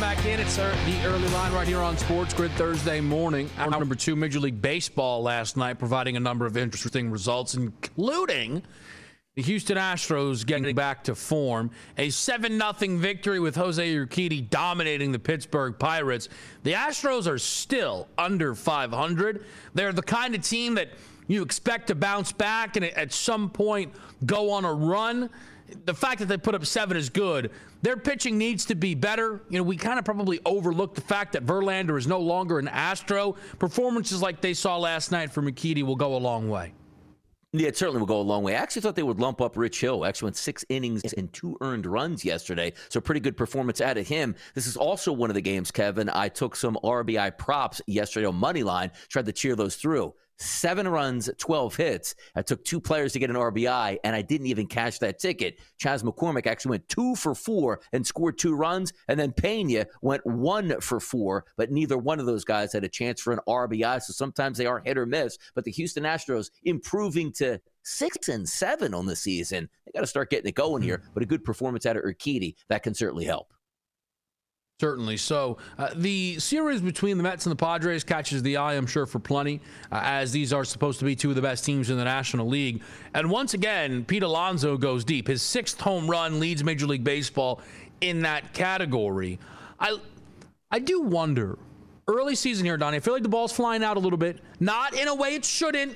Welcome 0.00 0.16
back 0.16 0.32
in. 0.32 0.40
It's 0.40 0.58
uh, 0.58 0.74
the 0.86 1.06
early 1.06 1.28
line 1.28 1.52
right 1.52 1.68
here 1.68 1.80
on 1.80 1.98
Sports 1.98 2.32
Grid 2.32 2.50
Thursday 2.52 3.02
morning. 3.02 3.50
Hour 3.58 3.68
number 3.68 3.94
two, 3.94 4.16
Major 4.16 4.40
League 4.40 4.62
Baseball 4.62 5.22
last 5.22 5.58
night, 5.58 5.78
providing 5.78 6.16
a 6.16 6.20
number 6.20 6.46
of 6.46 6.56
interesting 6.56 7.10
results, 7.10 7.52
including 7.52 8.62
the 9.34 9.42
Houston 9.42 9.76
Astros 9.76 10.46
getting 10.46 10.74
back 10.74 11.04
to 11.04 11.14
form. 11.14 11.70
A 11.98 12.08
7 12.08 12.58
0 12.58 12.96
victory 12.96 13.40
with 13.40 13.54
Jose 13.56 13.94
Urquidy 13.94 14.48
dominating 14.48 15.12
the 15.12 15.18
Pittsburgh 15.18 15.78
Pirates. 15.78 16.30
The 16.62 16.72
Astros 16.72 17.26
are 17.26 17.38
still 17.38 18.08
under 18.16 18.54
500. 18.54 19.44
They're 19.74 19.92
the 19.92 20.00
kind 20.00 20.34
of 20.34 20.40
team 20.40 20.76
that 20.76 20.88
you 21.26 21.42
expect 21.42 21.88
to 21.88 21.94
bounce 21.94 22.32
back 22.32 22.76
and 22.76 22.86
at 22.86 23.12
some 23.12 23.50
point 23.50 23.92
go 24.24 24.50
on 24.50 24.64
a 24.64 24.72
run 24.72 25.28
the 25.84 25.94
fact 25.94 26.20
that 26.20 26.26
they 26.26 26.36
put 26.36 26.54
up 26.54 26.64
seven 26.64 26.96
is 26.96 27.08
good. 27.08 27.50
Their 27.82 27.96
pitching 27.96 28.38
needs 28.38 28.64
to 28.66 28.74
be 28.74 28.94
better. 28.94 29.42
You 29.48 29.58
know, 29.58 29.64
we 29.64 29.76
kind 29.76 29.98
of 29.98 30.04
probably 30.04 30.40
overlooked 30.44 30.94
the 30.94 31.00
fact 31.00 31.32
that 31.32 31.46
Verlander 31.46 31.98
is 31.98 32.06
no 32.06 32.20
longer 32.20 32.58
an 32.58 32.68
Astro. 32.68 33.36
Performances 33.58 34.22
like 34.22 34.40
they 34.40 34.54
saw 34.54 34.76
last 34.76 35.10
night 35.10 35.32
from 35.32 35.46
Urquidy 35.46 35.82
will 35.82 35.96
go 35.96 36.16
a 36.16 36.18
long 36.18 36.48
way. 36.48 36.72
Yeah, 37.52 37.66
it 37.66 37.76
certainly 37.76 37.98
will 37.98 38.06
go 38.06 38.20
a 38.20 38.22
long 38.22 38.44
way. 38.44 38.54
I 38.54 38.60
actually 38.60 38.82
thought 38.82 38.94
they 38.94 39.02
would 39.02 39.18
lump 39.18 39.40
up 39.40 39.56
Rich 39.56 39.80
Hill. 39.80 40.04
Actually 40.04 40.26
went 40.26 40.36
six 40.36 40.64
innings 40.68 41.12
and 41.14 41.32
two 41.32 41.56
earned 41.60 41.84
runs 41.84 42.24
yesterday. 42.24 42.72
So 42.88 43.00
pretty 43.00 43.20
good 43.20 43.36
performance 43.36 43.80
out 43.80 43.98
of 43.98 44.06
him. 44.06 44.36
This 44.54 44.68
is 44.68 44.76
also 44.76 45.12
one 45.12 45.30
of 45.30 45.34
the 45.34 45.40
games, 45.40 45.72
Kevin. 45.72 46.08
I 46.08 46.28
took 46.28 46.54
some 46.54 46.78
RBI 46.84 47.38
props 47.38 47.82
yesterday 47.88 48.26
on 48.26 48.36
money 48.36 48.62
line, 48.62 48.92
tried 49.08 49.26
to 49.26 49.32
cheer 49.32 49.56
those 49.56 49.74
through 49.74 50.14
seven 50.40 50.88
runs, 50.88 51.30
12 51.38 51.76
hits. 51.76 52.14
I 52.34 52.42
took 52.42 52.64
two 52.64 52.80
players 52.80 53.12
to 53.12 53.18
get 53.18 53.30
an 53.30 53.36
RBI, 53.36 53.98
and 54.04 54.16
I 54.16 54.22
didn't 54.22 54.46
even 54.46 54.66
cash 54.66 54.98
that 54.98 55.18
ticket. 55.18 55.60
Chas 55.78 56.02
McCormick 56.02 56.46
actually 56.46 56.70
went 56.70 56.88
two 56.88 57.14
for 57.14 57.34
four 57.34 57.80
and 57.92 58.06
scored 58.06 58.38
two 58.38 58.54
runs, 58.54 58.92
and 59.08 59.18
then 59.18 59.32
Pena 59.32 59.86
went 60.02 60.24
one 60.26 60.80
for 60.80 61.00
four, 61.00 61.44
but 61.56 61.70
neither 61.70 61.98
one 61.98 62.20
of 62.20 62.26
those 62.26 62.44
guys 62.44 62.72
had 62.72 62.84
a 62.84 62.88
chance 62.88 63.20
for 63.20 63.32
an 63.32 63.40
RBI. 63.46 64.02
So 64.02 64.12
sometimes 64.12 64.58
they 64.58 64.66
are 64.66 64.80
hit 64.80 64.98
or 64.98 65.06
miss. 65.06 65.38
But 65.54 65.64
the 65.64 65.70
Houston 65.72 66.04
Astros 66.04 66.50
improving 66.64 67.32
to 67.34 67.60
six 67.82 68.28
and 68.28 68.48
seven 68.48 68.94
on 68.94 69.06
the 69.06 69.16
season. 69.16 69.68
They 69.86 69.92
got 69.92 70.00
to 70.00 70.06
start 70.06 70.30
getting 70.30 70.48
it 70.48 70.54
going 70.54 70.82
here. 70.82 70.98
Hmm. 70.98 71.10
But 71.14 71.22
a 71.22 71.26
good 71.26 71.44
performance 71.44 71.86
out 71.86 71.96
of 71.96 72.02
Urquidy 72.02 72.54
that 72.68 72.82
can 72.82 72.94
certainly 72.94 73.24
help. 73.24 73.52
Certainly. 74.80 75.18
So 75.18 75.58
uh, 75.76 75.90
the 75.94 76.38
series 76.38 76.80
between 76.80 77.18
the 77.18 77.22
Mets 77.22 77.44
and 77.44 77.52
the 77.52 77.56
Padres 77.56 78.02
catches 78.02 78.42
the 78.42 78.56
eye, 78.56 78.76
I'm 78.76 78.86
sure, 78.86 79.04
for 79.04 79.18
plenty, 79.18 79.60
uh, 79.92 80.00
as 80.02 80.32
these 80.32 80.54
are 80.54 80.64
supposed 80.64 80.98
to 81.00 81.04
be 81.04 81.14
two 81.14 81.28
of 81.28 81.36
the 81.36 81.42
best 81.42 81.66
teams 81.66 81.90
in 81.90 81.98
the 81.98 82.04
National 82.04 82.48
League. 82.48 82.80
And 83.12 83.30
once 83.30 83.52
again, 83.52 84.06
Pete 84.06 84.22
Alonso 84.22 84.78
goes 84.78 85.04
deep. 85.04 85.28
His 85.28 85.42
sixth 85.42 85.78
home 85.78 86.10
run 86.10 86.40
leads 86.40 86.64
Major 86.64 86.86
League 86.86 87.04
Baseball 87.04 87.60
in 88.00 88.22
that 88.22 88.54
category. 88.54 89.38
I, 89.78 89.98
I 90.70 90.78
do 90.78 91.02
wonder. 91.02 91.58
Early 92.08 92.34
season 92.34 92.64
here, 92.64 92.78
Donnie. 92.78 92.96
I 92.96 93.00
feel 93.00 93.12
like 93.12 93.22
the 93.22 93.28
ball's 93.28 93.52
flying 93.52 93.84
out 93.84 93.98
a 93.98 94.00
little 94.00 94.16
bit. 94.16 94.38
Not 94.60 94.94
in 94.94 95.08
a 95.08 95.14
way 95.14 95.34
it 95.34 95.44
shouldn't. 95.44 95.94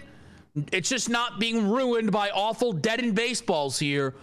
It's 0.72 0.90
just 0.90 1.08
not 1.08 1.40
being 1.40 1.70
ruined 1.70 2.12
by 2.12 2.28
awful 2.28 2.74
dead 2.74 3.00
end 3.00 3.14
baseballs 3.14 3.78
here. 3.78 4.14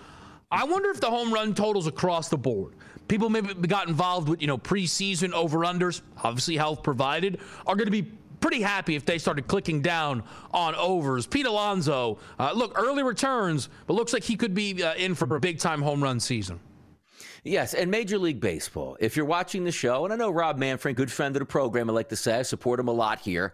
I 0.52 0.66
wonder 0.66 0.92
if 0.92 1.02
the 1.02 1.10
home 1.10 1.34
run 1.34 1.56
totals 1.56 1.88
across 1.88 2.30
the 2.30 2.38
board 2.38 2.76
people 3.12 3.30
maybe 3.30 3.54
got 3.68 3.90
involved 3.90 4.30
with, 4.30 4.40
you 4.42 4.48
know, 4.48 4.58
preseason 4.58 5.34
over 5.34 5.60
unders, 5.60 6.02
obviously 6.24 6.56
health 6.56 6.82
provided, 6.82 7.40
are 7.68 7.76
going 7.76 7.86
to 7.86 7.92
be 7.92 8.04
pretty 8.40 8.62
happy 8.62 8.96
if 8.96 9.06
they 9.06 9.18
started 9.18 9.48
clicking 9.48 9.82
down 9.82 10.24
on 10.52 10.74
overs. 10.76 11.28
Pete 11.28 11.46
Alonso, 11.46 12.20
uh, 12.40 12.54
look, 12.56 12.72
early 12.80 13.04
returns, 13.04 13.68
but 13.86 13.96
looks 13.96 14.14
like 14.14 14.24
he 14.24 14.38
could 14.38 14.54
be 14.54 14.82
uh, 14.82 14.96
in 14.96 15.14
for 15.14 15.36
a 15.36 15.42
big 15.42 15.60
time 15.60 15.82
home 15.82 16.02
run 16.02 16.22
season. 16.22 16.58
Yes, 17.44 17.74
and 17.74 17.92
Major 17.92 18.18
League 18.18 18.40
Baseball. 18.40 18.96
If 19.02 19.18
you're 19.18 19.26
watching 19.26 19.66
the 19.66 19.74
show, 19.74 20.06
and 20.06 20.14
I 20.14 20.16
know 20.16 20.30
Rob 20.30 20.58
Manfred, 20.58 20.96
good 20.96 21.12
friend 21.12 21.36
of 21.36 21.42
the 21.42 21.46
program, 21.46 21.90
I 21.90 21.94
like 21.94 22.10
to 22.10 22.16
say, 22.16 22.40
I 22.40 22.44
support 22.44 22.80
him 22.80 22.88
a 22.88 22.94
lot 22.94 23.20
here 23.20 23.54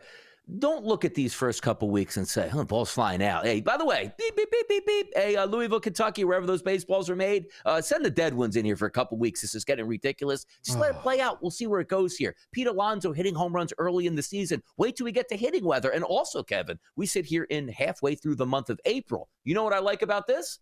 don't 0.59 0.85
look 0.85 1.03
at 1.03 1.13
these 1.13 1.33
first 1.33 1.61
couple 1.61 1.89
weeks 1.89 2.15
and 2.17 2.27
say, 2.27 2.49
"Oh, 2.53 2.63
ball's 2.63 2.89
flying 2.89 3.21
out." 3.21 3.45
Hey, 3.45 3.59
by 3.59 3.75
the 3.75 3.85
way, 3.85 4.13
beep 4.17 4.35
beep 4.35 4.49
beep 4.49 4.67
beep 4.67 4.85
beep. 4.85 5.07
Hey, 5.13 5.35
uh, 5.35 5.45
Louisville, 5.45 5.79
Kentucky, 5.79 6.23
wherever 6.23 6.45
those 6.45 6.61
baseballs 6.61 7.09
are 7.09 7.15
made, 7.15 7.47
uh, 7.65 7.81
send 7.81 8.05
the 8.05 8.09
dead 8.09 8.33
ones 8.33 8.55
in 8.55 8.63
here 8.63 8.77
for 8.77 8.85
a 8.85 8.91
couple 8.91 9.17
weeks. 9.17 9.41
This 9.41 9.55
is 9.55 9.65
getting 9.65 9.85
ridiculous. 9.85 10.45
Just 10.63 10.79
let 10.79 10.95
it 10.95 11.01
play 11.01 11.19
out. 11.19 11.41
We'll 11.41 11.51
see 11.51 11.67
where 11.67 11.81
it 11.81 11.89
goes 11.89 12.15
here. 12.15 12.35
Pete 12.53 12.67
Alonso 12.67 13.11
hitting 13.11 13.35
home 13.35 13.53
runs 13.53 13.73
early 13.77 14.07
in 14.07 14.15
the 14.15 14.23
season. 14.23 14.63
Wait 14.77 14.95
till 14.95 15.05
we 15.05 15.11
get 15.11 15.27
to 15.29 15.35
hitting 15.35 15.65
weather. 15.65 15.89
And 15.89 16.03
also, 16.03 16.41
Kevin, 16.43 16.79
we 16.95 17.05
sit 17.05 17.25
here 17.25 17.43
in 17.45 17.67
halfway 17.67 18.15
through 18.15 18.35
the 18.35 18.45
month 18.45 18.69
of 18.69 18.79
April. 18.85 19.29
You 19.43 19.53
know 19.53 19.63
what 19.63 19.73
I 19.73 19.79
like 19.79 20.01
about 20.01 20.27
this? 20.27 20.59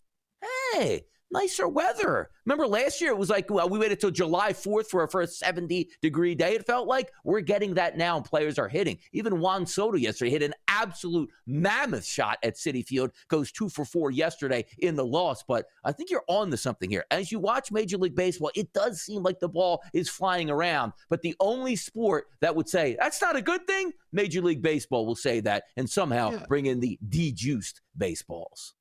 Hey, 0.73 1.05
nicer 1.35 1.67
weather. 1.67 2.29
Remember 2.45 2.67
last 2.67 3.01
year 3.01 3.11
it 3.11 3.17
was 3.17 3.29
like 3.29 3.49
well, 3.49 3.67
we 3.67 3.79
waited 3.79 3.99
till 3.99 4.11
July 4.11 4.53
4th 4.53 4.87
for 4.87 5.01
our 5.01 5.07
first 5.07 5.39
70 5.39 5.89
degree 6.01 6.35
day. 6.35 6.53
It 6.55 6.65
felt 6.65 6.87
like 6.87 7.11
we're 7.23 7.41
getting 7.41 7.73
that 7.73 7.97
now 7.97 8.17
and 8.17 8.25
players 8.25 8.57
are 8.57 8.67
hitting. 8.67 8.97
Even 9.11 9.39
Juan 9.39 9.65
Soto 9.65 9.97
yesterday 9.97 10.31
hit 10.31 10.43
an 10.43 10.53
absolute 10.67 11.29
mammoth 11.45 12.05
shot 12.05 12.37
at 12.43 12.55
Citi 12.55 12.85
Field, 12.85 13.11
goes 13.27 13.51
two 13.51 13.69
for 13.69 13.83
four 13.83 14.11
yesterday 14.11 14.65
in 14.79 14.95
the 14.95 15.05
loss. 15.05 15.43
But 15.43 15.65
I 15.83 15.91
think 15.91 16.09
you're 16.09 16.23
on 16.27 16.51
to 16.51 16.57
something 16.57 16.89
here. 16.89 17.05
As 17.11 17.31
you 17.31 17.39
watch 17.39 17.71
Major 17.71 17.97
League 17.97 18.15
Baseball, 18.15 18.51
it 18.55 18.71
does 18.73 19.01
seem 19.01 19.23
like 19.23 19.39
the 19.39 19.49
ball 19.49 19.81
is 19.93 20.09
flying 20.09 20.49
around. 20.49 20.93
But 21.09 21.21
the 21.21 21.35
only 21.39 21.75
sport 21.75 22.27
that 22.41 22.55
would 22.55 22.69
say 22.69 22.95
that's 22.99 23.21
not 23.21 23.35
a 23.35 23.41
good 23.41 23.67
thing, 23.67 23.91
Major 24.11 24.41
League 24.41 24.61
Baseball 24.61 25.05
will 25.05 25.15
say 25.15 25.39
that 25.41 25.65
and 25.75 25.89
somehow 25.89 26.31
yeah. 26.31 26.45
bring 26.47 26.67
in 26.67 26.79
the 26.79 26.97
dejuiced 27.09 27.81
baseballs. 27.97 28.73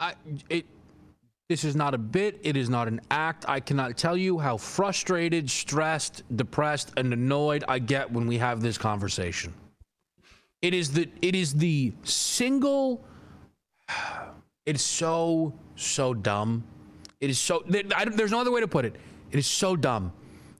I 0.00 0.14
it 0.48 0.66
this 1.48 1.64
is 1.64 1.74
not 1.74 1.94
a 1.94 1.98
bit. 1.98 2.38
It 2.42 2.56
is 2.56 2.68
not 2.68 2.88
an 2.88 3.00
act. 3.10 3.46
I 3.48 3.60
cannot 3.60 3.96
tell 3.96 4.16
you 4.16 4.38
how 4.38 4.58
frustrated, 4.58 5.50
stressed, 5.50 6.22
depressed, 6.36 6.92
and 6.96 7.12
annoyed 7.12 7.64
I 7.66 7.78
get 7.78 8.10
when 8.12 8.26
we 8.26 8.36
have 8.38 8.60
this 8.60 8.76
conversation. 8.76 9.54
It 10.60 10.74
is 10.74 10.92
the 10.92 11.08
it 11.22 11.34
is 11.34 11.54
the 11.54 11.92
single. 12.04 13.04
It's 14.66 14.82
so 14.82 15.54
so 15.76 16.12
dumb. 16.12 16.62
It 17.22 17.30
is 17.30 17.38
so. 17.38 17.64
there's 17.66 18.30
no 18.30 18.38
other 18.38 18.50
way 18.50 18.60
to 18.60 18.68
put 18.68 18.84
it. 18.84 18.96
It 19.30 19.38
is 19.38 19.46
so 19.46 19.76
dumb 19.76 20.12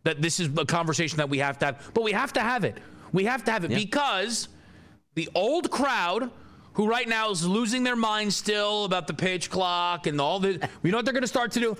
that 0.05 0.23
this 0.23 0.41
is 0.41 0.49
a 0.56 0.64
conversation 0.64 1.19
that 1.19 1.29
we 1.29 1.37
have 1.37 1.58
to 1.58 1.67
have. 1.67 1.91
But 1.93 2.05
we 2.05 2.12
have 2.12 2.32
to 2.32 2.41
have 2.41 2.64
it. 2.64 2.79
We 3.12 3.25
have 3.25 3.44
to 3.44 3.50
have 3.50 3.64
it 3.64 3.70
yeah. 3.70 3.76
because 3.76 4.49
the 5.14 5.29
old 5.34 5.70
crowd 5.70 6.31
who 6.79 6.89
right 6.89 7.09
now 7.09 7.29
is 7.29 7.45
losing 7.45 7.83
their 7.83 7.97
mind 7.97 8.33
still 8.33 8.85
about 8.85 9.09
the 9.09 9.13
pitch 9.13 9.51
clock 9.51 10.07
and 10.07 10.21
all 10.21 10.39
the. 10.39 10.53
You 10.85 10.93
know 10.93 10.99
what 10.99 11.05
they're 11.05 11.13
going 11.13 11.23
to 11.23 11.27
start 11.27 11.51
to 11.53 11.61
do? 11.61 11.77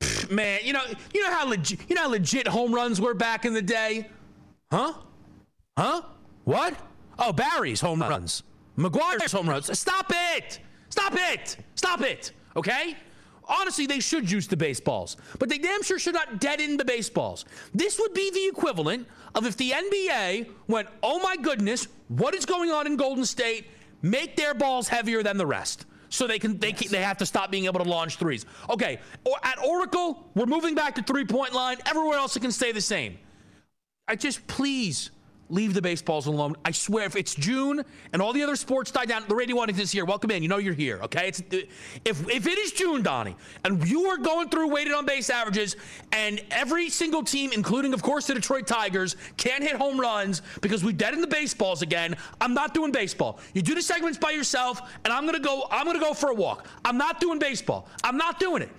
Pfft, 0.00 0.30
man, 0.30 0.60
you 0.62 0.74
know, 0.74 0.82
you 1.14 1.22
know 1.22 1.32
how 1.32 1.48
legit, 1.48 1.80
you 1.88 1.94
know 1.96 2.02
how 2.02 2.10
legit 2.10 2.46
home 2.46 2.72
runs 2.74 3.00
were 3.00 3.14
back 3.14 3.46
in 3.46 3.54
the 3.54 3.62
day, 3.62 4.10
huh? 4.70 4.92
Huh? 5.78 6.02
What? 6.44 6.74
Oh, 7.18 7.32
Barry's 7.32 7.80
home 7.80 8.00
runs. 8.02 8.42
McGwire's 8.76 9.32
home 9.32 9.48
runs. 9.48 9.76
Stop 9.78 10.12
it! 10.36 10.60
Stop 10.90 11.14
it! 11.16 11.56
Stop 11.74 12.02
it! 12.02 12.32
Okay? 12.54 12.96
Honestly, 13.46 13.86
they 13.86 14.00
should 14.00 14.30
use 14.30 14.46
the 14.46 14.56
baseballs, 14.56 15.16
but 15.38 15.48
they 15.48 15.58
damn 15.58 15.82
sure 15.82 15.98
should 15.98 16.14
not 16.14 16.38
dead 16.38 16.60
end 16.60 16.78
the 16.78 16.84
baseballs. 16.84 17.46
This 17.72 17.98
would 17.98 18.12
be 18.12 18.30
the 18.30 18.46
equivalent 18.46 19.06
of 19.34 19.46
if 19.46 19.56
the 19.56 19.70
NBA 19.70 20.50
went, 20.66 20.88
oh 21.02 21.18
my 21.20 21.36
goodness, 21.36 21.88
what 22.08 22.34
is 22.34 22.44
going 22.44 22.70
on 22.70 22.86
in 22.86 22.96
Golden 22.96 23.24
State? 23.24 23.68
Make 24.04 24.36
their 24.36 24.52
balls 24.52 24.86
heavier 24.86 25.22
than 25.22 25.38
the 25.38 25.46
rest. 25.46 25.86
So 26.10 26.26
they 26.26 26.38
can 26.38 26.58
they 26.58 26.72
yes. 26.72 26.90
they 26.90 27.00
have 27.00 27.16
to 27.16 27.26
stop 27.26 27.50
being 27.50 27.64
able 27.64 27.82
to 27.82 27.88
launch 27.88 28.16
threes. 28.16 28.44
Okay, 28.68 29.00
or 29.24 29.34
at 29.42 29.58
Oracle, 29.64 30.28
we're 30.34 30.44
moving 30.44 30.74
back 30.74 30.94
to 30.96 31.02
three 31.02 31.24
point 31.24 31.54
line. 31.54 31.78
Everywhere 31.86 32.18
else 32.18 32.36
it 32.36 32.40
can 32.40 32.52
stay 32.52 32.70
the 32.70 32.82
same. 32.82 33.18
I 34.06 34.14
just 34.14 34.46
please 34.46 35.10
leave 35.50 35.74
the 35.74 35.82
baseballs 35.82 36.26
alone. 36.26 36.56
I 36.64 36.70
swear, 36.70 37.04
if 37.04 37.16
it's 37.16 37.34
June 37.34 37.84
and 38.12 38.22
all 38.22 38.32
the 38.32 38.42
other 38.42 38.56
sports 38.56 38.90
die 38.90 39.04
down, 39.04 39.24
the 39.28 39.34
radio 39.34 39.56
audience 39.58 39.80
is 39.80 39.92
here. 39.92 40.04
Welcome 40.04 40.30
in. 40.30 40.42
You 40.42 40.48
know 40.48 40.58
you're 40.58 40.74
here, 40.74 41.00
okay? 41.02 41.28
It's, 41.28 41.42
if, 42.04 42.28
if 42.28 42.46
it 42.46 42.58
is 42.58 42.72
June, 42.72 43.02
Donnie, 43.02 43.36
and 43.64 43.86
you 43.88 44.06
are 44.06 44.16
going 44.16 44.48
through 44.48 44.68
weighted 44.68 44.92
on 44.92 45.06
base 45.06 45.30
averages, 45.30 45.76
and 46.12 46.42
every 46.50 46.88
single 46.88 47.22
team, 47.22 47.50
including, 47.52 47.94
of 47.94 48.02
course, 48.02 48.26
the 48.26 48.34
Detroit 48.34 48.66
Tigers, 48.66 49.16
can't 49.36 49.62
hit 49.62 49.76
home 49.76 50.00
runs 50.00 50.42
because 50.60 50.82
we 50.82 50.92
dead 50.92 51.14
in 51.14 51.20
the 51.20 51.26
baseballs 51.26 51.82
again, 51.82 52.16
I'm 52.40 52.54
not 52.54 52.74
doing 52.74 52.92
baseball. 52.92 53.38
You 53.52 53.62
do 53.62 53.74
the 53.74 53.82
segments 53.82 54.18
by 54.18 54.30
yourself, 54.30 54.80
and 55.04 55.12
I'm 55.12 55.26
gonna 55.26 55.40
go, 55.40 55.66
I'm 55.70 55.86
gonna 55.86 56.00
go 56.00 56.14
for 56.14 56.30
a 56.30 56.34
walk. 56.34 56.66
I'm 56.84 56.98
not 56.98 57.20
doing 57.20 57.38
baseball. 57.38 57.88
I'm 58.02 58.16
not 58.16 58.40
doing 58.40 58.62
it. 58.62 58.70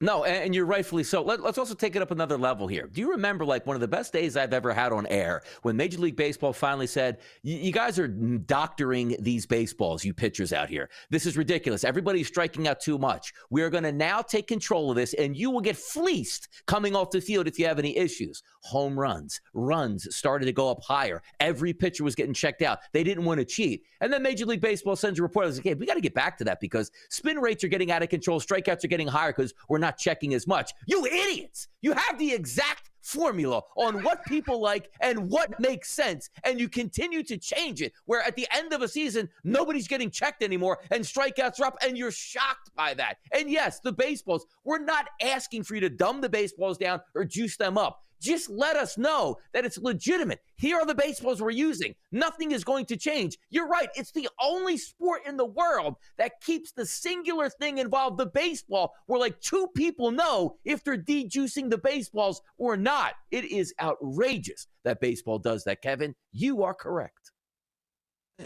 No, 0.00 0.22
and 0.22 0.54
you're 0.54 0.64
rightfully 0.64 1.02
so. 1.02 1.22
Let, 1.22 1.40
us 1.40 1.58
also 1.58 1.74
take 1.74 1.96
it 1.96 2.02
up 2.02 2.12
another 2.12 2.38
level 2.38 2.68
here. 2.68 2.86
Do 2.86 3.00
you 3.00 3.10
remember 3.10 3.44
like 3.44 3.66
one 3.66 3.74
of 3.74 3.80
the 3.80 3.88
best 3.88 4.12
days 4.12 4.36
I've 4.36 4.52
ever 4.52 4.72
had 4.72 4.92
on 4.92 5.08
air 5.08 5.42
when 5.62 5.76
Major 5.76 5.98
League 5.98 6.14
Baseball 6.14 6.52
finally 6.52 6.86
said, 6.86 7.18
"You 7.42 7.72
guys 7.72 7.98
are 7.98 8.06
doctoring 8.06 9.16
these 9.18 9.44
baseballs, 9.44 10.04
you 10.04 10.14
pitchers 10.14 10.52
out 10.52 10.68
here. 10.68 10.88
This 11.10 11.26
is 11.26 11.36
ridiculous. 11.36 11.82
Everybody's 11.82 12.28
striking 12.28 12.68
out 12.68 12.78
too 12.78 12.96
much. 12.96 13.32
We 13.50 13.62
are 13.62 13.70
going 13.70 13.82
to 13.82 13.90
now 13.90 14.22
take 14.22 14.46
control 14.46 14.90
of 14.90 14.96
this, 14.96 15.14
and 15.14 15.36
you 15.36 15.50
will 15.50 15.60
get 15.60 15.76
fleeced 15.76 16.46
coming 16.66 16.94
off 16.94 17.10
the 17.10 17.20
field 17.20 17.48
if 17.48 17.58
you 17.58 17.66
have 17.66 17.80
any 17.80 17.96
issues." 17.96 18.44
Home 18.62 18.98
runs, 18.98 19.40
runs 19.54 20.14
started 20.14 20.46
to 20.46 20.52
go 20.52 20.70
up 20.70 20.82
higher. 20.82 21.22
Every 21.40 21.72
pitcher 21.72 22.04
was 22.04 22.14
getting 22.14 22.34
checked 22.34 22.60
out. 22.62 22.80
They 22.92 23.02
didn't 23.02 23.24
want 23.24 23.38
to 23.38 23.44
cheat, 23.44 23.84
and 24.00 24.12
then 24.12 24.22
Major 24.22 24.46
League 24.46 24.60
Baseball 24.60 24.94
sends 24.94 25.18
a 25.18 25.22
report. 25.22 25.44
I 25.44 25.46
was 25.48 25.56
Like, 25.56 25.64
"Hey, 25.64 25.74
we 25.74 25.86
got 25.86 25.94
to 25.94 26.00
get 26.00 26.14
back 26.14 26.38
to 26.38 26.44
that 26.44 26.60
because 26.60 26.92
spin 27.08 27.40
rates 27.40 27.64
are 27.64 27.68
getting 27.68 27.90
out 27.90 28.04
of 28.04 28.10
control. 28.10 28.38
Strikeouts 28.40 28.84
are 28.84 28.88
getting 28.88 29.08
higher 29.08 29.32
because 29.32 29.54
we're 29.68 29.78
not." 29.78 29.87
Not 29.88 29.96
checking 29.96 30.34
as 30.34 30.46
much. 30.46 30.72
You 30.86 31.06
idiots! 31.06 31.68
You 31.80 31.92
have 31.92 32.18
the 32.18 32.32
exact 32.32 32.90
formula 33.00 33.62
on 33.76 34.02
what 34.02 34.22
people 34.26 34.60
like 34.60 34.90
and 35.00 35.30
what 35.30 35.58
makes 35.58 35.90
sense, 35.90 36.28
and 36.44 36.60
you 36.60 36.68
continue 36.68 37.22
to 37.22 37.38
change 37.38 37.80
it. 37.80 37.94
Where 38.04 38.22
at 38.22 38.36
the 38.36 38.46
end 38.54 38.74
of 38.74 38.82
a 38.82 38.88
season, 38.88 39.30
nobody's 39.44 39.88
getting 39.88 40.10
checked 40.10 40.42
anymore, 40.42 40.80
and 40.90 41.02
strikeouts 41.02 41.58
are 41.60 41.66
up, 41.66 41.78
and 41.82 41.96
you're 41.96 42.10
shocked 42.10 42.70
by 42.76 42.92
that. 42.94 43.16
And 43.32 43.50
yes, 43.50 43.80
the 43.80 43.92
baseballs, 43.92 44.44
we're 44.64 44.84
not 44.84 45.06
asking 45.22 45.62
for 45.62 45.74
you 45.74 45.80
to 45.80 45.88
dumb 45.88 46.20
the 46.20 46.28
baseballs 46.28 46.76
down 46.76 47.00
or 47.14 47.24
juice 47.24 47.56
them 47.56 47.78
up. 47.78 48.02
Just 48.20 48.50
let 48.50 48.76
us 48.76 48.98
know 48.98 49.36
that 49.52 49.64
it's 49.64 49.78
legitimate. 49.78 50.40
Here 50.56 50.76
are 50.76 50.86
the 50.86 50.94
baseballs 50.94 51.40
we're 51.40 51.50
using. 51.50 51.94
Nothing 52.10 52.52
is 52.52 52.64
going 52.64 52.86
to 52.86 52.96
change. 52.96 53.36
You're 53.50 53.68
right. 53.68 53.88
It's 53.94 54.12
the 54.12 54.28
only 54.40 54.76
sport 54.76 55.22
in 55.26 55.36
the 55.36 55.46
world 55.46 55.96
that 56.16 56.40
keeps 56.40 56.72
the 56.72 56.84
singular 56.84 57.48
thing 57.48 57.78
involved, 57.78 58.18
the 58.18 58.26
baseball, 58.26 58.94
where 59.06 59.20
like 59.20 59.40
two 59.40 59.68
people 59.76 60.10
know 60.10 60.56
if 60.64 60.82
they're 60.82 60.98
dejuicing 60.98 61.70
the 61.70 61.78
baseballs 61.78 62.42
or 62.56 62.76
not. 62.76 63.14
It 63.30 63.44
is 63.44 63.72
outrageous 63.80 64.66
that 64.84 65.00
baseball 65.00 65.38
does 65.38 65.64
that, 65.64 65.82
Kevin. 65.82 66.14
You 66.32 66.62
are 66.62 66.74
correct. 66.74 67.32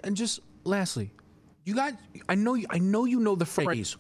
And 0.05 0.17
just 0.17 0.41
lastly, 0.65 1.13
you 1.65 1.75
guys, 1.75 1.95
I 2.29 2.35
know 2.35 2.55
you, 2.55 2.67
I 2.71 2.79
know 2.79 3.05
you 3.05 3.21
know 3.21 3.37
the 3.37 3.47
phrase 3.47 3.97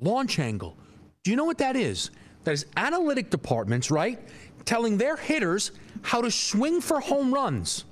launch 0.00 0.38
angle. 0.38 0.76
Do 1.24 1.30
you 1.30 1.36
know 1.36 1.44
what 1.44 1.58
that 1.58 1.76
is? 1.76 2.10
That 2.44 2.52
is 2.52 2.66
analytic 2.76 3.30
departments, 3.30 3.90
right? 3.90 4.18
Telling 4.64 4.98
their 4.98 5.16
hitters 5.16 5.72
how 6.02 6.20
to 6.20 6.30
swing 6.30 6.80
for 6.80 7.00
home 7.00 7.32
runs 7.32 7.84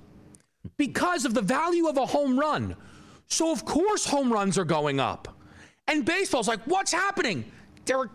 because 0.76 1.24
of 1.24 1.34
the 1.34 1.42
value 1.42 1.88
of 1.88 1.96
a 1.96 2.06
home 2.06 2.38
run. 2.38 2.76
So, 3.28 3.52
of 3.52 3.64
course, 3.64 4.06
home 4.06 4.32
runs 4.32 4.56
are 4.58 4.64
going 4.64 5.00
up. 5.00 5.36
And 5.86 6.04
baseball's 6.04 6.48
like, 6.48 6.60
what's 6.66 6.92
happening? 6.92 7.44
Derek, 7.84 8.10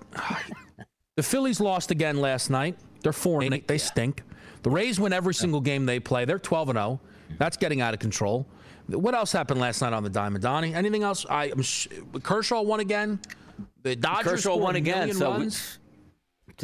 the 1.15 1.23
Phillies 1.23 1.59
lost 1.59 1.91
again 1.91 2.17
last 2.19 2.49
night. 2.49 2.77
They're 3.01 3.13
4 3.13 3.43
and 3.43 3.53
8. 3.55 3.67
They 3.67 3.77
stink. 3.77 4.23
The 4.63 4.69
Rays 4.69 4.99
win 4.99 5.13
every 5.13 5.33
single 5.33 5.59
game 5.59 5.85
they 5.85 5.99
play. 5.99 6.25
They're 6.25 6.39
12 6.39 6.69
and 6.69 6.77
0. 6.77 7.01
That's 7.37 7.57
getting 7.57 7.81
out 7.81 7.93
of 7.93 7.99
control. 7.99 8.47
What 8.87 9.13
else 9.13 9.31
happened 9.31 9.59
last 9.59 9.81
night 9.81 9.93
on 9.93 10.03
the 10.03 10.09
diamond, 10.09 10.43
Donnie? 10.43 10.73
Anything 10.73 11.03
else? 11.03 11.25
I 11.29 11.51
sh- 11.61 11.87
Kershaw 12.21 12.61
won 12.61 12.79
again. 12.79 13.19
The 13.81 13.95
Dodgers 13.95 14.31
Kershaw 14.31 14.55
won 14.55 14.75
again. 14.75 15.13
So 15.13 15.31
runs. 15.31 15.79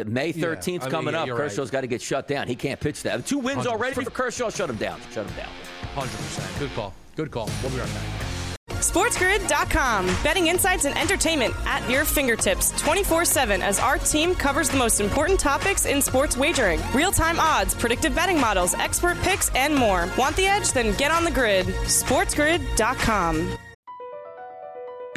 May 0.06 0.34
13th 0.34 0.84
yeah, 0.84 0.90
coming 0.90 1.14
mean, 1.14 1.30
up. 1.30 1.38
Kershaw's 1.38 1.68
right. 1.68 1.72
got 1.72 1.82
to 1.82 1.88
get 1.88 2.02
shut 2.02 2.28
down. 2.28 2.48
He 2.48 2.56
can't 2.56 2.80
pitch 2.80 3.04
that. 3.04 3.26
Two 3.26 3.40
wins 3.40 3.66
100%. 3.66 3.68
already 3.68 3.94
for 3.96 4.10
Kershaw. 4.10 4.50
Shut 4.50 4.70
him 4.70 4.78
down. 4.78 5.00
Shut 5.12 5.26
him 5.26 5.36
down. 5.36 5.50
100%. 5.96 6.60
Good 6.60 6.74
call. 6.74 6.94
Good 7.16 7.32
call. 7.32 7.50
We'll 7.62 7.72
be 7.72 7.80
right 7.80 7.88
back. 7.88 8.30
SportsGrid.com. 8.80 10.06
Betting 10.24 10.48
insights 10.48 10.86
and 10.86 10.98
entertainment 10.98 11.54
at 11.66 11.88
your 11.90 12.06
fingertips 12.06 12.72
24 12.82 13.26
7 13.26 13.62
as 13.62 13.80
our 13.80 13.98
team 13.98 14.34
covers 14.34 14.70
the 14.70 14.78
most 14.78 15.02
important 15.02 15.40
topics 15.40 15.86
in 15.86 16.02
sports 16.02 16.38
wagering 16.38 16.80
real 16.94 17.12
time 17.12 17.40
odds, 17.40 17.76
predictive 17.76 18.16
betting 18.16 18.40
models, 18.40 18.74
expert 18.76 19.18
picks, 19.20 19.50
and 19.50 19.76
more. 19.76 20.08
Want 20.18 20.36
the 20.38 20.48
edge? 20.48 20.72
Then 20.72 20.96
get 20.98 21.12
on 21.12 21.26
the 21.26 21.32
grid. 21.32 21.66
SportsGrid.com. 21.68 23.58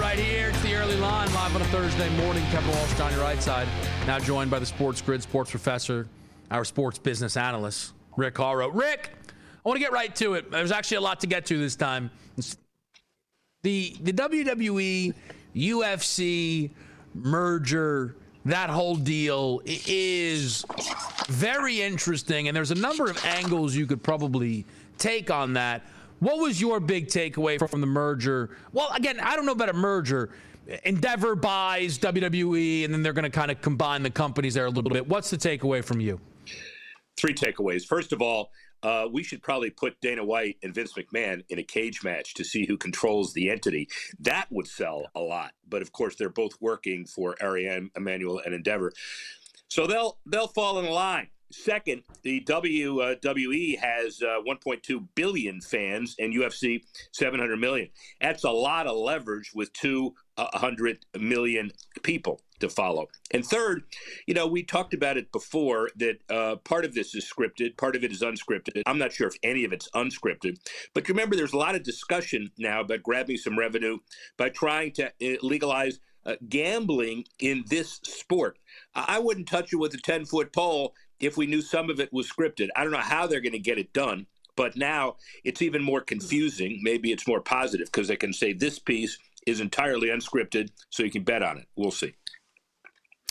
Right 0.00 0.18
here. 0.18 0.48
It's 0.48 0.62
the 0.62 0.74
early 0.74 0.96
line 0.96 1.32
live 1.34 1.54
on 1.54 1.60
a 1.60 1.64
Thursday 1.66 2.08
morning. 2.16 2.42
Kevin 2.50 2.70
Walsh 2.70 2.98
on 3.00 3.12
your 3.12 3.20
right 3.20 3.42
side. 3.42 3.68
Now 4.06 4.18
joined 4.18 4.50
by 4.50 4.58
the 4.58 4.66
Sports 4.66 5.02
Grid 5.02 5.22
sports 5.22 5.50
professor, 5.50 6.08
our 6.50 6.64
sports 6.64 6.98
business 6.98 7.36
analyst, 7.36 7.92
Rick 8.16 8.36
Horrow. 8.36 8.68
Rick, 8.68 9.10
I 9.28 9.68
want 9.68 9.76
to 9.76 9.80
get 9.80 9.92
right 9.92 10.14
to 10.16 10.34
it. 10.34 10.50
There's 10.50 10.72
actually 10.72 10.98
a 10.98 11.02
lot 11.02 11.20
to 11.20 11.26
get 11.26 11.44
to 11.46 11.58
this 11.58 11.76
time. 11.76 12.10
The 13.62 13.94
the 14.00 14.12
WWE 14.12 15.12
UFC 15.54 16.70
merger, 17.14 18.16
that 18.46 18.70
whole 18.70 18.96
deal 18.96 19.60
is 19.66 20.64
very 21.28 21.82
interesting, 21.82 22.48
and 22.48 22.56
there's 22.56 22.70
a 22.70 22.76
number 22.76 23.10
of 23.10 23.22
angles 23.24 23.74
you 23.74 23.86
could 23.86 24.02
probably 24.02 24.64
take 24.96 25.30
on 25.30 25.52
that. 25.54 25.82
What 26.20 26.38
was 26.38 26.60
your 26.60 26.80
big 26.80 27.08
takeaway 27.08 27.58
from 27.68 27.80
the 27.80 27.86
merger? 27.86 28.56
Well, 28.72 28.90
again, 28.94 29.18
I 29.20 29.36
don't 29.36 29.46
know 29.46 29.52
about 29.52 29.70
a 29.70 29.74
merger. 29.74 30.30
Endeavor 30.84 31.34
buys 31.34 31.98
WWE, 31.98 32.84
and 32.84 32.94
then 32.94 33.02
they're 33.02 33.12
going 33.12 33.24
to 33.24 33.30
kind 33.30 33.50
of 33.50 33.60
combine 33.60 34.02
the 34.02 34.10
companies 34.10 34.54
there 34.54 34.66
a 34.66 34.70
little 34.70 34.90
bit. 34.90 35.08
What's 35.08 35.30
the 35.30 35.38
takeaway 35.38 35.82
from 35.82 36.00
you? 36.00 36.20
Three 37.16 37.34
takeaways. 37.34 37.84
First 37.84 38.12
of 38.12 38.22
all, 38.22 38.52
uh, 38.82 39.06
we 39.10 39.22
should 39.22 39.42
probably 39.42 39.70
put 39.70 40.00
Dana 40.00 40.24
White 40.24 40.56
and 40.62 40.74
Vince 40.74 40.92
McMahon 40.92 41.42
in 41.48 41.58
a 41.58 41.62
cage 41.62 42.02
match 42.02 42.34
to 42.34 42.44
see 42.44 42.66
who 42.66 42.76
controls 42.76 43.32
the 43.32 43.50
entity. 43.50 43.88
That 44.20 44.46
would 44.50 44.66
sell 44.66 45.06
a 45.14 45.20
lot. 45.20 45.52
But 45.68 45.82
of 45.82 45.92
course, 45.92 46.16
they're 46.16 46.28
both 46.28 46.52
working 46.60 47.06
for 47.06 47.36
Ariane 47.42 47.90
Emanuel 47.96 48.40
and 48.44 48.54
Endeavor, 48.54 48.92
so 49.68 49.86
they'll 49.86 50.18
they'll 50.26 50.48
fall 50.48 50.78
in 50.78 50.86
line. 50.90 51.28
Second, 51.50 52.02
the 52.22 52.42
WWE 52.42 53.78
has 53.78 54.22
uh, 54.22 54.40
1.2 54.46 55.08
billion 55.14 55.60
fans 55.60 56.14
and 56.18 56.32
UFC 56.32 56.82
700 57.12 57.56
million. 57.56 57.88
That's 58.20 58.44
a 58.44 58.50
lot 58.50 58.86
of 58.86 58.96
leverage 58.96 59.50
with 59.54 59.72
200 59.72 61.06
million 61.18 61.72
people 62.02 62.40
to 62.60 62.68
follow. 62.68 63.08
And 63.32 63.44
third, 63.44 63.82
you 64.26 64.34
know, 64.34 64.46
we 64.46 64.62
talked 64.62 64.94
about 64.94 65.16
it 65.16 65.32
before 65.32 65.90
that 65.96 66.18
uh, 66.30 66.56
part 66.56 66.84
of 66.84 66.94
this 66.94 67.14
is 67.14 67.30
scripted, 67.30 67.76
part 67.76 67.96
of 67.96 68.04
it 68.04 68.12
is 68.12 68.22
unscripted. 68.22 68.82
I'm 68.86 68.98
not 68.98 69.12
sure 69.12 69.26
if 69.26 69.34
any 69.42 69.64
of 69.64 69.72
it's 69.72 69.90
unscripted, 69.90 70.58
but 70.94 71.08
remember, 71.08 71.34
there's 71.34 71.52
a 71.52 71.58
lot 71.58 71.74
of 71.74 71.82
discussion 71.82 72.50
now 72.58 72.80
about 72.80 73.02
grabbing 73.02 73.38
some 73.38 73.58
revenue 73.58 73.98
by 74.36 74.50
trying 74.50 74.92
to 74.92 75.06
uh, 75.06 75.36
legalize 75.42 75.98
uh, 76.26 76.36
gambling 76.48 77.24
in 77.38 77.64
this 77.68 78.00
sport. 78.04 78.58
I 78.94 79.18
wouldn't 79.18 79.48
touch 79.48 79.72
it 79.72 79.76
with 79.76 79.94
a 79.94 79.98
10 79.98 80.26
foot 80.26 80.52
pole 80.52 80.94
if 81.20 81.36
we 81.36 81.46
knew 81.46 81.62
some 81.62 81.90
of 81.90 82.00
it 82.00 82.12
was 82.12 82.30
scripted. 82.30 82.68
I 82.74 82.82
don't 82.82 82.92
know 82.92 82.98
how 82.98 83.26
they're 83.26 83.40
going 83.40 83.52
to 83.52 83.58
get 83.58 83.78
it 83.78 83.92
done, 83.92 84.26
but 84.56 84.76
now 84.76 85.16
it's 85.44 85.62
even 85.62 85.82
more 85.82 86.00
confusing. 86.00 86.80
Maybe 86.82 87.12
it's 87.12 87.26
more 87.26 87.40
positive 87.40 87.86
because 87.86 88.08
they 88.08 88.16
can 88.16 88.32
say 88.32 88.52
this 88.52 88.78
piece 88.78 89.18
is 89.46 89.60
entirely 89.60 90.08
unscripted, 90.08 90.70
so 90.90 91.02
you 91.02 91.10
can 91.10 91.22
bet 91.22 91.42
on 91.42 91.58
it. 91.58 91.66
We'll 91.76 91.90
see. 91.90 92.14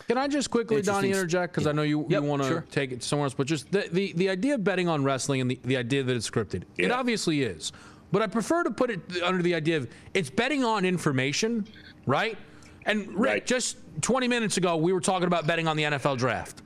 Can 0.07 0.17
I 0.17 0.27
just 0.27 0.49
quickly, 0.49 0.81
Donnie, 0.81 1.09
interject? 1.09 1.53
Because 1.53 1.67
I 1.67 1.71
know 1.71 1.83
you, 1.83 2.05
yep, 2.09 2.23
you 2.23 2.27
want 2.27 2.41
to 2.41 2.47
sure. 2.47 2.65
take 2.71 2.91
it 2.91 3.03
somewhere 3.03 3.25
else, 3.25 3.35
but 3.35 3.45
just 3.45 3.71
the, 3.71 3.87
the, 3.91 4.13
the 4.13 4.29
idea 4.29 4.55
of 4.55 4.63
betting 4.63 4.87
on 4.87 5.03
wrestling 5.03 5.41
and 5.41 5.51
the, 5.51 5.59
the 5.63 5.77
idea 5.77 6.01
that 6.01 6.15
it's 6.15 6.27
scripted, 6.27 6.63
yeah. 6.77 6.87
it 6.87 6.91
obviously 6.91 7.43
is. 7.43 7.71
But 8.11 8.23
I 8.23 8.27
prefer 8.27 8.63
to 8.63 8.71
put 8.71 8.89
it 8.89 9.01
under 9.21 9.43
the 9.43 9.53
idea 9.53 9.77
of 9.77 9.87
it's 10.15 10.31
betting 10.31 10.63
on 10.63 10.83
information, 10.83 11.67
right? 12.07 12.37
And 12.85 13.07
Rick, 13.09 13.29
right. 13.29 13.45
just 13.45 13.77
20 14.01 14.27
minutes 14.27 14.57
ago, 14.57 14.77
we 14.77 14.93
were 14.93 15.01
talking 15.01 15.27
about 15.27 15.45
betting 15.45 15.67
on 15.67 15.77
the 15.77 15.83
NFL 15.83 16.17
draft. 16.17 16.58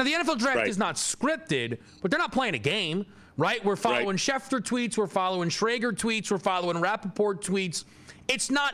Now, 0.00 0.04
the 0.04 0.12
NFL 0.14 0.38
draft 0.38 0.56
right. 0.56 0.66
is 0.66 0.78
not 0.78 0.94
scripted, 0.94 1.76
but 2.00 2.10
they're 2.10 2.18
not 2.18 2.32
playing 2.32 2.54
a 2.54 2.58
game, 2.58 3.04
right? 3.36 3.62
We're 3.62 3.76
following 3.76 4.06
right. 4.06 4.16
Schefter 4.16 4.58
tweets, 4.58 4.96
we're 4.96 5.06
following 5.06 5.50
Schrager 5.50 5.92
tweets, 5.92 6.30
we're 6.30 6.38
following 6.38 6.80
Rapoport 6.80 7.42
tweets. 7.42 7.84
It's 8.26 8.50
not 8.50 8.72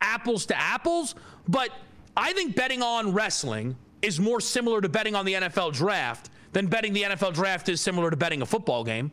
apples 0.00 0.46
to 0.46 0.58
apples, 0.58 1.16
but 1.48 1.68
I 2.16 2.32
think 2.32 2.56
betting 2.56 2.82
on 2.82 3.12
wrestling 3.12 3.76
is 4.00 4.18
more 4.18 4.40
similar 4.40 4.80
to 4.80 4.88
betting 4.88 5.14
on 5.14 5.26
the 5.26 5.34
NFL 5.34 5.74
draft 5.74 6.30
than 6.52 6.66
betting 6.66 6.94
the 6.94 7.02
NFL 7.02 7.34
draft 7.34 7.68
is 7.68 7.82
similar 7.82 8.10
to 8.10 8.16
betting 8.16 8.40
a 8.40 8.46
football 8.46 8.84
game. 8.84 9.12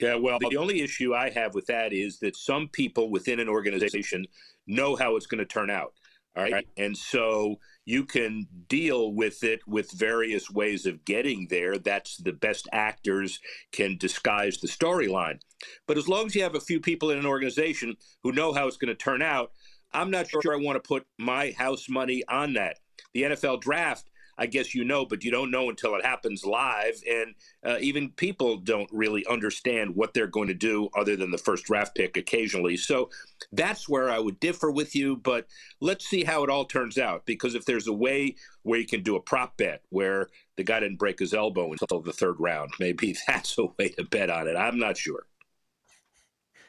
Yeah, 0.00 0.16
well, 0.16 0.40
the 0.40 0.56
only 0.56 0.80
issue 0.80 1.14
I 1.14 1.30
have 1.30 1.54
with 1.54 1.66
that 1.66 1.92
is 1.92 2.18
that 2.18 2.34
some 2.34 2.66
people 2.66 3.10
within 3.10 3.38
an 3.38 3.48
organization 3.48 4.26
know 4.66 4.96
how 4.96 5.14
it's 5.14 5.26
going 5.26 5.38
to 5.38 5.44
turn 5.44 5.70
out. 5.70 5.92
All 6.38 6.50
right. 6.50 6.68
And 6.76 6.96
so 6.96 7.58
you 7.84 8.04
can 8.04 8.46
deal 8.68 9.12
with 9.12 9.42
it 9.42 9.66
with 9.66 9.90
various 9.90 10.50
ways 10.50 10.86
of 10.86 11.04
getting 11.04 11.48
there. 11.48 11.78
That's 11.78 12.16
the 12.18 12.32
best 12.32 12.68
actors 12.72 13.40
can 13.72 13.96
disguise 13.96 14.58
the 14.58 14.68
storyline. 14.68 15.40
But 15.86 15.98
as 15.98 16.06
long 16.06 16.26
as 16.26 16.34
you 16.36 16.42
have 16.42 16.54
a 16.54 16.60
few 16.60 16.80
people 16.80 17.10
in 17.10 17.18
an 17.18 17.26
organization 17.26 17.96
who 18.22 18.32
know 18.32 18.52
how 18.52 18.68
it's 18.68 18.76
going 18.76 18.88
to 18.88 18.94
turn 18.94 19.20
out, 19.20 19.50
I'm 19.92 20.10
not 20.10 20.28
sure 20.28 20.52
I 20.52 20.56
want 20.56 20.76
to 20.76 20.86
put 20.86 21.06
my 21.18 21.52
house 21.52 21.88
money 21.88 22.22
on 22.28 22.52
that. 22.52 22.76
The 23.14 23.22
NFL 23.22 23.60
draft 23.62 24.07
I 24.38 24.46
guess 24.46 24.74
you 24.74 24.84
know, 24.84 25.04
but 25.04 25.24
you 25.24 25.30
don't 25.30 25.50
know 25.50 25.68
until 25.68 25.94
it 25.96 26.04
happens 26.04 26.44
live. 26.44 27.02
And 27.10 27.34
uh, 27.66 27.78
even 27.80 28.10
people 28.10 28.56
don't 28.56 28.88
really 28.92 29.26
understand 29.26 29.94
what 29.96 30.14
they're 30.14 30.28
going 30.28 30.48
to 30.48 30.54
do 30.54 30.88
other 30.96 31.16
than 31.16 31.30
the 31.30 31.38
first 31.38 31.64
draft 31.64 31.96
pick 31.96 32.16
occasionally. 32.16 32.76
So 32.76 33.10
that's 33.52 33.88
where 33.88 34.10
I 34.10 34.18
would 34.18 34.38
differ 34.40 34.70
with 34.70 34.94
you. 34.94 35.16
But 35.16 35.46
let's 35.80 36.06
see 36.06 36.24
how 36.24 36.44
it 36.44 36.50
all 36.50 36.64
turns 36.64 36.98
out. 36.98 37.26
Because 37.26 37.54
if 37.54 37.64
there's 37.64 37.88
a 37.88 37.92
way 37.92 38.36
where 38.62 38.78
you 38.78 38.86
can 38.86 39.02
do 39.02 39.16
a 39.16 39.20
prop 39.20 39.56
bet 39.56 39.82
where 39.90 40.28
the 40.56 40.64
guy 40.64 40.80
didn't 40.80 40.98
break 40.98 41.18
his 41.18 41.34
elbow 41.34 41.72
until 41.72 42.00
the 42.00 42.12
third 42.12 42.36
round, 42.38 42.70
maybe 42.78 43.16
that's 43.26 43.58
a 43.58 43.66
way 43.78 43.88
to 43.90 44.04
bet 44.04 44.30
on 44.30 44.46
it. 44.46 44.56
I'm 44.56 44.78
not 44.78 44.96
sure. 44.96 45.24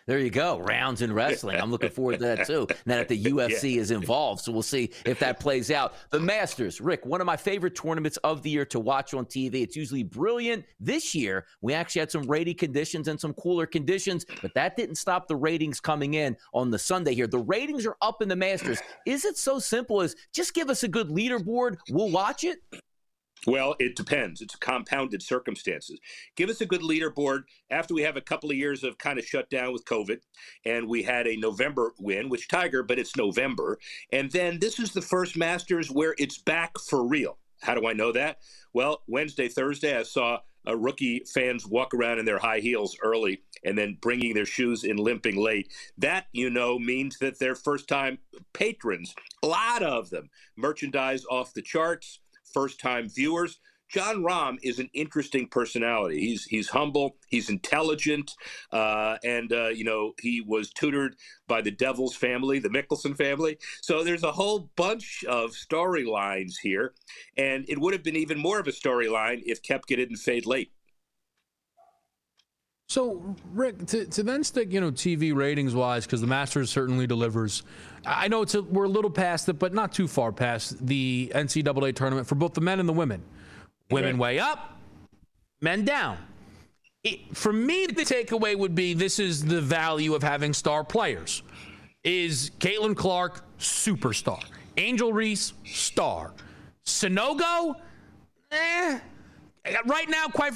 There 0.09 0.17
you 0.17 0.31
go. 0.31 0.57
Rounds 0.57 1.03
in 1.03 1.13
wrestling. 1.13 1.61
I'm 1.61 1.69
looking 1.69 1.91
forward 1.91 2.13
to 2.13 2.25
that 2.25 2.47
too. 2.47 2.65
Now 2.87 2.95
that 2.95 3.09
the 3.09 3.25
UFC 3.25 3.75
yeah. 3.75 3.81
is 3.81 3.91
involved, 3.91 4.41
so 4.41 4.51
we'll 4.51 4.63
see 4.63 4.89
if 5.05 5.19
that 5.19 5.39
plays 5.39 5.69
out. 5.69 5.93
The 6.09 6.19
Masters, 6.19 6.81
Rick, 6.81 7.05
one 7.05 7.21
of 7.21 7.27
my 7.27 7.37
favorite 7.37 7.75
tournaments 7.75 8.17
of 8.23 8.41
the 8.41 8.49
year 8.49 8.65
to 8.65 8.79
watch 8.79 9.13
on 9.13 9.27
TV. 9.27 9.61
It's 9.61 9.75
usually 9.75 10.01
brilliant. 10.01 10.65
This 10.79 11.13
year, 11.13 11.45
we 11.61 11.75
actually 11.75 11.99
had 11.99 12.09
some 12.09 12.23
rainy 12.23 12.55
conditions 12.55 13.07
and 13.07 13.21
some 13.21 13.35
cooler 13.35 13.67
conditions, 13.67 14.25
but 14.41 14.51
that 14.55 14.75
didn't 14.75 14.95
stop 14.95 15.27
the 15.27 15.35
ratings 15.35 15.79
coming 15.79 16.15
in 16.15 16.35
on 16.55 16.71
the 16.71 16.79
Sunday 16.79 17.13
here. 17.13 17.27
The 17.27 17.37
ratings 17.37 17.85
are 17.85 17.95
up 18.01 18.23
in 18.23 18.29
the 18.29 18.35
Masters. 18.35 18.79
Is 19.05 19.25
it 19.25 19.37
so 19.37 19.59
simple 19.59 20.01
as 20.01 20.15
just 20.33 20.55
give 20.55 20.71
us 20.71 20.81
a 20.81 20.87
good 20.87 21.09
leaderboard? 21.09 21.77
We'll 21.91 22.09
watch 22.09 22.43
it? 22.43 22.57
Well, 23.48 23.75
it 23.79 23.96
depends. 23.96 24.41
It's 24.41 24.55
compounded 24.55 25.22
circumstances. 25.24 26.00
Give 26.36 26.50
us 26.50 26.60
a 26.62 26.65
good 26.65 26.81
leaderboard 26.81 27.43
after 27.72 27.93
we 27.93 28.01
have 28.01 28.17
a 28.17 28.22
couple 28.22 28.50
of 28.50 28.58
years 28.58 28.84
of 28.84 28.98
kind 28.98 29.17
of 29.17 29.25
shut 29.25 29.50
down 29.50 29.72
with 29.72 29.86
COVID, 29.86 30.19
and 30.65 30.89
we 30.89 31.03
had 31.03 31.25
a 31.25 31.38
November 31.38 31.93
win, 32.00 32.27
which 32.27 32.50
Tiger, 32.50 32.84
but 32.84 33.00
it's 33.00 33.15
November. 33.15 33.79
And 34.12 34.29
then 34.31 34.60
this 34.60 34.77
is 34.77 34.91
the 34.91 35.01
first 35.01 35.38
Masters 35.38 35.89
where 35.89 36.15
it's 36.17 36.38
back 36.38 36.77
for 36.79 37.08
real. 37.08 37.38
How 37.62 37.75
do 37.75 37.88
I 37.88 37.93
know 37.93 38.12
that? 38.12 38.39
Well, 38.74 39.03
Wednesday, 39.08 39.48
Thursday, 39.48 39.98
I 39.98 40.03
saw 40.03 40.39
rookie 40.67 41.24
fans 41.34 41.65
walk 41.65 41.93
around 41.93 42.19
in 42.19 42.25
their 42.25 42.39
high 42.39 42.60
heels 42.60 42.96
early 43.01 43.41
and 43.63 43.77
then 43.77 43.98
bringing 44.01 44.34
their 44.34 44.46
shoes 44.46 44.84
in 44.84 44.98
limping 44.98 45.38
late. 45.38 45.72
That, 45.98 46.27
you 46.31 46.50
know, 46.50 46.77
means 46.77 47.17
that 47.19 47.39
they're 47.39 47.55
first 47.55 47.88
time 47.88 48.19
patrons, 48.53 49.15
a 49.43 49.48
lot 49.48 49.81
of 49.81 50.10
them, 50.10 50.29
merchandise 50.55 51.25
off 51.29 51.53
the 51.53 51.62
charts 51.62 52.19
first 52.53 52.79
time 52.79 53.10
viewers. 53.10 53.60
Jon 53.89 54.18
Rahm 54.18 54.58
is 54.62 54.77
an 54.77 54.89
interesting 54.94 55.48
personality. 55.48 56.20
He's 56.20 56.46
he's 56.46 56.70
humble, 56.70 57.18
he's 57.27 57.50
intelligent, 57.50 58.32
uh, 58.72 59.18
and 59.24 59.51
uh, 59.51 59.70
you 59.70 59.84
know 59.84 60.13
he 60.22 60.41
was 60.41 60.70
tutored 60.70 61.15
by 61.48 61.62
the 61.62 61.72
Devil's 61.72 62.15
family, 62.15 62.60
the 62.60 62.70
Mickelson 62.70 63.18
family. 63.18 63.58
So 63.82 64.03
there's 64.03 64.24
a 64.24 64.32
whole 64.32 64.70
bunch 64.75 65.24
of 65.27 65.51
storylines 65.51 66.53
here, 66.62 66.94
and 67.36 67.65
it 67.68 67.79
would 67.79 67.94
have 67.94 68.03
been 68.03 68.15
even 68.15 68.38
more 68.38 68.60
of 68.60 68.68
a 68.68 68.72
storyline 68.72 69.41
if 69.46 69.63
Koepka 69.63 69.96
didn't 69.96 70.18
fade 70.18 70.46
late. 70.46 70.72
So, 72.89 73.36
Rick, 73.53 73.86
to, 73.88 74.05
to 74.05 74.24
then 74.24 74.43
stick, 74.43 74.74
you 74.74 74.81
know, 74.81 74.89
TV 74.89 75.36
ratings 75.36 75.75
wise, 75.75 76.08
because 76.08 76.22
the 76.22 76.27
Masters 76.27 76.72
certainly 76.72 77.05
delivers. 77.05 77.62
I 78.03 78.27
know 78.27 78.41
it's 78.41 78.55
a, 78.55 78.63
we're 78.63 78.86
a 78.86 78.89
little 78.89 79.12
past 79.12 79.48
it, 79.48 79.60
but 79.60 79.75
not 79.75 79.93
too 79.93 80.08
far 80.08 80.31
past 80.31 80.84
the 80.86 81.31
NCAA 81.36 81.96
tournament 81.96 82.25
for 82.25 82.34
both 82.34 82.55
the 82.55 82.62
men 82.62 82.79
and 82.79 82.89
the 82.89 82.93
women. 82.93 83.22
Women 83.91 84.17
way 84.17 84.39
up, 84.39 84.79
men 85.62 85.86
down. 85.86 86.17
It, 87.03 87.38
for 87.38 87.53
me, 87.53 87.86
the 87.86 88.01
takeaway 88.01 88.58
would 88.58 88.74
be 88.74 88.96
this 88.96 89.19
is 89.19 89.46
the 89.46 89.62
value 89.62 90.15
of 90.15 90.24
having 90.24 90.51
star 90.51 90.84
players. 90.84 91.43
Is 92.03 92.50
Caitlin 92.60 92.96
Clark 92.96 93.43
superstar? 93.60 94.43
Angel 94.77 95.13
Reese 95.13 95.53
star. 95.63 96.34
Sonogo, 96.86 97.75
eh. 98.51 99.00
Right 99.86 100.10
now, 100.10 100.25
quite. 100.27 100.53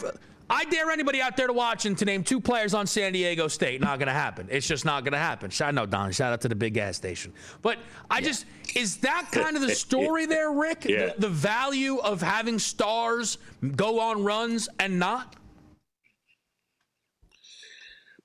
I 0.49 0.65
dare 0.65 0.91
anybody 0.91 1.21
out 1.21 1.37
there 1.37 1.47
to 1.47 1.53
watch 1.53 1.85
and 1.85 1.97
to 1.97 2.05
name 2.05 2.23
two 2.23 2.39
players 2.39 2.73
on 2.73 2.85
San 2.85 3.13
Diego 3.13 3.47
State. 3.47 3.81
Not 3.81 3.97
going 3.99 4.07
to 4.07 4.13
happen. 4.13 4.47
It's 4.51 4.67
just 4.67 4.85
not 4.85 5.03
going 5.03 5.13
to 5.13 5.17
happen. 5.17 5.49
Shout 5.49 5.77
out 5.77 5.89
Don. 5.89 6.11
Shout 6.11 6.33
out 6.33 6.41
to 6.41 6.49
the 6.49 6.55
big 6.55 6.73
gas 6.73 6.97
station. 6.97 7.33
But 7.61 7.79
I 8.09 8.19
yeah. 8.19 8.25
just 8.25 8.45
is 8.75 8.97
that 8.97 9.29
kind 9.31 9.55
of 9.55 9.61
the 9.61 9.73
story 9.75 10.25
there, 10.25 10.51
Rick? 10.51 10.85
Yeah. 10.85 11.07
The, 11.07 11.15
the 11.19 11.29
value 11.29 11.97
of 11.97 12.21
having 12.21 12.59
stars 12.59 13.37
go 13.75 13.99
on 13.99 14.23
runs 14.23 14.67
and 14.79 14.99
not. 14.99 15.35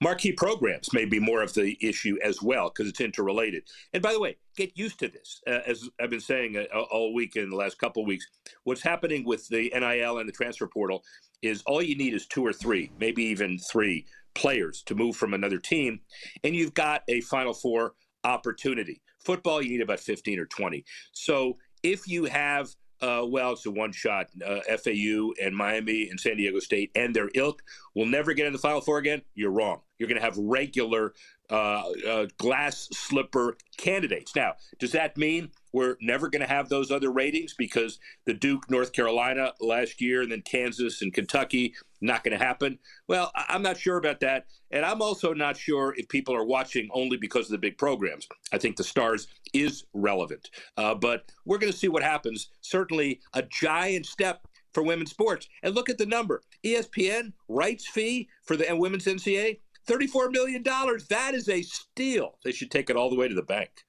Marquee 0.01 0.33
programs 0.33 0.93
may 0.93 1.05
be 1.05 1.19
more 1.19 1.43
of 1.43 1.53
the 1.55 1.77
issue 1.81 2.19
as 2.23 2.41
well 2.41 2.69
because 2.69 2.89
it's 2.89 3.01
interrelated. 3.01 3.65
And 3.93 4.03
by 4.03 4.13
the 4.13 4.21
way, 4.21 4.37
get 4.59 4.77
used 4.77 4.99
to 4.99 5.09
this. 5.09 5.41
Uh, 5.47 5.61
as 5.67 5.89
I've 6.01 6.11
been 6.11 6.21
saying 6.21 6.57
uh, 6.57 6.79
all 6.79 7.15
week 7.15 7.37
in 7.37 7.49
the 7.49 7.57
last 7.57 7.79
couple 7.79 8.03
of 8.03 8.09
weeks, 8.09 8.27
what's 8.65 8.83
happening 8.83 9.25
with 9.25 9.49
the 9.49 9.73
NIL 9.75 10.19
and 10.19 10.29
the 10.29 10.33
transfer 10.33 10.67
portal 10.67 11.03
is 11.41 11.63
all 11.65 11.81
you 11.81 11.97
need 11.97 12.13
is 12.13 12.27
two 12.27 12.45
or 12.45 12.53
three, 12.53 12.91
maybe 12.99 13.23
even 13.23 13.59
three 13.59 14.05
players 14.35 14.83
to 14.83 14.95
move 14.95 15.17
from 15.17 15.33
another 15.33 15.59
team, 15.59 16.01
and 16.43 16.55
you've 16.55 16.75
got 16.75 17.03
a 17.09 17.21
Final 17.23 17.55
Four 17.55 17.95
opportunity. 18.25 19.01
Football, 19.25 19.63
you 19.63 19.71
need 19.71 19.81
about 19.81 20.01
15 20.01 20.39
or 20.39 20.47
20. 20.47 20.85
So 21.13 21.57
if 21.83 22.07
you 22.09 22.25
have 22.25 22.69
uh, 23.01 23.25
well, 23.25 23.53
it's 23.53 23.65
a 23.65 23.71
one 23.71 23.93
shot. 23.93 24.27
Uh, 24.45 24.59
FAU 24.77 25.33
and 25.41 25.55
Miami 25.55 26.09
and 26.09 26.19
San 26.19 26.37
Diego 26.37 26.59
State 26.59 26.91
and 26.97 27.15
their 27.15 27.31
ilk 27.35 27.63
will 27.95 28.07
never 28.07 28.33
get 28.33 28.47
in 28.47 28.53
the 28.53 28.59
Final 28.59 28.81
Four 28.81 28.99
again. 28.99 29.23
You're 29.37 29.53
wrong. 29.53 29.83
You're 29.99 30.09
going 30.09 30.21
to 30.21 30.25
have 30.25 30.37
regular 30.39 31.15
uh, 31.51 31.83
uh, 32.07 32.27
glass 32.37 32.89
slipper 32.93 33.57
candidates. 33.77 34.37
Now, 34.37 34.55
does 34.79 34.93
that 34.93 35.17
mean 35.17 35.51
we're 35.73 35.97
never 36.01 36.29
going 36.29 36.43
to 36.43 36.49
have 36.49 36.69
those 36.69 36.91
other 36.91 37.11
ratings 37.11 37.55
because 37.55 37.99
the 38.27 38.35
Duke, 38.35 38.71
North 38.71 38.93
Carolina 38.93 39.53
last 39.61 40.01
year, 40.01 40.23
and 40.23 40.31
then 40.31 40.43
Kansas 40.43 41.03
and 41.03 41.13
Kentucky, 41.13 41.75
not 42.01 42.23
going 42.23 42.39
to 42.39 42.45
happen? 42.45 42.79
Well, 43.07 43.33
I'm 43.35 43.63
not 43.63 43.79
sure 43.79 43.97
about 43.97 44.21
that. 44.21 44.47
And 44.71 44.85
I'm 44.85 45.01
also 45.01 45.33
not 45.33 45.57
sure 45.57 45.95
if 45.97 46.09
people 46.09 46.35
are 46.35 46.45
watching 46.45 46.89
only 46.93 47.17
because 47.17 47.47
of 47.47 47.53
the 47.53 47.59
big 47.59 47.79
programs. 47.79 48.29
I 48.53 48.59
think 48.59 48.77
the 48.77 48.85
stars 48.85 49.29
is 49.55 49.85
relevant. 49.95 50.51
Uh, 50.77 50.95
but 50.95 51.33
we're 51.47 51.59
going 51.59 51.73
to 51.73 51.79
see 51.79 51.89
what 51.89 52.03
happens. 52.03 52.51
Certainly 52.61 53.21
a 53.33 53.43
giant 53.43 54.07
step 54.07 54.47
for 54.73 54.83
women's 54.83 55.11
sports. 55.11 55.49
And 55.63 55.75
look 55.75 55.89
at 55.89 55.99
the 55.99 56.07
number 56.07 56.43
ESPN 56.65 57.33
rights 57.49 57.87
fee 57.89 58.29
for 58.45 58.57
the 58.57 58.67
women's 58.77 59.07
NCAA 59.07 59.59
$34 59.89 60.31
million. 60.31 60.63
That 60.63 61.35
is 61.35 61.49
a 61.49 61.63
steal. 61.63 62.39
They 62.45 62.53
should 62.53 62.71
take 62.71 62.91
it 62.91 62.97
all 62.97 63.11
the 63.11 63.17
way 63.17 63.29
to 63.29 63.35
the 63.35 63.43
bank. 63.43 63.85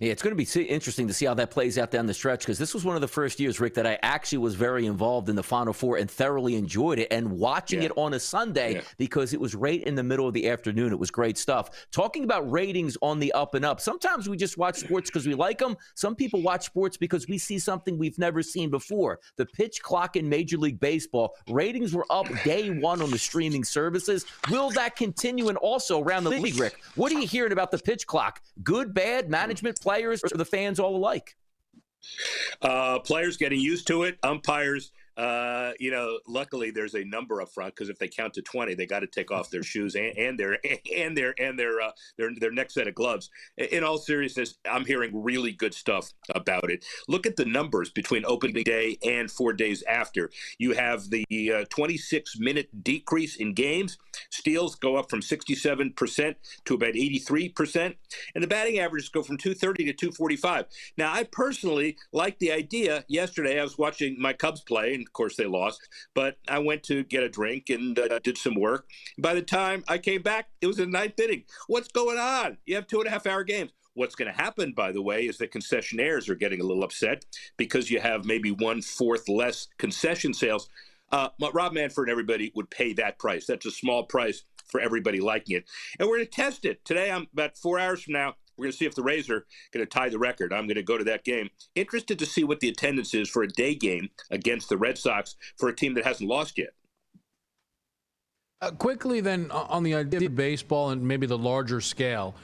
Yeah, 0.00 0.12
it's 0.12 0.22
going 0.22 0.36
to 0.36 0.42
be 0.42 0.62
interesting 0.64 1.08
to 1.08 1.14
see 1.14 1.26
how 1.26 1.34
that 1.34 1.50
plays 1.50 1.78
out 1.78 1.90
down 1.90 2.06
the 2.06 2.14
stretch 2.14 2.40
because 2.40 2.58
this 2.58 2.74
was 2.74 2.84
one 2.84 2.96
of 2.96 3.00
the 3.00 3.08
first 3.08 3.40
years, 3.40 3.60
Rick, 3.60 3.74
that 3.74 3.86
I 3.86 3.98
actually 4.02 4.38
was 4.38 4.54
very 4.54 4.86
involved 4.86 5.28
in 5.28 5.36
the 5.36 5.42
Final 5.42 5.72
Four 5.72 5.96
and 5.96 6.10
thoroughly 6.10 6.54
enjoyed 6.54 6.98
it. 6.98 7.08
And 7.10 7.38
watching 7.38 7.80
yeah. 7.80 7.86
it 7.86 7.92
on 7.96 8.14
a 8.14 8.20
Sunday 8.20 8.74
yeah. 8.74 8.80
because 8.98 9.32
it 9.32 9.40
was 9.40 9.54
right 9.54 9.82
in 9.82 9.94
the 9.94 10.02
middle 10.02 10.28
of 10.28 10.34
the 10.34 10.48
afternoon. 10.48 10.92
It 10.92 10.98
was 10.98 11.10
great 11.10 11.38
stuff. 11.38 11.86
Talking 11.92 12.24
about 12.24 12.50
ratings 12.50 12.96
on 13.00 13.18
the 13.18 13.32
up 13.32 13.54
and 13.54 13.64
up. 13.64 13.80
Sometimes 13.80 14.28
we 14.28 14.36
just 14.36 14.58
watch 14.58 14.76
sports 14.76 15.08
because 15.08 15.26
we 15.26 15.34
like 15.34 15.58
them. 15.58 15.76
Some 15.94 16.14
people 16.14 16.42
watch 16.42 16.66
sports 16.66 16.96
because 16.96 17.26
we 17.26 17.38
see 17.38 17.58
something 17.58 17.96
we've 17.96 18.18
never 18.18 18.42
seen 18.42 18.70
before. 18.70 19.20
The 19.36 19.46
pitch 19.46 19.82
clock 19.82 20.16
in 20.16 20.28
Major 20.28 20.58
League 20.58 20.80
Baseball 20.80 21.34
ratings 21.48 21.94
were 21.94 22.06
up 22.10 22.26
day 22.44 22.70
one 22.70 23.00
on 23.00 23.10
the 23.10 23.18
streaming 23.18 23.64
services. 23.64 24.26
Will 24.50 24.70
that 24.70 24.96
continue? 24.96 25.48
And 25.48 25.58
also 25.58 26.02
around 26.02 26.24
the 26.24 26.30
league, 26.30 26.58
Rick, 26.58 26.80
what 26.96 27.12
are 27.12 27.20
you 27.20 27.26
hearing 27.26 27.52
about 27.52 27.70
the 27.70 27.78
pitch 27.78 28.06
clock? 28.06 28.42
Good, 28.62 28.92
bad, 28.92 29.30
management? 29.30 29.80
Players 29.86 30.20
or 30.24 30.36
the 30.36 30.44
fans 30.44 30.80
all 30.80 30.96
alike? 30.96 31.36
Uh, 32.60 32.98
players 32.98 33.36
getting 33.36 33.60
used 33.60 33.86
to 33.86 34.02
it, 34.02 34.18
umpires 34.24 34.90
uh, 35.16 35.72
you 35.80 35.90
know, 35.90 36.18
luckily 36.26 36.70
there's 36.70 36.94
a 36.94 37.04
number 37.04 37.40
up 37.40 37.48
front 37.48 37.74
because 37.74 37.88
if 37.88 37.98
they 37.98 38.08
count 38.08 38.34
to 38.34 38.42
20, 38.42 38.74
they 38.74 38.86
got 38.86 39.00
to 39.00 39.06
take 39.06 39.30
off 39.30 39.50
their 39.50 39.62
shoes 39.62 39.94
and, 39.94 40.16
and 40.16 40.38
their 40.38 40.58
and 40.96 41.16
their 41.16 41.34
and 41.38 41.58
their 41.58 41.80
uh, 41.80 41.90
their 42.18 42.30
their 42.38 42.50
next 42.50 42.74
set 42.74 42.86
of 42.86 42.94
gloves. 42.94 43.30
In 43.56 43.82
all 43.82 43.98
seriousness, 43.98 44.58
I'm 44.70 44.84
hearing 44.84 45.22
really 45.22 45.52
good 45.52 45.74
stuff 45.74 46.12
about 46.34 46.70
it. 46.70 46.84
Look 47.08 47.26
at 47.26 47.36
the 47.36 47.44
numbers 47.44 47.90
between 47.90 48.24
opening 48.26 48.62
day 48.64 48.98
and 49.04 49.30
four 49.30 49.52
days 49.52 49.82
after. 49.88 50.30
You 50.58 50.72
have 50.72 51.08
the 51.10 51.52
uh, 51.52 51.64
26 51.70 52.38
minute 52.38 52.84
decrease 52.84 53.36
in 53.36 53.54
games. 53.54 53.96
Steals 54.30 54.74
go 54.74 54.96
up 54.96 55.10
from 55.10 55.20
67% 55.20 56.34
to 56.64 56.74
about 56.74 56.94
83%, 56.94 57.94
and 58.34 58.44
the 58.44 58.48
batting 58.48 58.78
averages 58.78 59.08
go 59.08 59.22
from 59.22 59.36
230 59.36 59.84
to 59.86 59.92
245. 59.92 60.66
Now, 60.96 61.12
I 61.12 61.24
personally 61.24 61.96
like 62.12 62.38
the 62.38 62.52
idea. 62.52 63.04
Yesterday, 63.08 63.60
I 63.60 63.62
was 63.62 63.78
watching 63.78 64.20
my 64.20 64.32
Cubs 64.32 64.60
play 64.60 64.94
and 64.94 65.05
of 65.06 65.12
course, 65.12 65.36
they 65.36 65.46
lost. 65.46 65.80
But 66.14 66.38
I 66.48 66.58
went 66.58 66.82
to 66.84 67.04
get 67.04 67.22
a 67.22 67.28
drink 67.28 67.70
and 67.70 67.98
uh, 67.98 68.18
did 68.20 68.36
some 68.36 68.54
work. 68.54 68.88
By 69.18 69.34
the 69.34 69.42
time 69.42 69.84
I 69.88 69.98
came 69.98 70.22
back, 70.22 70.48
it 70.60 70.66
was 70.66 70.76
the 70.76 70.86
ninth 70.86 71.18
inning. 71.18 71.44
What's 71.68 71.88
going 71.88 72.18
on? 72.18 72.58
You 72.66 72.74
have 72.74 72.86
two 72.86 72.98
and 72.98 73.08
a 73.08 73.10
half 73.10 73.26
hour 73.26 73.44
games. 73.44 73.72
What's 73.94 74.14
going 74.14 74.30
to 74.30 74.36
happen, 74.36 74.72
by 74.72 74.92
the 74.92 75.00
way, 75.00 75.26
is 75.26 75.38
that 75.38 75.52
concessionaires 75.52 76.28
are 76.28 76.34
getting 76.34 76.60
a 76.60 76.64
little 76.64 76.84
upset 76.84 77.24
because 77.56 77.90
you 77.90 77.98
have 77.98 78.26
maybe 78.26 78.50
one 78.50 78.82
fourth 78.82 79.26
less 79.26 79.68
concession 79.78 80.34
sales. 80.34 80.68
Uh, 81.10 81.28
Rob 81.54 81.72
Manfred 81.72 82.08
and 82.08 82.12
everybody 82.12 82.52
would 82.54 82.68
pay 82.68 82.92
that 82.94 83.18
price. 83.18 83.46
That's 83.46 83.64
a 83.64 83.70
small 83.70 84.04
price 84.04 84.42
for 84.66 84.80
everybody 84.80 85.20
liking 85.20 85.56
it. 85.56 85.64
And 85.98 86.08
we're 86.08 86.16
going 86.16 86.26
to 86.26 86.32
test 86.32 86.64
it. 86.64 86.84
Today, 86.84 87.10
I'm 87.10 87.26
about 87.32 87.56
four 87.56 87.78
hours 87.78 88.02
from 88.02 88.14
now. 88.14 88.34
We're 88.56 88.64
going 88.64 88.72
to 88.72 88.78
see 88.78 88.86
if 88.86 88.94
the 88.94 89.02
Rays 89.02 89.28
are 89.28 89.44
going 89.72 89.84
to 89.84 89.86
tie 89.86 90.08
the 90.08 90.18
record. 90.18 90.52
I'm 90.52 90.66
going 90.66 90.76
to 90.76 90.82
go 90.82 90.98
to 90.98 91.04
that 91.04 91.24
game. 91.24 91.50
Interested 91.74 92.18
to 92.18 92.26
see 92.26 92.44
what 92.44 92.60
the 92.60 92.68
attendance 92.68 93.14
is 93.14 93.28
for 93.28 93.42
a 93.42 93.48
day 93.48 93.74
game 93.74 94.08
against 94.30 94.68
the 94.68 94.76
Red 94.76 94.98
Sox 94.98 95.36
for 95.56 95.68
a 95.68 95.76
team 95.76 95.94
that 95.94 96.04
hasn't 96.04 96.28
lost 96.28 96.58
yet. 96.58 96.70
Uh, 98.62 98.70
quickly, 98.70 99.20
then, 99.20 99.50
on 99.50 99.82
the 99.82 99.94
idea 99.94 100.26
of 100.26 100.34
baseball 100.34 100.90
and 100.90 101.02
maybe 101.02 101.26
the 101.26 101.36
larger 101.36 101.80
scale, 101.80 102.34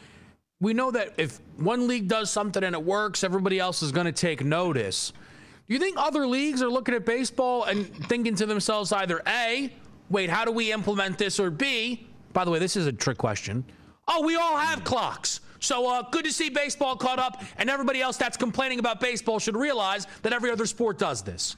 we 0.61 0.75
know 0.75 0.91
that 0.91 1.15
if 1.17 1.41
one 1.57 1.89
league 1.89 2.07
does 2.07 2.31
something 2.31 2.63
and 2.63 2.75
it 2.75 2.85
works, 2.85 3.25
everybody 3.25 3.59
else 3.59 3.83
is 3.83 3.91
going 3.91 4.07
to 4.07 4.13
take 4.13 4.45
notice. 4.45 5.13
Do 5.67 5.75
you 5.75 5.81
think 5.81 5.97
other 5.99 6.27
leagues 6.27 6.63
are 6.63 6.69
looking 6.69 6.95
at 6.95 7.07
baseball 7.07 7.65
and 7.65 7.87
thinking 8.09 8.35
to 8.35 8.47
themselves 8.47 8.93
either 8.93 9.23
A, 9.27 9.73
wait, 10.11 10.29
how 10.29 10.45
do 10.45 10.53
we 10.53 10.71
implement 10.71 11.17
this, 11.17 11.41
or 11.41 11.51
B, 11.51 12.07
by 12.33 12.45
the 12.45 12.51
way, 12.51 12.59
this 12.59 12.77
is 12.77 12.87
a 12.87 12.93
trick 12.93 13.17
question. 13.17 13.65
Oh, 14.07 14.25
we 14.25 14.37
all 14.37 14.57
have 14.57 14.85
clocks. 14.85 15.41
So 15.63 15.89
uh, 15.89 16.03
good 16.11 16.25
to 16.25 16.33
see 16.33 16.51
baseball 16.51 16.97
caught 16.97 17.21
up, 17.21 17.43
and 17.57 17.71
everybody 17.71 18.03
else 18.03 18.17
that's 18.17 18.37
complaining 18.37 18.81
about 18.81 19.01
baseball 19.01 19.39
should 19.39 19.57
realize 19.57 20.09
that 20.23 20.33
every 20.33 20.51
other 20.51 20.67
sport 20.67 20.99
does 20.99 21.23
this. 21.23 21.57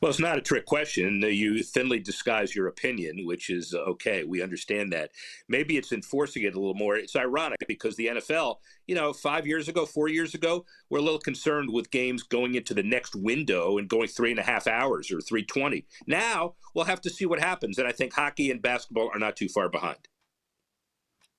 Well, 0.00 0.10
it's 0.10 0.20
not 0.20 0.38
a 0.38 0.40
trick 0.42 0.64
question. 0.64 1.22
You 1.22 1.60
thinly 1.60 1.98
disguise 1.98 2.54
your 2.54 2.68
opinion, 2.68 3.26
which 3.26 3.50
is 3.50 3.74
uh, 3.74 3.78
okay. 3.78 4.22
We 4.22 4.42
understand 4.42 4.92
that. 4.92 5.10
Maybe 5.48 5.76
it's 5.76 5.90
enforcing 5.90 6.44
it 6.44 6.54
a 6.54 6.60
little 6.60 6.76
more. 6.76 6.96
It's 6.96 7.16
ironic 7.16 7.58
because 7.66 7.96
the 7.96 8.06
NFL, 8.06 8.58
you 8.86 8.94
know, 8.94 9.12
five 9.12 9.44
years 9.44 9.66
ago, 9.66 9.86
four 9.86 10.08
years 10.08 10.34
ago, 10.34 10.64
we're 10.88 11.00
a 11.00 11.02
little 11.02 11.18
concerned 11.18 11.72
with 11.72 11.90
games 11.90 12.22
going 12.22 12.54
into 12.54 12.74
the 12.74 12.82
next 12.84 13.16
window 13.16 13.78
and 13.78 13.88
going 13.88 14.06
three 14.06 14.30
and 14.30 14.38
a 14.38 14.44
half 14.44 14.68
hours 14.68 15.10
or 15.10 15.20
320. 15.20 15.84
Now 16.06 16.54
we'll 16.74 16.84
have 16.84 17.00
to 17.00 17.10
see 17.10 17.26
what 17.26 17.40
happens. 17.40 17.78
And 17.78 17.88
I 17.88 17.92
think 17.92 18.12
hockey 18.12 18.52
and 18.52 18.62
basketball 18.62 19.10
are 19.12 19.18
not 19.18 19.34
too 19.34 19.48
far 19.48 19.68
behind. 19.68 20.06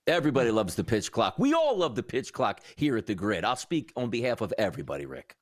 Everybody 0.09 0.51
loves 0.51 0.75
the 0.75 0.83
pitch 0.83 1.11
clock. 1.11 1.37
We 1.37 1.53
all 1.53 1.77
love 1.77 1.95
the 1.95 2.03
pitch 2.03 2.33
clock 2.33 2.61
here 2.75 2.97
at 2.97 3.05
the 3.05 3.15
grid. 3.15 3.45
I'll 3.45 3.55
speak 3.55 3.93
on 3.95 4.09
behalf 4.09 4.41
of 4.41 4.53
everybody, 4.57 5.05
Rick. 5.05 5.35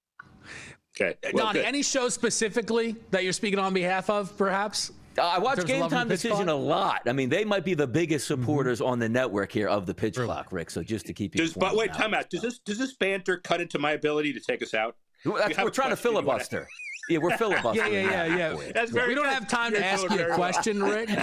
Okay. 0.99 1.15
Well, 1.33 1.45
Donnie, 1.45 1.63
any 1.63 1.83
show 1.83 2.09
specifically 2.09 2.95
that 3.11 3.23
you're 3.23 3.33
speaking 3.33 3.59
on 3.59 3.73
behalf 3.73 4.09
of, 4.09 4.35
perhaps? 4.37 4.91
Uh, 5.17 5.21
I 5.21 5.39
watch 5.39 5.63
Game 5.65 5.87
Time 5.89 6.07
Decision 6.07 6.45
clock? 6.45 6.49
a 6.49 6.53
lot. 6.53 7.01
I 7.07 7.13
mean, 7.13 7.29
they 7.29 7.43
might 7.45 7.63
be 7.63 7.73
the 7.73 7.87
biggest 7.87 8.25
mm-hmm. 8.29 8.41
supporters 8.41 8.79
mm-hmm. 8.79 8.91
on 8.91 8.99
the 8.99 9.09
network 9.09 9.51
here 9.51 9.67
of 9.67 9.85
the 9.85 9.93
pitch 9.93 10.17
really? 10.17 10.27
clock, 10.27 10.51
Rick. 10.51 10.69
So 10.69 10.83
just 10.83 11.05
to 11.07 11.13
keep 11.13 11.35
you. 11.35 11.41
Does, 11.41 11.53
but 11.53 11.75
wait, 11.75 11.93
time 11.93 12.13
out. 12.13 12.29
Does 12.29 12.41
this 12.41 12.59
does 12.59 12.77
this 12.77 12.93
banter 12.93 13.37
cut 13.37 13.61
into 13.61 13.79
my 13.79 13.91
ability 13.91 14.33
to 14.33 14.39
take 14.39 14.61
us 14.61 14.73
out? 14.73 14.95
we're 15.25 15.69
trying 15.69 15.89
to 15.89 15.95
filibuster. 15.95 16.67
Yeah, 17.09 17.19
we're 17.19 17.37
filibustering. 17.37 17.93
yeah, 17.93 18.01
yeah, 18.01 18.25
yeah, 18.25 18.59
yeah. 18.59 18.71
That's 18.73 18.91
very 18.91 19.09
we 19.09 19.15
don't 19.15 19.29
have 19.29 19.47
time 19.47 19.71
to 19.73 19.85
ask 19.85 20.09
you 20.09 20.21
a 20.21 20.33
question, 20.33 20.83
Rick. 20.83 21.09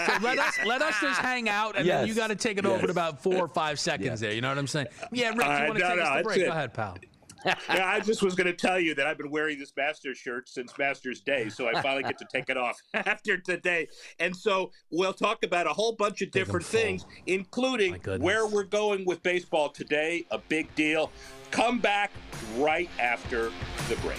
So 0.00 0.16
let 0.22 0.38
us 0.38 0.58
let 0.64 0.82
us 0.82 0.94
just 1.00 1.20
hang 1.20 1.48
out, 1.48 1.76
and 1.76 1.84
yes. 1.84 2.00
then 2.00 2.08
you 2.08 2.14
got 2.14 2.28
to 2.28 2.34
take 2.34 2.58
it 2.58 2.64
yes. 2.64 2.72
over 2.72 2.84
in 2.84 2.90
about 2.90 3.22
four 3.22 3.36
or 3.36 3.48
five 3.48 3.78
seconds. 3.80 4.06
Yes. 4.06 4.20
There, 4.20 4.32
you 4.32 4.40
know 4.40 4.48
what 4.48 4.56
I'm 4.56 4.66
saying? 4.66 4.86
Yeah, 5.12 5.28
Rick, 5.28 5.38
you 5.38 5.42
uh, 5.42 5.64
want 5.68 5.74
to 5.74 5.80
no, 5.80 5.88
take 5.88 5.98
no, 5.98 6.02
us 6.02 6.16
to 6.16 6.22
break? 6.22 6.38
It. 6.38 6.44
Go 6.46 6.50
ahead, 6.52 6.74
pal. 6.74 6.96
yeah, 7.46 7.54
I 7.68 8.00
just 8.00 8.22
was 8.22 8.34
going 8.34 8.46
to 8.46 8.52
tell 8.52 8.78
you 8.78 8.94
that 8.94 9.06
I've 9.06 9.16
been 9.16 9.30
wearing 9.30 9.58
this 9.58 9.72
Masters 9.76 10.18
shirt 10.18 10.48
since 10.48 10.76
Masters 10.78 11.20
Day, 11.20 11.48
so 11.48 11.68
I 11.68 11.80
finally 11.80 12.02
get 12.02 12.18
to 12.18 12.26
take 12.30 12.50
it 12.50 12.56
off 12.56 12.80
after 12.92 13.38
today. 13.38 13.88
And 14.18 14.36
so 14.36 14.72
we'll 14.90 15.14
talk 15.14 15.42
about 15.42 15.66
a 15.66 15.72
whole 15.72 15.92
bunch 15.92 16.20
of 16.22 16.30
different 16.30 16.66
things, 16.66 17.06
including 17.26 17.94
where 18.18 18.46
we're 18.46 18.64
going 18.64 19.04
with 19.06 19.22
baseball 19.22 19.70
today. 19.70 20.26
A 20.30 20.38
big 20.38 20.74
deal. 20.74 21.10
Come 21.50 21.78
back 21.78 22.10
right 22.58 22.90
after 22.98 23.50
the 23.88 23.96
break. 24.02 24.18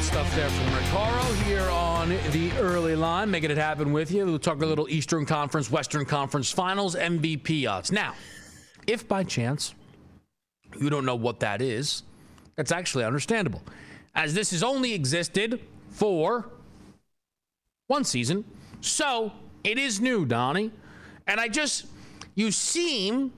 Good 0.00 0.06
stuff 0.06 0.34
there 0.34 0.48
from 0.48 0.74
Rick 0.74 0.84
Horrow 0.84 1.32
here 1.44 1.68
on 1.68 2.08
the 2.08 2.50
early 2.58 2.96
line, 2.96 3.30
making 3.30 3.50
it 3.50 3.58
happen 3.58 3.92
with 3.92 4.10
you. 4.10 4.24
We'll 4.24 4.38
talk 4.38 4.62
a 4.62 4.64
little 4.64 4.88
Eastern 4.88 5.26
Conference, 5.26 5.70
Western 5.70 6.06
Conference 6.06 6.50
Finals 6.50 6.96
MVP 6.96 7.70
odds. 7.70 7.92
Now, 7.92 8.14
if 8.86 9.06
by 9.06 9.24
chance 9.24 9.74
you 10.80 10.88
don't 10.88 11.04
know 11.04 11.16
what 11.16 11.40
that 11.40 11.60
is, 11.60 12.04
that's 12.56 12.72
actually 12.72 13.04
understandable, 13.04 13.62
as 14.14 14.32
this 14.32 14.52
has 14.52 14.62
only 14.62 14.94
existed 14.94 15.60
for 15.90 16.48
one 17.88 18.02
season. 18.02 18.42
So 18.80 19.30
it 19.64 19.78
is 19.78 20.00
new, 20.00 20.24
Donnie. 20.24 20.70
And 21.26 21.38
I 21.38 21.48
just, 21.48 21.84
you 22.34 22.50
seem 22.52 23.34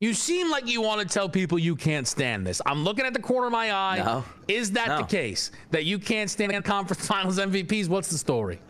you 0.00 0.14
seem 0.14 0.50
like 0.50 0.66
you 0.68 0.80
want 0.80 1.00
to 1.00 1.06
tell 1.12 1.28
people 1.28 1.58
you 1.58 1.74
can't 1.74 2.06
stand 2.06 2.46
this. 2.46 2.62
I'm 2.66 2.84
looking 2.84 3.04
at 3.04 3.12
the 3.12 3.18
corner 3.20 3.46
of 3.46 3.52
my 3.52 3.72
eye. 3.72 3.98
No. 3.98 4.24
Is 4.46 4.70
that 4.72 4.88
No. 4.88 4.98
the 4.98 5.04
case? 5.04 5.50
That 5.70 5.84
you 5.84 5.98
can't 5.98 6.30
stand 6.30 6.64
conference 6.64 7.06
finals 7.06 7.38
MVPs? 7.38 7.88
What's 7.88 8.08
the 8.08 8.18
story? 8.18 8.60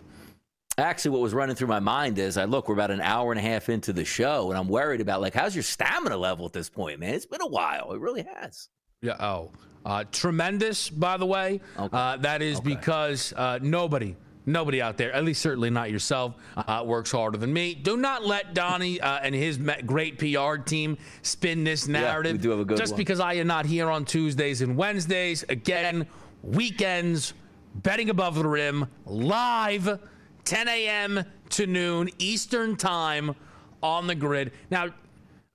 Actually, 0.78 1.10
what 1.10 1.20
was 1.22 1.34
running 1.34 1.56
through 1.56 1.66
my 1.66 1.80
mind 1.80 2.18
is 2.18 2.38
I 2.38 2.44
look, 2.44 2.68
we're 2.68 2.74
about 2.74 2.90
an 2.92 3.00
hour 3.00 3.32
and 3.32 3.38
a 3.38 3.42
half 3.42 3.68
into 3.68 3.92
the 3.92 4.04
show, 4.04 4.50
and 4.50 4.58
I'm 4.58 4.68
worried 4.68 5.00
about 5.00 5.20
like, 5.20 5.34
how's 5.34 5.54
your 5.54 5.64
stamina 5.64 6.16
level 6.16 6.46
at 6.46 6.52
this 6.52 6.70
point, 6.70 7.00
man? 7.00 7.14
It's 7.14 7.26
been 7.26 7.42
a 7.42 7.46
while. 7.48 7.92
It 7.92 8.00
really 8.00 8.26
has. 8.40 8.68
Yeah. 9.02 9.16
Oh, 9.18 9.50
uh, 9.84 10.04
tremendous. 10.12 10.88
By 10.88 11.16
the 11.16 11.26
way, 11.26 11.60
Okay. 11.78 11.96
uh, 11.96 12.16
that 12.18 12.42
is 12.42 12.58
Okay. 12.58 12.68
because 12.76 13.32
uh, 13.36 13.58
nobody, 13.60 14.14
nobody 14.48 14.82
out 14.82 14.96
there, 14.96 15.12
at 15.12 15.24
least 15.24 15.40
certainly 15.40 15.70
not 15.70 15.90
yourself, 15.90 16.34
uh, 16.56 16.82
works 16.84 17.12
harder 17.12 17.38
than 17.38 17.52
me. 17.52 17.74
Do 17.74 17.96
not 17.96 18.24
let 18.24 18.54
Donnie 18.54 19.00
uh, 19.00 19.20
and 19.22 19.34
his 19.34 19.58
great 19.86 20.18
PR 20.18 20.56
team 20.56 20.98
spin 21.22 21.64
this 21.64 21.86
narrative. 21.86 22.32
we 22.32 22.38
do 22.38 22.50
have 22.50 22.60
a 22.60 22.64
good 22.64 22.78
Just 22.78 22.92
one. 22.92 22.98
because 22.98 23.20
I 23.20 23.34
am 23.34 23.46
not 23.46 23.66
here 23.66 23.90
on 23.90 24.04
Tuesdays 24.04 24.62
and 24.62 24.76
Wednesdays. 24.76 25.44
Again, 25.48 26.06
weekends, 26.42 27.34
betting 27.74 28.10
above 28.10 28.34
the 28.34 28.48
rim, 28.48 28.86
live, 29.06 30.00
10 30.44 30.68
a.m. 30.68 31.24
to 31.50 31.66
noon 31.66 32.08
Eastern 32.18 32.76
time 32.76 33.34
on 33.82 34.06
the 34.06 34.14
grid. 34.14 34.52
Now. 34.70 34.88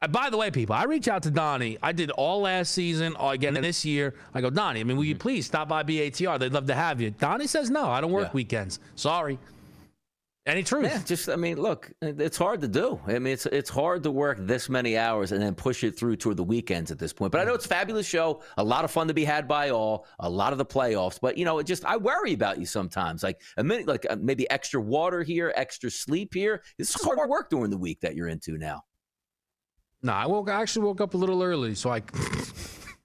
Uh, 0.03 0.07
by 0.07 0.29
the 0.29 0.35
way, 0.35 0.51
people, 0.51 0.75
I 0.75 0.83
reach 0.83 1.07
out 1.07 1.23
to 1.23 1.31
Donnie. 1.31 1.77
I 1.81 1.93
did 1.93 2.11
all 2.11 2.41
last 2.41 2.73
season, 2.73 3.15
all 3.15 3.31
again 3.31 3.53
this 3.53 3.85
year. 3.85 4.15
I 4.33 4.41
go, 4.41 4.49
Donnie, 4.49 4.81
I 4.81 4.83
mean, 4.83 4.97
will 4.97 5.05
you 5.05 5.15
please 5.15 5.45
stop 5.45 5.69
by 5.69 5.81
BATR? 5.83 6.37
They'd 6.39 6.51
love 6.51 6.67
to 6.67 6.75
have 6.75 6.99
you. 6.99 7.11
Donnie 7.11 7.47
says, 7.47 7.69
no, 7.69 7.85
I 7.85 8.01
don't 8.01 8.11
work 8.11 8.27
Yeah. 8.27 8.33
weekends. 8.33 8.79
Sorry. 8.95 9.39
Any 10.45 10.61
truth? 10.61 10.83
Yeah, 10.83 11.01
just 11.05 11.29
I 11.29 11.37
mean, 11.37 11.55
look, 11.55 11.89
it's 12.01 12.35
hard 12.35 12.59
to 12.59 12.67
do. 12.67 12.99
I 13.07 13.13
mean, 13.13 13.27
it's 13.31 13.45
it's 13.45 13.69
hard 13.69 14.03
to 14.03 14.11
work 14.11 14.37
this 14.41 14.67
many 14.67 14.97
hours 14.97 15.31
and 15.31 15.41
then 15.41 15.55
push 15.55 15.85
it 15.85 15.97
through 15.97 16.17
toward 16.17 16.35
the 16.35 16.43
weekends 16.43 16.91
at 16.91 16.99
this 16.99 17.13
point. 17.13 17.31
But 17.31 17.39
I 17.39 17.45
know 17.45 17.53
it's 17.53 17.63
a 17.63 17.69
fabulous 17.69 18.05
show, 18.05 18.41
a 18.57 18.63
lot 18.63 18.83
of 18.83 18.91
fun 18.91 19.07
to 19.07 19.13
be 19.13 19.23
had 19.23 19.47
by 19.47 19.69
all, 19.69 20.05
a 20.19 20.29
lot 20.29 20.51
of 20.51 20.57
the 20.57 20.65
playoffs. 20.65 21.17
But 21.21 21.37
you 21.37 21.45
know, 21.45 21.59
it 21.59 21.63
just 21.63 21.85
I 21.85 21.95
worry 21.95 22.33
about 22.33 22.59
you 22.59 22.65
sometimes. 22.65 23.23
Like 23.23 23.39
a 23.55 23.63
minute, 23.63 23.87
like 23.87 24.05
uh, 24.09 24.17
maybe 24.19 24.49
extra 24.49 24.81
water 24.81 25.23
here, 25.23 25.53
extra 25.55 25.89
sleep 25.89 26.33
here. 26.33 26.61
This 26.77 26.93
is 26.93 27.01
hard 27.01 27.29
work 27.29 27.49
during 27.49 27.69
the 27.69 27.77
week 27.77 28.01
that 28.01 28.13
you're 28.13 28.27
into 28.27 28.57
now. 28.57 28.83
No, 30.03 30.13
I 30.13 30.25
woke. 30.27 30.49
I 30.49 30.61
actually 30.61 30.85
woke 30.85 31.01
up 31.01 31.13
a 31.13 31.17
little 31.17 31.41
early, 31.41 31.75
so 31.75 31.89
I. 31.91 32.01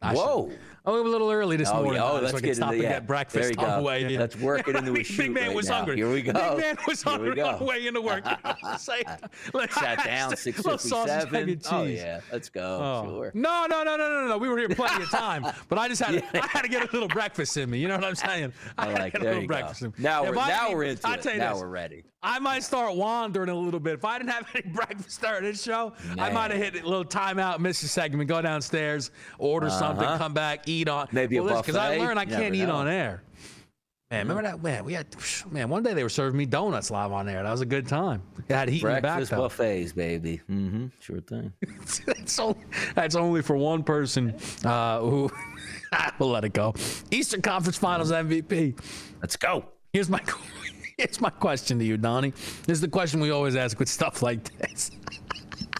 I 0.02 0.14
should- 0.14 0.20
Whoa. 0.20 0.52
I 0.86 0.90
woke 0.90 1.00
up 1.00 1.06
a 1.06 1.08
little 1.10 1.30
early 1.30 1.56
this 1.58 1.68
Oh, 1.70 1.82
morning. 1.82 1.92
Oh, 1.92 1.94
yeah. 1.96 2.02
Oh, 2.04 2.12
Donnie, 2.14 2.22
let's 2.22 2.32
so 2.32 2.38
I 2.38 2.40
get 2.40 2.56
stop 2.56 2.72
into 2.72 2.74
and 2.76 2.82
yeah. 2.84 2.98
get 3.00 3.06
breakfast 3.06 3.42
There 3.42 3.50
you 3.66 3.70
on 3.72 3.78
the 3.80 3.84
way 3.86 4.04
in. 4.04 4.18
Let's 4.18 4.36
work 4.36 4.68
it 4.68 4.76
into 4.76 4.92
a 4.92 4.94
Big 4.94 5.04
shoot 5.06 5.30
man 5.30 5.48
right 5.48 5.56
was 5.56 5.68
now. 5.68 5.74
hungry. 5.74 5.96
Here 5.96 6.10
we 6.10 6.22
go. 6.22 6.32
Big 6.32 6.58
man 6.64 6.76
was 6.86 7.02
Here 7.02 7.12
hungry 7.12 7.40
on 7.42 7.58
the 7.58 7.64
way 7.64 7.86
into 7.86 8.00
work. 8.00 8.24
Say, 8.78 9.02
let's 9.52 9.74
Sat 9.74 10.02
down 10.02 10.34
six 10.36 10.62
sausage, 10.62 11.28
fifty 11.28 11.52
egg, 11.52 11.60
Oh 11.70 11.82
yeah, 11.82 12.20
let's 12.32 12.48
go. 12.48 12.62
Oh. 12.80 13.04
Sure. 13.06 13.32
No, 13.34 13.66
no, 13.68 13.82
no, 13.82 13.96
no, 13.98 14.08
no, 14.08 14.28
no. 14.28 14.38
We 14.38 14.48
were 14.48 14.56
here 14.56 14.68
plenty 14.70 15.02
of 15.02 15.10
time, 15.10 15.44
but 15.68 15.78
I 15.78 15.88
just 15.88 16.00
had 16.00 16.12
to, 16.32 16.42
I 16.42 16.46
had 16.46 16.62
to 16.62 16.68
get 16.68 16.88
a 16.88 16.92
little 16.92 17.08
breakfast 17.08 17.54
in 17.58 17.68
me. 17.68 17.78
You 17.80 17.88
know 17.88 17.96
what 17.96 18.04
I'm 18.04 18.14
saying? 18.14 18.54
I 18.78 18.86
had 18.86 18.96
to 18.96 19.02
like 19.02 19.12
get 19.12 19.20
a 19.20 19.24
there 19.24 19.32
little 19.34 19.42
you 19.42 19.48
go. 19.48 19.54
breakfast 19.56 19.82
in 19.82 19.88
me. 19.88 19.94
Now 19.98 20.22
we're 20.24 20.38
I 20.38 20.48
now 20.48 20.72
we're 20.72 20.84
into 20.84 21.10
it. 21.12 21.36
Now 21.36 21.58
we're 21.58 21.66
ready. 21.68 22.04
I 22.22 22.38
might 22.40 22.64
start 22.64 22.96
wandering 22.96 23.48
a 23.48 23.54
little 23.54 23.78
bit. 23.78 23.94
If 23.94 24.04
I 24.04 24.18
didn't 24.18 24.30
have 24.30 24.48
any 24.54 24.68
breakfast 24.72 25.20
during 25.20 25.44
this 25.44 25.62
show, 25.62 25.92
I 26.18 26.30
might 26.30 26.50
have 26.50 26.60
hit 26.60 26.82
a 26.82 26.86
little 26.88 27.04
timeout, 27.04 27.60
miss 27.60 27.82
a 27.82 27.88
segment, 27.88 28.28
go 28.28 28.42
downstairs, 28.42 29.10
order 29.38 29.70
something, 29.70 30.04
Uh-huh. 30.04 30.18
come 30.18 30.34
back, 30.34 30.66
eat 30.68 30.88
on. 30.88 31.08
Maybe 31.12 31.36
a 31.36 31.42
Because 31.42 31.76
I 31.76 31.96
learned 31.96 32.18
I 32.18 32.24
You 32.24 32.28
can't 32.30 32.54
eat 32.54 32.66
know. 32.66 32.74
on 32.76 32.88
air. 32.88 33.22
Man, 34.10 34.26
remember 34.26 34.42
that? 34.50 34.62
Man, 34.62 34.84
we 34.86 34.94
had 34.94 35.06
man. 35.50 35.68
One 35.68 35.82
day 35.82 35.92
they 35.94 36.02
were 36.02 36.08
serving 36.08 36.36
me 36.38 36.46
donuts 36.46 36.90
live 36.90 37.12
on 37.12 37.28
air. 37.28 37.42
That 37.42 37.50
was 37.52 37.60
a 37.60 37.66
good 37.66 37.86
time. 37.86 38.22
It 38.48 38.54
had 38.54 38.68
heat 38.68 38.82
in 38.82 38.88
the 38.88 38.94
back 38.94 39.02
Breakfast 39.02 39.30
buffets, 39.32 39.92
baby. 39.92 40.40
Mm-hmm. 40.50 40.86
Sure 40.98 41.20
thing. 41.20 41.52
that's, 42.06 42.38
only, 42.38 42.58
that's 42.94 43.14
only 43.14 43.42
for 43.42 43.54
one 43.56 43.84
person 43.84 44.34
uh, 44.64 45.00
who 45.00 45.30
we'll 46.18 46.30
let 46.30 46.44
it 46.44 46.54
go. 46.54 46.74
Eastern 47.10 47.42
Conference 47.42 47.76
Finals 47.76 48.10
MVP. 48.10 48.80
Let's 49.20 49.36
go. 49.36 49.66
Here's 49.92 50.08
my 50.08 50.20
here's 51.02 51.20
my 51.20 51.30
question 51.30 51.78
to 51.78 51.84
you, 51.84 51.96
Donnie. 51.96 52.30
This 52.66 52.76
is 52.76 52.80
the 52.80 52.88
question 52.88 53.20
we 53.20 53.30
always 53.30 53.54
ask 53.54 53.78
with 53.78 53.88
stuff 53.88 54.20
like 54.20 54.42
this. 54.58 54.90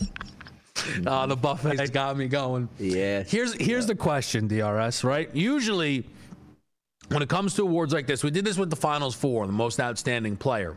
uh, 1.07 1.26
the 1.26 1.37
buffet's 1.37 1.90
got 1.90 2.16
me 2.16 2.28
going. 2.28 2.68
Yeah. 2.78 3.24
Here's 3.24 3.52
here's 3.54 3.87
the 3.87 3.96
question, 3.96 4.46
DRS. 4.46 5.02
Right? 5.02 5.35
Usually, 5.35 6.07
when 7.09 7.20
it 7.20 7.28
comes 7.28 7.54
to 7.54 7.62
awards 7.62 7.92
like 7.92 8.07
this, 8.07 8.22
we 8.22 8.31
did 8.31 8.44
this 8.44 8.57
with 8.57 8.70
the 8.70 8.76
Finals 8.76 9.16
Four, 9.16 9.44
the 9.46 9.52
most 9.52 9.81
outstanding 9.81 10.37
player. 10.37 10.76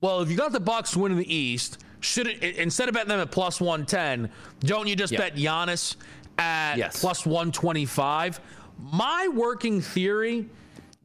Well, 0.00 0.20
if 0.20 0.30
you 0.30 0.36
got 0.36 0.52
the 0.52 0.60
Bucks 0.60 0.96
winning 0.96 1.18
the 1.18 1.34
East, 1.34 1.82
should 2.00 2.28
it 2.28 2.42
instead 2.56 2.88
of 2.88 2.94
betting 2.94 3.08
them 3.08 3.18
at 3.20 3.32
plus 3.32 3.60
one 3.60 3.84
ten, 3.84 4.30
don't 4.60 4.86
you 4.86 4.94
just 4.94 5.12
Yeah. 5.12 5.18
bet 5.18 5.34
Giannis 5.34 5.96
at 6.38 6.76
Yes. 6.76 7.00
plus 7.00 7.26
one 7.26 7.50
twenty 7.50 7.84
five? 7.84 8.38
My 8.78 9.26
working 9.34 9.80
theory 9.80 10.46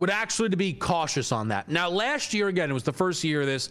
would 0.01 0.09
actually 0.09 0.49
to 0.49 0.57
be 0.57 0.73
cautious 0.73 1.31
on 1.31 1.47
that. 1.49 1.69
Now, 1.69 1.87
last 1.87 2.33
year 2.33 2.47
again, 2.49 2.69
it 2.69 2.73
was 2.73 2.83
the 2.83 2.91
first 2.91 3.23
year 3.23 3.41
of 3.41 3.47
this. 3.47 3.69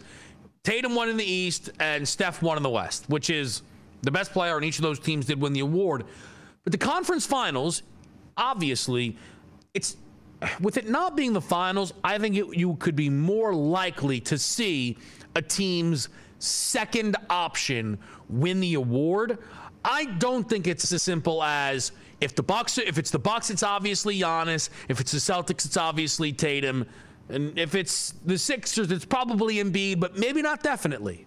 Tatum 0.63 0.95
won 0.95 1.09
in 1.09 1.17
the 1.17 1.25
East 1.25 1.69
and 1.79 2.07
Steph 2.07 2.41
won 2.41 2.55
in 2.57 2.63
the 2.63 2.69
West, 2.69 3.09
which 3.09 3.29
is 3.29 3.61
the 4.01 4.11
best 4.11 4.31
player 4.31 4.55
on 4.55 4.63
each 4.63 4.77
of 4.77 4.83
those 4.83 4.97
teams 4.97 5.25
did 5.25 5.39
win 5.39 5.51
the 5.51 5.59
award. 5.59 6.05
But 6.63 6.71
the 6.71 6.77
conference 6.77 7.25
finals, 7.25 7.83
obviously, 8.37 9.17
it's 9.73 9.97
with 10.61 10.77
it 10.77 10.89
not 10.89 11.17
being 11.17 11.33
the 11.33 11.41
finals, 11.41 11.93
I 12.03 12.17
think 12.17 12.35
it, 12.35 12.57
you 12.57 12.75
could 12.75 12.95
be 12.95 13.09
more 13.09 13.53
likely 13.53 14.21
to 14.21 14.37
see 14.37 14.97
a 15.35 15.41
team's 15.41 16.07
second 16.39 17.17
option 17.29 17.99
win 18.29 18.61
the 18.61 18.75
award. 18.75 19.37
I 19.83 20.05
don't 20.05 20.47
think 20.47 20.65
it's 20.65 20.91
as 20.93 21.03
simple 21.03 21.43
as 21.43 21.91
if 22.21 22.35
the 22.35 22.43
Bucks, 22.43 22.77
if 22.77 22.97
it's 22.97 23.11
the 23.11 23.19
Bucks, 23.19 23.49
it's 23.49 23.63
obviously 23.63 24.19
Giannis. 24.19 24.69
If 24.87 25.01
it's 25.01 25.11
the 25.11 25.17
Celtics, 25.17 25.65
it's 25.65 25.77
obviously 25.77 26.31
Tatum. 26.31 26.85
And 27.29 27.57
if 27.57 27.75
it's 27.75 28.11
the 28.25 28.37
Sixers, 28.37 28.91
it's 28.91 29.05
probably 29.05 29.55
Embiid, 29.55 29.99
but 29.99 30.17
maybe 30.17 30.41
not 30.41 30.63
definitely. 30.63 31.25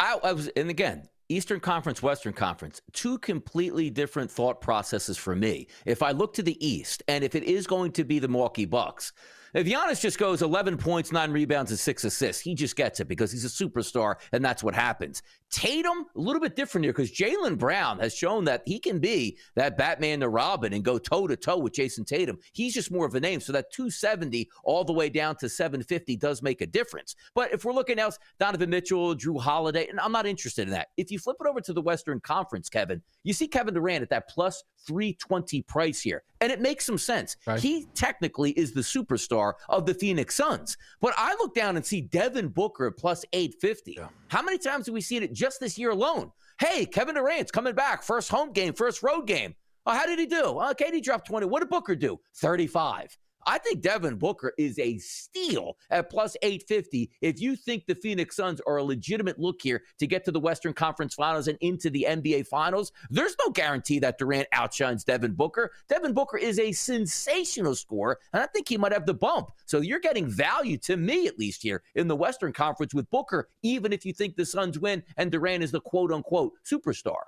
I, 0.00 0.18
I 0.22 0.32
was, 0.32 0.48
and 0.48 0.70
again, 0.70 1.08
Eastern 1.28 1.60
Conference, 1.60 2.02
Western 2.02 2.32
Conference, 2.32 2.82
two 2.92 3.18
completely 3.18 3.90
different 3.90 4.30
thought 4.30 4.60
processes 4.60 5.16
for 5.16 5.34
me. 5.34 5.66
If 5.84 6.02
I 6.02 6.10
look 6.10 6.34
to 6.34 6.42
the 6.42 6.66
East, 6.66 7.02
and 7.08 7.24
if 7.24 7.34
it 7.34 7.44
is 7.44 7.66
going 7.66 7.92
to 7.92 8.04
be 8.04 8.18
the 8.18 8.28
Milwaukee 8.28 8.66
Bucks, 8.66 9.12
If 9.54 9.68
Giannis 9.68 10.00
just 10.00 10.18
goes 10.18 10.42
11 10.42 10.78
points, 10.78 11.12
nine 11.12 11.30
rebounds, 11.30 11.70
and 11.70 11.78
six 11.78 12.02
assists, 12.02 12.42
he 12.42 12.56
just 12.56 12.74
gets 12.74 12.98
it 12.98 13.06
because 13.06 13.30
he's 13.30 13.44
a 13.44 13.48
superstar, 13.48 14.16
and 14.32 14.44
that's 14.44 14.64
what 14.64 14.74
happens. 14.74 15.22
Tatum, 15.48 16.06
a 16.16 16.20
little 16.20 16.40
bit 16.40 16.56
different 16.56 16.84
here 16.84 16.92
because 16.92 17.12
Jaylen 17.12 17.56
Brown 17.56 18.00
has 18.00 18.16
shown 18.16 18.44
that 18.46 18.62
he 18.66 18.80
can 18.80 18.98
be 18.98 19.38
that 19.54 19.78
Batman 19.78 20.18
to 20.20 20.28
Robin 20.28 20.72
and 20.72 20.84
go 20.84 20.98
toe 20.98 21.28
to 21.28 21.36
toe 21.36 21.58
with 21.58 21.72
Jayson 21.72 22.04
Tatum. 22.04 22.36
He's 22.52 22.74
just 22.74 22.90
more 22.90 23.06
of 23.06 23.14
a 23.14 23.20
name. 23.20 23.38
So 23.38 23.52
that 23.52 23.70
270 23.72 24.50
all 24.64 24.82
the 24.82 24.92
way 24.92 25.08
down 25.08 25.36
to 25.36 25.48
750 25.48 26.16
does 26.16 26.42
make 26.42 26.60
a 26.60 26.66
difference. 26.66 27.14
But 27.36 27.52
if 27.52 27.64
we're 27.64 27.72
looking 27.72 28.00
else, 28.00 28.18
Donovan 28.40 28.70
Mitchell, 28.70 29.14
Jrue 29.14 29.40
Holiday, 29.40 29.86
and 29.86 30.00
I'm 30.00 30.10
not 30.10 30.26
interested 30.26 30.66
in 30.66 30.70
that. 30.70 30.88
If 30.96 31.12
you 31.12 31.20
flip 31.20 31.36
it 31.40 31.46
over 31.46 31.60
to 31.60 31.72
the 31.72 31.80
Western 31.80 32.18
Conference, 32.18 32.68
Kevin, 32.68 33.00
you 33.22 33.32
see 33.32 33.46
Kevin 33.46 33.74
Durant 33.74 34.02
at 34.02 34.10
that 34.10 34.28
plus 34.28 34.64
320 34.88 35.62
price 35.62 36.00
here. 36.00 36.24
And 36.44 36.52
it 36.52 36.60
makes 36.60 36.84
some 36.84 36.98
sense. 36.98 37.38
Right. 37.46 37.58
He 37.58 37.86
technically 37.94 38.50
is 38.50 38.72
the 38.72 38.82
superstar 38.82 39.54
of 39.70 39.86
the 39.86 39.94
Phoenix 39.94 40.34
Suns. 40.34 40.76
But 41.00 41.14
I 41.16 41.30
look 41.38 41.54
down 41.54 41.76
and 41.76 41.86
see 41.86 42.02
Devin 42.02 42.48
Booker 42.48 42.88
at 42.88 42.98
plus 42.98 43.24
850. 43.32 43.94
Yeah. 43.96 44.08
How 44.28 44.42
many 44.42 44.58
times 44.58 44.84
have 44.84 44.92
we 44.92 45.00
seen 45.00 45.22
it 45.22 45.32
just 45.32 45.58
this 45.58 45.78
year 45.78 45.88
alone? 45.88 46.32
Hey, 46.60 46.84
Kevin 46.84 47.14
Durant's 47.14 47.50
coming 47.50 47.74
back. 47.74 48.02
First 48.02 48.28
home 48.28 48.52
game, 48.52 48.74
first 48.74 49.02
road 49.02 49.26
game. 49.26 49.54
Oh, 49.86 49.92
how 49.92 50.04
did 50.04 50.18
he 50.18 50.26
do? 50.26 50.58
Uh, 50.58 50.74
KD 50.74 51.02
dropped 51.02 51.26
20. 51.28 51.46
What 51.46 51.60
did 51.60 51.70
Booker 51.70 51.94
do? 51.94 52.20
35. 52.36 53.16
I 53.46 53.58
think 53.58 53.82
Devin 53.82 54.16
Booker 54.16 54.52
is 54.58 54.78
a 54.78 54.98
steal 54.98 55.76
at 55.90 56.10
plus 56.10 56.36
850 56.42 57.10
if 57.20 57.40
you 57.40 57.56
think 57.56 57.86
the 57.86 57.94
Phoenix 57.94 58.36
Suns 58.36 58.60
are 58.66 58.76
a 58.76 58.84
legitimate 58.84 59.38
look 59.38 59.60
here 59.62 59.82
to 59.98 60.06
get 60.06 60.24
to 60.24 60.30
the 60.30 60.40
Western 60.40 60.72
Conference 60.72 61.14
Finals 61.14 61.48
and 61.48 61.58
into 61.60 61.90
the 61.90 62.06
NBA 62.08 62.46
Finals. 62.46 62.92
There's 63.10 63.36
no 63.44 63.50
guarantee 63.50 63.98
that 64.00 64.18
Durant 64.18 64.48
outshines 64.52 65.04
Devin 65.04 65.34
Booker. 65.34 65.72
Devin 65.88 66.14
Booker 66.14 66.38
is 66.38 66.58
a 66.58 66.72
sensational 66.72 67.74
scorer, 67.74 68.18
and 68.32 68.42
I 68.42 68.46
think 68.46 68.68
he 68.68 68.78
might 68.78 68.92
have 68.92 69.06
the 69.06 69.14
bump. 69.14 69.50
So 69.66 69.80
you're 69.80 70.00
getting 70.00 70.26
value 70.28 70.78
to 70.78 70.96
me, 70.96 71.26
at 71.26 71.38
least 71.38 71.62
here 71.62 71.82
in 71.94 72.08
the 72.08 72.16
Western 72.16 72.52
Conference 72.52 72.94
with 72.94 73.10
Booker, 73.10 73.48
even 73.62 73.92
if 73.92 74.04
you 74.04 74.12
think 74.12 74.36
the 74.36 74.46
Suns 74.46 74.78
win 74.78 75.02
and 75.16 75.30
Durant 75.30 75.62
is 75.62 75.70
the 75.70 75.80
quote 75.80 76.12
unquote 76.12 76.52
superstar. 76.64 77.22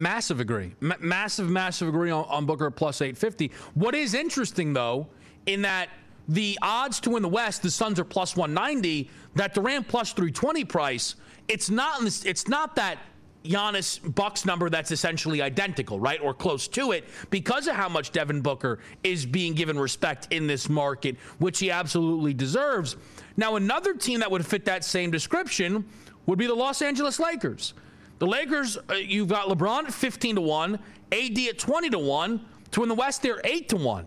Massive 0.00 0.38
agree. 0.38 0.74
M- 0.80 0.94
massive, 1.00 1.50
massive 1.50 1.88
agree 1.88 2.10
on, 2.12 2.24
on 2.28 2.46
Booker 2.46 2.70
plus 2.70 3.02
850. 3.02 3.50
What 3.74 3.96
is 3.96 4.14
interesting, 4.14 4.72
though, 4.72 5.08
in 5.46 5.62
that 5.62 5.88
the 6.28 6.56
odds 6.62 7.00
to 7.00 7.10
win 7.10 7.22
the 7.22 7.28
West, 7.28 7.62
the 7.62 7.70
Suns 7.70 7.98
are 7.98 8.04
plus 8.04 8.36
190, 8.36 9.10
that 9.34 9.54
Durant 9.54 9.88
plus 9.88 10.12
320 10.12 10.64
price, 10.66 11.16
it's 11.48 11.68
not, 11.68 12.02
it's 12.24 12.46
not 12.46 12.76
that 12.76 12.98
Giannis 13.44 14.14
Bucks 14.14 14.44
number 14.44 14.70
that's 14.70 14.92
essentially 14.92 15.42
identical, 15.42 15.98
right? 15.98 16.20
Or 16.20 16.32
close 16.32 16.68
to 16.68 16.92
it 16.92 17.04
because 17.30 17.66
of 17.66 17.74
how 17.74 17.88
much 17.88 18.12
Devin 18.12 18.40
Booker 18.40 18.78
is 19.02 19.26
being 19.26 19.52
given 19.54 19.76
respect 19.76 20.28
in 20.30 20.46
this 20.46 20.68
market, 20.68 21.16
which 21.38 21.58
he 21.58 21.72
absolutely 21.72 22.34
deserves. 22.34 22.96
Now, 23.36 23.56
another 23.56 23.94
team 23.94 24.20
that 24.20 24.30
would 24.30 24.46
fit 24.46 24.64
that 24.66 24.84
same 24.84 25.10
description 25.10 25.84
would 26.26 26.38
be 26.38 26.46
the 26.46 26.54
Los 26.54 26.82
Angeles 26.82 27.18
Lakers. 27.18 27.74
The 28.18 28.26
Lakers, 28.26 28.76
uh, 28.90 28.94
you've 28.94 29.28
got 29.28 29.48
LeBron 29.48 29.84
at 29.84 29.94
15 29.94 30.36
to 30.36 30.40
1, 30.40 30.78
AD 31.12 31.38
at 31.38 31.58
20 31.58 31.90
to 31.90 31.98
1. 31.98 32.46
To 32.72 32.80
win 32.80 32.88
the 32.88 32.94
West, 32.94 33.22
they're 33.22 33.40
8 33.44 33.68
to 33.70 33.76
1. 33.76 34.06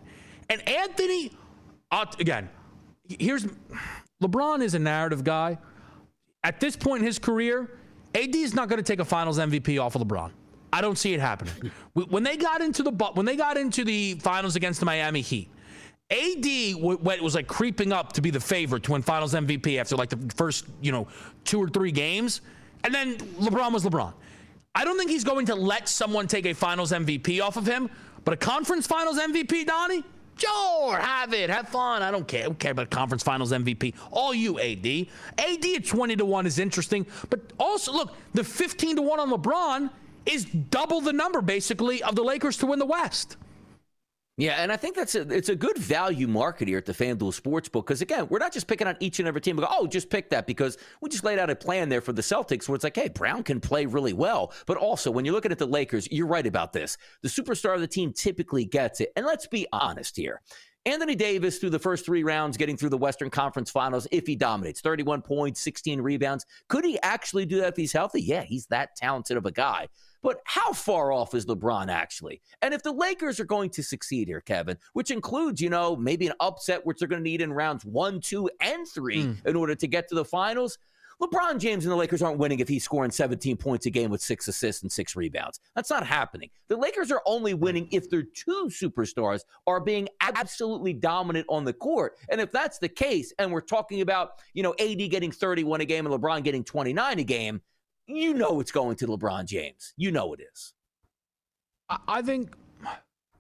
And 0.50 0.67
Anthony, 0.67 1.32
uh, 1.91 2.06
again, 2.19 2.50
here's 3.08 3.47
LeBron 4.21 4.62
is 4.62 4.74
a 4.76 4.80
narrative 4.80 5.24
guy. 5.24 5.58
At 6.43 6.60
this 6.60 6.76
point 6.76 7.02
in 7.02 7.06
his 7.06 7.19
career, 7.19 7.80
AD 8.15 8.36
is 8.36 8.54
not 8.54 8.67
going 8.67 8.78
to 8.78 8.84
take 8.84 9.00
a 9.00 9.06
Finals 9.06 9.39
MVP 9.39 9.82
off 9.82 9.95
of 9.95 10.02
LeBron. 10.02 10.32
I 10.74 10.82
don't 10.82 10.97
see 10.97 11.13
it 11.13 11.19
happening. 11.19 11.54
When 11.93 12.24
they 12.24 12.38
got 12.38 12.62
into 12.62 12.84
the 12.84 12.91
when 13.15 13.26
they 13.26 13.36
got 13.36 13.58
into 13.58 13.84
the 13.84 14.13
finals 14.15 14.56
against 14.56 14.80
the 14.80 14.86
Miami 14.86 15.19
Heat, 15.19 15.50
AD 16.10 16.82
was 16.82 17.36
like 17.36 17.47
creeping 17.47 17.91
up 17.91 18.13
to 18.13 18.21
be 18.21 18.30
the 18.30 18.39
favorite 18.39 18.84
to 18.84 18.93
win 18.93 19.02
Finals 19.02 19.34
MVP 19.34 19.78
after 19.78 19.97
like 19.97 20.10
the 20.10 20.34
first 20.34 20.65
you 20.82 20.93
know 20.93 21.08
two 21.43 21.62
or 21.62 21.67
three 21.67 21.91
games. 21.91 22.39
And 22.84 22.94
then 22.94 23.17
LeBron 23.17 23.72
was 23.72 23.84
LeBron. 23.84 24.13
I 24.74 24.86
don't 24.86 24.98
think 24.98 25.12
he's 25.12 25.24
going 25.24 25.46
to 25.48 25.56
let 25.56 25.89
someone 25.89 26.28
take 26.28 26.46
a 26.46 26.54
finals 26.54 26.91
MVP 26.91 27.41
off 27.41 27.58
of 27.58 27.65
him, 27.65 27.89
but 28.24 28.34
a 28.34 28.38
conference 28.38 28.88
finals 28.88 29.20
MVP, 29.20 29.65
Donnie? 29.65 30.04
Sure, 30.38 30.98
have 30.98 31.34
it. 31.34 31.50
Have 31.50 31.70
fun. 31.70 32.02
I 32.02 32.10
don't 32.10 32.28
care. 32.28 32.41
I 32.41 32.46
don't 32.46 32.58
care 32.58 32.72
about 32.72 32.89
conference 32.89 33.22
finals 33.22 33.52
MVP. 33.52 33.94
All 34.12 34.34
you, 34.34 34.60
AD. 34.60 35.08
AD 35.38 35.65
at 35.76 35.86
20 35.86 36.15
to 36.15 36.26
1 36.26 36.48
is 36.48 36.58
interesting, 36.58 37.06
but 37.30 37.41
also, 37.60 37.91
look, 37.91 38.15
the 38.34 38.44
15 38.44 38.96
to 38.96 39.02
1 39.02 39.20
on 39.20 39.30
LeBron 39.30 39.89
is 40.26 40.46
double 40.46 41.02
the 41.02 41.13
number, 41.13 41.41
basically, 41.41 42.02
of 42.04 42.15
the 42.15 42.24
Lakers 42.24 42.58
to 42.58 42.65
win 42.65 42.80
the 42.80 42.86
West. 42.86 43.38
Yeah, 44.38 44.63
and 44.63 44.72
I 44.72 44.78
think 44.78 44.96
that's 44.96 45.13
a, 45.13 45.22
it's 45.30 45.50
a 45.50 45.56
good 45.56 45.78
value 45.78 46.28
market 46.28 46.67
here 46.67 46.78
at 46.78 46.86
the 46.86 46.94
FanDuel 46.94 47.39
Sportsbook 47.39 47.86
because 47.86 48.02
again, 48.02 48.28
we're 48.30 48.39
not 48.39 48.54
just 48.54 48.65
picking 48.65 48.88
on 48.88 48.96
each 49.00 49.20
and 49.20 49.28
every 49.28 49.41
team. 49.41 49.58
We 49.58 49.63
go, 49.63 49.70
oh, 49.70 49.88
just 49.88 50.10
pick 50.10 50.30
that 50.30 50.48
because 50.48 50.78
we 51.02 51.10
just 51.10 51.24
laid 51.24 51.38
out 51.38 51.50
a 51.50 51.56
plan 51.56 51.89
there 51.89 52.02
for 52.02 52.13
the 52.13 52.22
Celtics 52.22 52.67
where 52.67 52.76
it's 52.76 52.84
like, 52.84 52.96
hey, 52.96 53.10
Brown 53.10 53.44
can 53.44 53.60
play 53.60 53.86
really 53.86 54.13
well, 54.13 54.54
but 54.65 54.78
also 54.78 55.12
when 55.12 55.26
you're 55.26 55.34
looking 55.36 55.52
at 55.52 55.60
the 55.60 55.67
Lakers, 55.67 56.08
you're 56.12 56.28
right 56.28 56.48
about 56.48 56.72
this. 56.72 56.98
The 57.22 57.30
superstar 57.30 57.76
of 57.76 57.82
the 57.82 57.88
team 57.88 58.13
typically 58.13 58.63
gets 58.63 59.02
it, 59.02 59.12
and 59.15 59.26
let's 59.26 59.48
be 59.48 59.67
honest 59.74 60.15
here. 60.15 60.41
Anthony 60.86 61.13
Davis 61.13 61.60
through 61.60 61.70
the 61.70 61.78
first 61.78 62.06
three 62.06 62.24
rounds, 62.24 62.58
getting 62.58 62.76
through 62.76 62.89
the 62.89 62.98
Western 62.98 63.30
Conference 63.30 63.70
Finals. 63.70 64.08
If 64.12 64.26
he 64.26 64.36
dominates, 64.36 64.82
31 64.82 65.22
points, 65.22 65.62
16 65.62 66.02
rebounds, 66.02 66.46
could 66.70 66.84
he 66.84 67.00
actually 67.04 67.46
do 67.46 67.58
that 67.58 67.74
if 67.74 67.76
he's 67.76 67.94
healthy? 67.94 68.22
Yeah, 68.22 68.41
he's 68.41 68.65
that 68.67 68.96
talented 68.96 69.38
of 69.38 69.46
a 69.46 69.52
guy. 69.52 69.89
But 70.22 70.42
how 70.46 70.74
far 70.74 71.12
off 71.12 71.34
is 71.34 71.46
LeBron 71.46 71.90
actually? 71.90 72.42
And 72.62 72.74
if 72.74 72.84
the 72.84 72.92
Lakers 72.92 73.40
are 73.40 73.46
going 73.46 73.70
to 73.72 73.84
succeed 73.84 74.28
here, 74.28 74.42
Kevin, 74.42 74.78
which 74.94 75.12
includes, 75.12 75.62
you 75.62 75.70
know, 75.70 75.96
maybe 75.96 76.28
an 76.28 76.34
upset, 76.40 76.86
which 76.86 77.00
they're 77.00 77.08
going 77.08 77.24
to 77.24 77.30
need 77.30 77.42
in 77.42 77.54
rounds 77.54 77.86
one, 77.86 78.22
two, 78.22 78.50
and 78.60 78.88
three 78.88 79.24
mm. 79.24 79.46
in 79.46 79.56
order 79.56 79.76
to 79.76 79.88
get 79.88 80.08
to 80.10 80.16
the 80.16 80.26
finals, 80.26 80.78
LeBron 81.22 81.60
James 81.60 81.86
and 81.86 81.92
the 81.92 81.96
Lakers 81.96 82.24
aren't 82.24 82.40
winning 82.40 82.60
if 82.62 82.68
he's 82.68 82.84
scoring 82.84 83.12
17 83.12 83.56
points 83.56 83.86
a 83.86 83.92
game 83.92 84.10
with 84.10 84.22
six 84.22 84.48
assists 84.48 84.82
and 84.82 84.92
six 84.92 85.16
rebounds. 85.16 85.60
That's 85.76 85.92
not 85.92 86.06
happening. 86.06 86.50
The 86.68 86.76
Lakers 86.76 87.12
are 87.12 87.22
only 87.28 87.54
winning 87.54 87.88
if 87.92 88.10
their 88.10 88.24
two 88.24 88.70
superstars 88.70 89.42
are 89.68 89.80
being 89.80 90.10
absolutely 90.20 90.94
dominant 90.94 91.46
on 91.48 91.64
the 91.64 91.74
court. 91.74 92.18
And 92.30 92.42
if 92.42 92.52
that's 92.52 92.80
the 92.80 92.90
case, 92.90 93.32
and 93.38 93.52
we're 93.52 93.62
talking 93.62 94.02
about, 94.02 94.32
you 94.56 94.64
know, 94.64 94.74
AD 94.80 94.98
getting 95.12 95.32
31 95.32 95.82
a 95.82 95.86
game 95.86 96.08
and 96.08 96.16
LeBron 96.16 96.44
getting 96.44 96.64
29 96.64 97.20
a 97.20 97.24
game, 97.24 97.62
you 98.15 98.34
know 98.34 98.60
it's 98.60 98.71
going 98.71 98.95
to 98.97 99.08
LeBron 99.08 99.45
James. 99.45 99.93
You 99.97 100.12
know 100.12 100.34
it 100.34 100.41
is. 100.41 100.74
I 102.08 102.21
think 102.21 102.56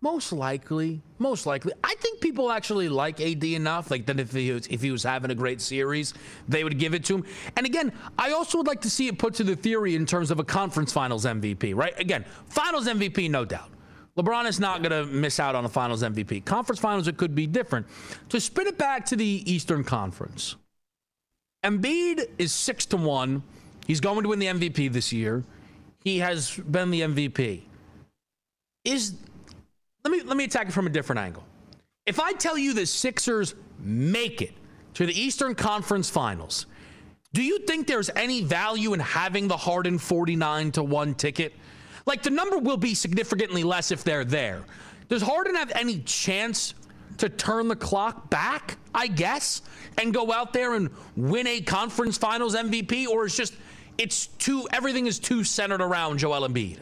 most 0.01 0.33
likely, 0.33 1.01
most 1.19 1.45
likely, 1.45 1.73
I 1.83 1.93
think 1.99 2.21
people 2.21 2.51
actually 2.51 2.89
like 2.89 3.21
AD 3.21 3.43
enough, 3.43 3.91
like 3.91 4.07
that 4.07 4.19
if 4.19 4.33
he 4.33 4.51
was, 4.51 4.67
if 4.67 4.81
he 4.81 4.91
was 4.91 5.03
having 5.03 5.29
a 5.29 5.35
great 5.35 5.61
series, 5.61 6.13
they 6.49 6.63
would 6.63 6.79
give 6.79 6.95
it 6.95 7.05
to 7.05 7.15
him. 7.15 7.25
And 7.55 7.65
again, 7.65 7.93
I 8.17 8.31
also 8.31 8.57
would 8.57 8.67
like 8.67 8.81
to 8.81 8.89
see 8.89 9.07
it 9.07 9.19
put 9.19 9.35
to 9.35 9.43
the 9.43 9.55
theory 9.55 9.95
in 9.95 10.07
terms 10.07 10.31
of 10.31 10.39
a 10.39 10.43
conference 10.43 10.91
finals 10.91 11.25
MVP, 11.25 11.75
right? 11.75 11.97
Again, 11.99 12.25
finals 12.47 12.87
MVP, 12.87 13.29
no 13.29 13.45
doubt. 13.45 13.69
LeBron 14.17 14.47
is 14.47 14.59
not 14.59 14.81
going 14.81 14.91
to 14.91 15.05
miss 15.05 15.39
out 15.39 15.55
on 15.55 15.63
a 15.63 15.69
finals 15.69 16.03
MVP. 16.03 16.43
Conference 16.43 16.79
finals, 16.79 17.07
it 17.07 17.15
could 17.15 17.33
be 17.33 17.47
different. 17.47 17.85
To 18.29 18.41
spin 18.41 18.67
it 18.67 18.77
back 18.77 19.05
to 19.05 19.15
the 19.15 19.43
Eastern 19.49 19.83
Conference, 19.83 20.55
Embiid 21.63 22.27
is 22.39 22.51
six 22.51 22.85
to 22.87 22.97
one 22.97 23.43
He's 23.91 23.99
going 23.99 24.23
to 24.23 24.29
win 24.29 24.39
the 24.39 24.45
MVP 24.45 24.93
this 24.93 25.11
year. 25.11 25.43
He 26.01 26.19
has 26.19 26.55
been 26.55 26.91
the 26.91 27.01
MVP. 27.01 27.63
Is 28.85 29.15
let 30.05 30.11
me 30.11 30.21
let 30.21 30.37
me 30.37 30.45
attack 30.45 30.69
it 30.69 30.71
from 30.71 30.87
a 30.87 30.89
different 30.89 31.19
angle. 31.19 31.43
If 32.05 32.17
I 32.17 32.31
tell 32.31 32.57
you 32.57 32.73
the 32.73 32.85
Sixers 32.85 33.53
make 33.79 34.41
it 34.41 34.53
to 34.93 35.05
the 35.05 35.11
Eastern 35.11 35.55
Conference 35.55 36.09
Finals, 36.09 36.67
do 37.33 37.43
you 37.43 37.59
think 37.59 37.85
there's 37.85 38.09
any 38.15 38.41
value 38.41 38.93
in 38.93 39.01
having 39.01 39.49
the 39.49 39.57
Harden 39.57 39.97
49 39.99 40.71
to 40.71 40.83
1 40.83 41.13
ticket? 41.15 41.51
Like 42.05 42.23
the 42.23 42.29
number 42.29 42.59
will 42.59 42.77
be 42.77 42.95
significantly 42.95 43.65
less 43.65 43.91
if 43.91 44.05
they're 44.05 44.23
there. 44.23 44.63
Does 45.09 45.21
Harden 45.21 45.55
have 45.55 45.69
any 45.75 45.99
chance 45.99 46.75
to 47.17 47.27
turn 47.27 47.67
the 47.67 47.75
clock 47.75 48.29
back, 48.29 48.77
I 48.95 49.07
guess, 49.07 49.63
and 49.97 50.13
go 50.13 50.31
out 50.31 50.53
there 50.53 50.75
and 50.75 50.89
win 51.17 51.45
a 51.45 51.59
conference 51.59 52.17
finals 52.17 52.55
MVP 52.55 53.05
or 53.05 53.25
is 53.25 53.35
just 53.35 53.53
it's 54.01 54.27
too 54.27 54.67
everything 54.73 55.05
is 55.05 55.19
too 55.19 55.43
centered 55.43 55.81
around 55.81 56.17
Joel 56.17 56.47
Embiid. 56.47 56.79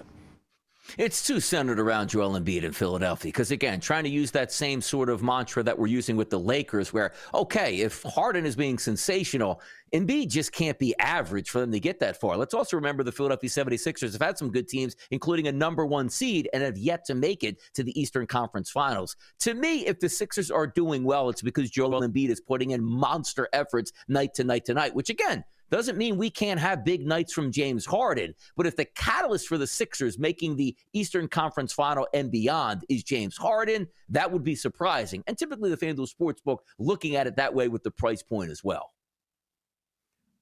It's 0.97 1.27
too 1.27 1.39
centered 1.39 1.79
around 1.79 2.07
Joel 2.07 2.39
Embiid 2.39 2.63
in 2.63 2.71
Philadelphia 2.71 3.29
because, 3.31 3.51
again, 3.51 3.79
trying 3.79 4.05
to 4.05 4.09
use 4.09 4.31
that 4.31 4.51
same 4.51 4.81
sort 4.81 5.09
of 5.09 5.21
mantra 5.21 5.61
that 5.61 5.77
we're 5.77 5.85
using 5.85 6.15
with 6.15 6.31
the 6.31 6.39
Lakers, 6.39 6.91
where, 6.91 7.13
okay, 7.31 7.81
if 7.81 8.01
Harden 8.03 8.43
is 8.43 8.55
being 8.55 8.79
sensational, 8.79 9.61
Embiid 9.93 10.29
just 10.29 10.51
can't 10.51 10.79
be 10.79 10.97
average 10.97 11.51
for 11.51 11.59
them 11.59 11.71
to 11.73 11.79
get 11.79 11.99
that 11.99 12.19
far. 12.19 12.37
Let's 12.37 12.55
also 12.55 12.75
remember 12.75 13.03
the 13.03 13.11
Philadelphia 13.11 13.49
76ers 13.51 14.13
have 14.13 14.21
had 14.21 14.37
some 14.39 14.49
good 14.49 14.67
teams, 14.67 14.95
including 15.11 15.47
a 15.47 15.51
number 15.51 15.85
one 15.85 16.09
seed, 16.09 16.49
and 16.53 16.63
have 16.63 16.77
yet 16.77 17.05
to 17.05 17.13
make 17.13 17.43
it 17.43 17.61
to 17.75 17.83
the 17.83 17.99
Eastern 17.99 18.25
Conference 18.25 18.71
Finals. 18.71 19.15
To 19.41 19.53
me, 19.53 19.85
if 19.85 19.99
the 19.99 20.09
Sixers 20.09 20.49
are 20.49 20.65
doing 20.65 21.03
well, 21.03 21.29
it's 21.29 21.43
because 21.43 21.69
Joel 21.69 22.01
Embiid 22.01 22.29
is 22.29 22.41
putting 22.41 22.71
in 22.71 22.83
monster 22.83 23.47
efforts 23.53 23.91
night 24.07 24.33
to 24.35 24.43
night 24.43 24.65
to 24.65 24.73
night, 24.73 24.95
which, 24.95 25.11
again, 25.11 25.43
doesn't 25.69 25.97
mean 25.97 26.17
we 26.17 26.29
can't 26.29 26.59
have 26.59 26.83
big 26.83 27.05
nights 27.05 27.33
from 27.33 27.51
James 27.51 27.85
Harden. 27.85 28.33
But 28.55 28.65
if 28.65 28.75
the 28.75 28.85
catalyst 28.85 29.47
for 29.47 29.57
the 29.57 29.67
Sixers 29.67 30.17
making 30.17 30.55
the 30.55 30.75
Eastern 30.93 31.27
Conference 31.27 31.73
final 31.73 32.07
and 32.13 32.31
beyond 32.31 32.85
is 32.89 33.03
James 33.03 33.37
Harden, 33.37 33.87
that 34.09 34.31
would 34.31 34.43
be 34.43 34.55
surprising. 34.55 35.23
And 35.27 35.37
typically 35.37 35.69
the 35.69 35.77
FanDuel 35.77 36.09
Sportsbook 36.13 36.59
looking 36.77 37.15
at 37.15 37.27
it 37.27 37.35
that 37.35 37.53
way 37.53 37.67
with 37.67 37.83
the 37.83 37.91
price 37.91 38.23
point 38.23 38.51
as 38.51 38.63
well. 38.63 38.91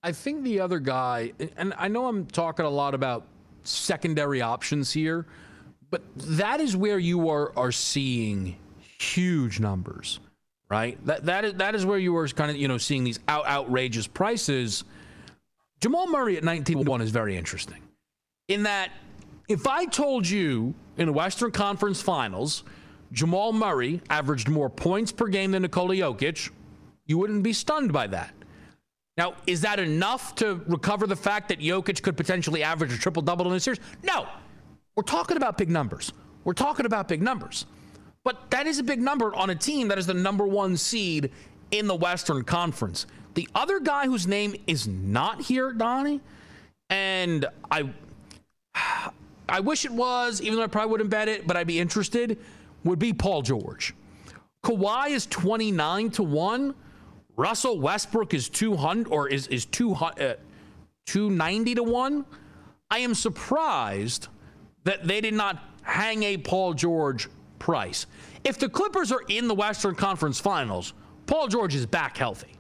I 0.04 0.12
think 0.12 0.44
the 0.44 0.60
other 0.60 0.80
guy, 0.80 1.34
and 1.58 1.74
I 1.78 1.88
know 1.88 2.06
I'm 2.08 2.26
talking 2.28 2.66
a 2.66 2.70
lot 2.70 2.94
about 2.94 3.26
secondary 3.64 4.42
options 4.42 4.92
here, 4.92 5.26
but 5.90 6.02
that 6.16 6.60
is 6.60 6.76
where 6.76 7.00
you 7.00 7.30
are 7.30 7.52
are 7.58 7.72
seeing 7.72 8.58
huge 9.00 9.60
numbers, 9.60 10.20
right? 10.70 11.04
That 11.06 11.26
that 11.26 11.46
is 11.46 11.54
that 11.56 11.76
is 11.76 11.86
where 11.86 11.98
you 11.98 12.16
are 12.18 12.28
kind 12.28 12.52
of 12.52 12.58
you 12.58 12.68
know 12.68 12.78
seeing 12.78 13.04
these 13.04 13.20
out, 13.28 13.48
outrageous 13.48 14.08
prices. 14.08 14.84
Jamal 15.80 16.08
Murray 16.08 16.38
at 16.38 16.44
19-1 16.44 17.02
is 17.02 17.12
very 17.12 17.38
interesting. 17.38 17.82
In 18.48 18.64
that, 18.64 18.92
if 19.48 19.68
I 19.68 19.86
told 19.86 20.28
you 20.28 20.74
in 20.98 21.06
the 21.06 21.14
Western 21.14 21.52
Conference 21.52 22.02
Finals, 22.02 22.64
Jamal 23.12 23.54
Murray 23.54 24.02
averaged 24.10 24.50
more 24.50 24.70
points 24.70 25.12
per 25.12 25.28
game 25.28 25.52
than 25.52 25.62
Nikola 25.62 25.96
Jokic, 25.96 26.50
you 27.06 27.18
wouldn't 27.18 27.44
be 27.44 27.54
stunned 27.54 27.94
by 27.94 28.08
that. 28.08 28.34
Now, 29.18 29.36
is 29.48 29.62
that 29.62 29.80
enough 29.80 30.36
to 30.36 30.62
recover 30.68 31.08
the 31.08 31.16
fact 31.16 31.50
that 31.50 31.60
Jokic 31.60 32.02
could 32.02 32.18
potentially 32.18 32.64
average 32.64 32.94
a 32.94 32.98
triple 32.98 33.22
double 33.22 33.46
in 33.48 33.54
this 33.54 33.64
series? 33.64 33.80
No. 34.04 34.28
We're 34.96 35.04
talking 35.04 35.38
about 35.38 35.58
big 35.58 35.70
numbers. 35.70 36.12
We're 36.44 36.54
talking 36.54 36.86
about 36.86 37.08
big 37.08 37.22
numbers. 37.22 37.66
But 38.24 38.52
that 38.52 38.68
is 38.68 38.80
a 38.80 38.84
big 38.84 39.00
number 39.00 39.34
on 39.36 39.50
a 39.50 39.56
team 39.56 39.88
that 39.88 39.98
is 39.98 40.06
the 40.06 40.14
number 40.14 40.46
one 40.46 40.76
seed 40.76 41.32
in 41.72 41.88
the 41.88 41.96
Western 41.96 42.44
Conference. 42.44 43.06
The 43.38 43.48
other 43.54 43.80
guy 43.80 44.08
whose 44.08 44.26
name 44.26 44.56
is 44.66 44.88
not 44.88 45.42
here, 45.42 45.72
Donnie, 45.72 46.22
and 46.90 47.46
I 47.70 47.88
I 49.48 49.60
wish 49.60 49.86
it 49.86 49.92
was, 49.92 50.42
even 50.42 50.58
though 50.58 50.64
I 50.64 50.68
probably 50.68 50.90
wouldn't 50.90 51.12
bet 51.12 51.28
it, 51.28 51.46
but 51.46 51.56
I'd 51.56 51.68
be 51.68 51.80
interested, 51.80 52.40
would 52.84 52.98
be 52.98 53.14
Paul 53.14 53.44
George. 53.44 53.94
Kawhi 54.64 55.12
is 55.12 55.28
29 55.28 56.10
to 56.10 56.24
1. 56.24 56.74
Russell 57.36 57.80
Westbrook 57.80 58.34
is 58.34 58.50
200 58.50 59.08
or 59.12 59.30
is 59.30 59.46
is 59.50 59.66
200 59.68 60.20
uh, 60.20 60.36
290 61.06 61.76
to 61.76 61.84
1. 61.84 62.26
I 62.90 62.98
am 62.98 63.14
surprised 63.14 64.30
that 64.84 65.08
they 65.08 65.22
did 65.22 65.36
not 65.36 65.64
hang 65.84 66.24
a 66.24 66.38
Paul 66.38 66.74
George 66.74 67.28
price. 67.60 68.08
If 68.44 68.58
the 68.58 68.68
Clippers 68.68 69.12
are 69.12 69.22
in 69.28 69.48
the 69.48 69.54
Western 69.54 69.94
Conference 69.94 70.40
Finals, 70.40 70.94
Paul 71.28 71.48
George 71.48 71.76
is 71.76 71.86
back 71.86 72.18
healthy. 72.18 72.57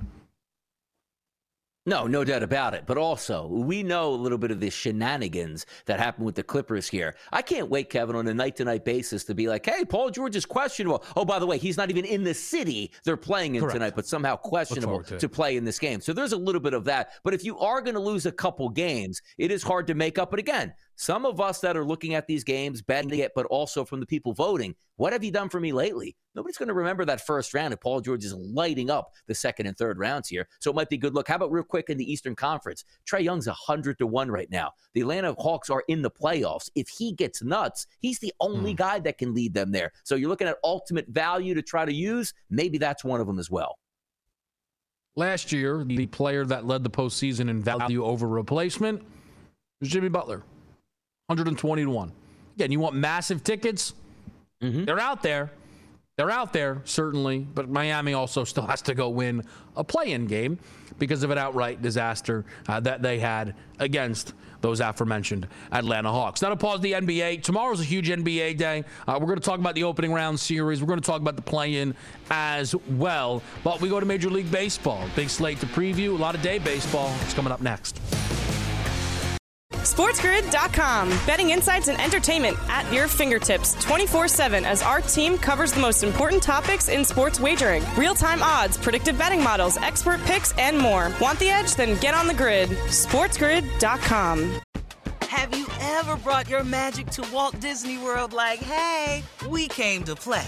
No, 1.87 2.05
no 2.05 2.25
doubt 2.25 2.43
about 2.43 2.73
it. 2.73 2.83
But 2.85 2.97
also, 2.97 3.47
we 3.47 3.81
know 3.81 4.09
a 4.09 4.13
little 4.13 4.37
bit 4.37 4.51
of 4.51 4.59
the 4.59 4.69
shenanigans 4.69 5.65
that 5.85 6.01
happened 6.01 6.25
with 6.25 6.35
the 6.35 6.43
Clippers 6.43 6.85
here. 6.85 7.15
I 7.31 7.41
can't 7.41 7.69
wait, 7.69 7.89
Kevin, 7.89 8.13
on 8.17 8.27
a 8.27 8.33
night 8.33 8.57
to 8.57 8.65
night 8.65 8.83
basis 8.83 9.23
to 9.23 9.33
be 9.33 9.47
like, 9.47 9.65
hey, 9.65 9.85
Paul 9.85 10.09
George 10.09 10.35
is 10.35 10.45
questionable. 10.45 11.01
Oh, 11.15 11.23
by 11.23 11.39
the 11.39 11.45
way, 11.45 11.57
he's 11.57 11.77
not 11.77 11.89
even 11.89 12.03
in 12.03 12.25
the 12.25 12.33
city 12.33 12.91
they're 13.05 13.15
playing 13.15 13.55
in 13.55 13.61
Correct. 13.61 13.73
tonight, 13.73 13.93
but 13.95 14.05
somehow 14.05 14.35
questionable 14.35 15.01
to, 15.03 15.17
to 15.17 15.29
play 15.29 15.55
in 15.55 15.63
this 15.63 15.79
game. 15.79 16.01
So 16.01 16.11
there's 16.11 16.33
a 16.33 16.37
little 16.37 16.59
bit 16.59 16.73
of 16.73 16.83
that. 16.83 17.11
But 17.23 17.33
if 17.33 17.45
you 17.45 17.57
are 17.59 17.79
going 17.79 17.95
to 17.95 18.01
lose 18.01 18.25
a 18.25 18.33
couple 18.33 18.67
games, 18.67 19.21
it 19.37 19.49
is 19.49 19.63
hard 19.63 19.87
to 19.87 19.93
make 19.93 20.19
up. 20.19 20.29
But 20.29 20.39
again, 20.39 20.73
some 20.97 21.25
of 21.25 21.39
us 21.39 21.59
that 21.59 21.77
are 21.77 21.85
looking 21.85 22.15
at 22.15 22.25
these 22.25 22.43
games, 22.43 22.81
betting 22.81 23.19
it, 23.19 23.31
but 23.35 23.45
also 23.45 23.85
from 23.85 23.99
the 23.99 24.05
people 24.05 24.33
voting, 24.33 24.75
what 24.95 25.13
have 25.13 25.23
you 25.23 25.31
done 25.31 25.47
for 25.47 25.59
me 25.59 25.71
lately? 25.71 26.15
Nobody's 26.33 26.57
going 26.57 26.69
to 26.69 26.73
remember 26.73 27.05
that 27.05 27.25
first 27.25 27.53
round 27.53 27.71
if 27.71 27.79
Paul 27.79 28.01
George 28.01 28.25
is 28.25 28.33
lighting 28.33 28.89
up 28.89 29.13
the 29.27 29.35
second 29.35 29.67
and 29.67 29.77
third 29.77 29.99
rounds 29.99 30.27
here. 30.27 30.47
So 30.59 30.71
it 30.71 30.75
might 30.75 30.89
be 30.89 30.97
good 30.97 31.13
look. 31.13 31.27
How 31.27 31.35
about 31.35 31.51
real 31.51 31.63
quick 31.63 31.89
in 31.89 31.97
the 31.97 32.11
Eastern 32.11 32.35
Conference? 32.35 32.83
Trae 33.07 33.23
Young's 33.23 33.45
100 33.45 33.99
to 33.99 34.07
1 34.07 34.31
right 34.31 34.49
now. 34.49 34.71
The 34.95 35.01
Atlanta 35.01 35.35
Hawks 35.37 35.69
are 35.69 35.83
in 35.87 36.01
the 36.01 36.09
playoffs. 36.09 36.71
If 36.73 36.89
he 36.89 37.11
gets 37.11 37.43
nuts, 37.43 37.85
he's 37.99 38.17
the 38.17 38.33
only 38.39 38.73
mm. 38.73 38.77
guy 38.77 38.99
that 38.99 39.19
can 39.19 39.35
lead 39.35 39.53
them 39.53 39.71
there. 39.71 39.91
So 40.03 40.15
you're 40.15 40.29
looking 40.29 40.47
at 40.47 40.57
ultimate 40.63 41.07
value 41.09 41.53
to 41.53 41.61
try 41.61 41.85
to 41.85 41.93
use. 41.93 42.33
Maybe 42.49 42.79
that's 42.79 43.03
one 43.03 43.21
of 43.21 43.27
them 43.27 43.37
as 43.37 43.51
well. 43.51 43.77
Last 45.15 45.51
year, 45.51 45.83
the 45.83 46.07
player 46.07 46.43
that 46.45 46.65
led 46.65 46.83
the 46.83 46.89
postseason 46.89 47.49
in 47.49 47.61
value 47.61 48.03
over 48.03 48.27
replacement 48.27 49.03
was 49.79 49.89
Jimmy 49.89 50.09
Butler. 50.09 50.43
120 51.27 51.83
to 51.83 51.89
1. 51.89 52.11
Again, 52.55 52.71
you 52.71 52.79
want 52.79 52.95
massive 52.95 53.43
tickets? 53.43 53.93
Mm-hmm. 54.61 54.85
They're 54.85 54.99
out 54.99 55.21
there. 55.21 55.51
They're 56.15 56.31
out 56.31 56.53
there, 56.53 56.81
certainly, 56.85 57.39
but 57.39 57.69
Miami 57.69 58.13
also 58.13 58.45
still 58.45 58.65
has 58.65 58.81
to 58.83 58.95
go 58.95 59.09
win 59.09 59.43
a 59.75 59.83
play 59.83 60.13
in 60.13 60.25
game 60.25 60.57
because 60.97 61.23
of 61.23 61.29
an 61.29 61.37
outright 61.37 61.81
disaster 61.81 62.45
uh, 62.69 62.79
that 62.79 63.01
they 63.01 63.19
had 63.19 63.55
against 63.77 64.33
those 64.61 64.79
aforementioned 64.79 65.49
Atlanta 65.73 66.09
Hawks. 66.09 66.41
Now 66.41 66.49
to 66.49 66.55
pause 66.55 66.79
the 66.79 66.93
NBA. 66.93 67.43
Tomorrow's 67.43 67.81
a 67.81 67.83
huge 67.83 68.07
NBA 68.09 68.57
day. 68.57 68.85
Uh, 69.05 69.17
we're 69.19 69.27
going 69.27 69.37
to 69.37 69.45
talk 69.45 69.59
about 69.59 69.75
the 69.75 69.83
opening 69.83 70.13
round 70.13 70.39
series. 70.39 70.81
We're 70.81 70.87
going 70.87 71.01
to 71.01 71.05
talk 71.05 71.21
about 71.21 71.35
the 71.35 71.41
play 71.43 71.75
in 71.75 71.93
as 72.31 72.73
well. 72.91 73.43
But 73.65 73.81
we 73.81 73.89
go 73.89 73.99
to 73.99 74.05
Major 74.05 74.29
League 74.29 74.49
Baseball. 74.49 75.07
Big 75.15 75.29
slate 75.29 75.59
to 75.59 75.67
preview. 75.67 76.17
A 76.17 76.21
lot 76.21 76.35
of 76.35 76.41
day 76.41 76.57
baseball. 76.57 77.13
It's 77.23 77.33
coming 77.33 77.51
up 77.51 77.61
next. 77.61 77.99
SportsGrid.com. 79.73 81.09
Betting 81.25 81.49
insights 81.49 81.87
and 81.87 81.99
entertainment 81.99 82.57
at 82.69 82.91
your 82.93 83.07
fingertips 83.07 83.73
24 83.83 84.27
7 84.27 84.65
as 84.65 84.81
our 84.81 85.01
team 85.01 85.37
covers 85.37 85.71
the 85.73 85.79
most 85.79 86.03
important 86.03 86.41
topics 86.41 86.87
in 86.89 87.03
sports 87.03 87.39
wagering 87.39 87.83
real 87.97 88.15
time 88.15 88.41
odds, 88.41 88.77
predictive 88.77 89.17
betting 89.17 89.43
models, 89.43 89.77
expert 89.77 90.21
picks, 90.23 90.53
and 90.57 90.77
more. 90.77 91.11
Want 91.19 91.37
the 91.39 91.49
edge? 91.49 91.75
Then 91.75 91.99
get 91.99 92.13
on 92.13 92.27
the 92.27 92.33
grid. 92.33 92.69
SportsGrid.com. 92.69 94.61
Have 95.23 95.57
you 95.57 95.67
ever 95.81 96.15
brought 96.17 96.47
your 96.49 96.63
magic 96.63 97.07
to 97.11 97.25
Walt 97.33 97.59
Disney 97.59 97.97
World 97.97 98.33
like, 98.33 98.59
hey, 98.59 99.23
we 99.49 99.67
came 99.67 100.03
to 100.03 100.15
play? 100.15 100.47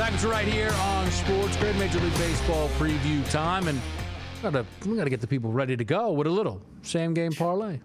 To 0.00 0.28
right 0.28 0.48
here 0.48 0.72
on 0.72 1.10
Sports 1.12 1.56
Grid, 1.58 1.78
Major 1.78 2.00
League 2.00 2.12
Baseball 2.18 2.68
preview 2.70 3.30
time, 3.30 3.68
and 3.68 3.80
we 4.36 4.42
gotta 4.42 4.66
we 4.84 4.96
gotta 4.96 5.08
get 5.08 5.20
the 5.20 5.26
people 5.26 5.52
ready 5.52 5.76
to 5.76 5.84
go 5.84 6.12
with 6.12 6.26
a 6.26 6.30
little 6.30 6.60
same 6.82 7.14
game 7.14 7.32
parlay. 7.32 7.78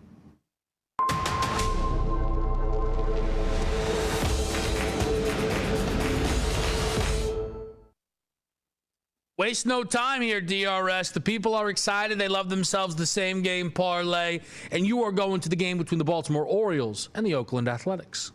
Waste 9.37 9.65
no 9.65 9.83
time 9.83 10.21
here, 10.21 10.41
DRS. 10.41 11.11
The 11.11 11.21
people 11.21 11.53
are 11.53 11.69
excited. 11.69 12.17
They 12.17 12.27
love 12.27 12.49
themselves 12.49 12.95
the 12.95 13.05
same 13.05 13.43
game 13.43 13.71
parlay, 13.71 14.39
and 14.71 14.85
you 14.85 15.03
are 15.03 15.11
going 15.11 15.41
to 15.41 15.49
the 15.49 15.55
game 15.55 15.77
between 15.77 15.99
the 15.99 16.05
Baltimore 16.05 16.45
Orioles 16.45 17.09
and 17.13 17.25
the 17.25 17.35
Oakland 17.35 17.67
Athletics. 17.67 18.31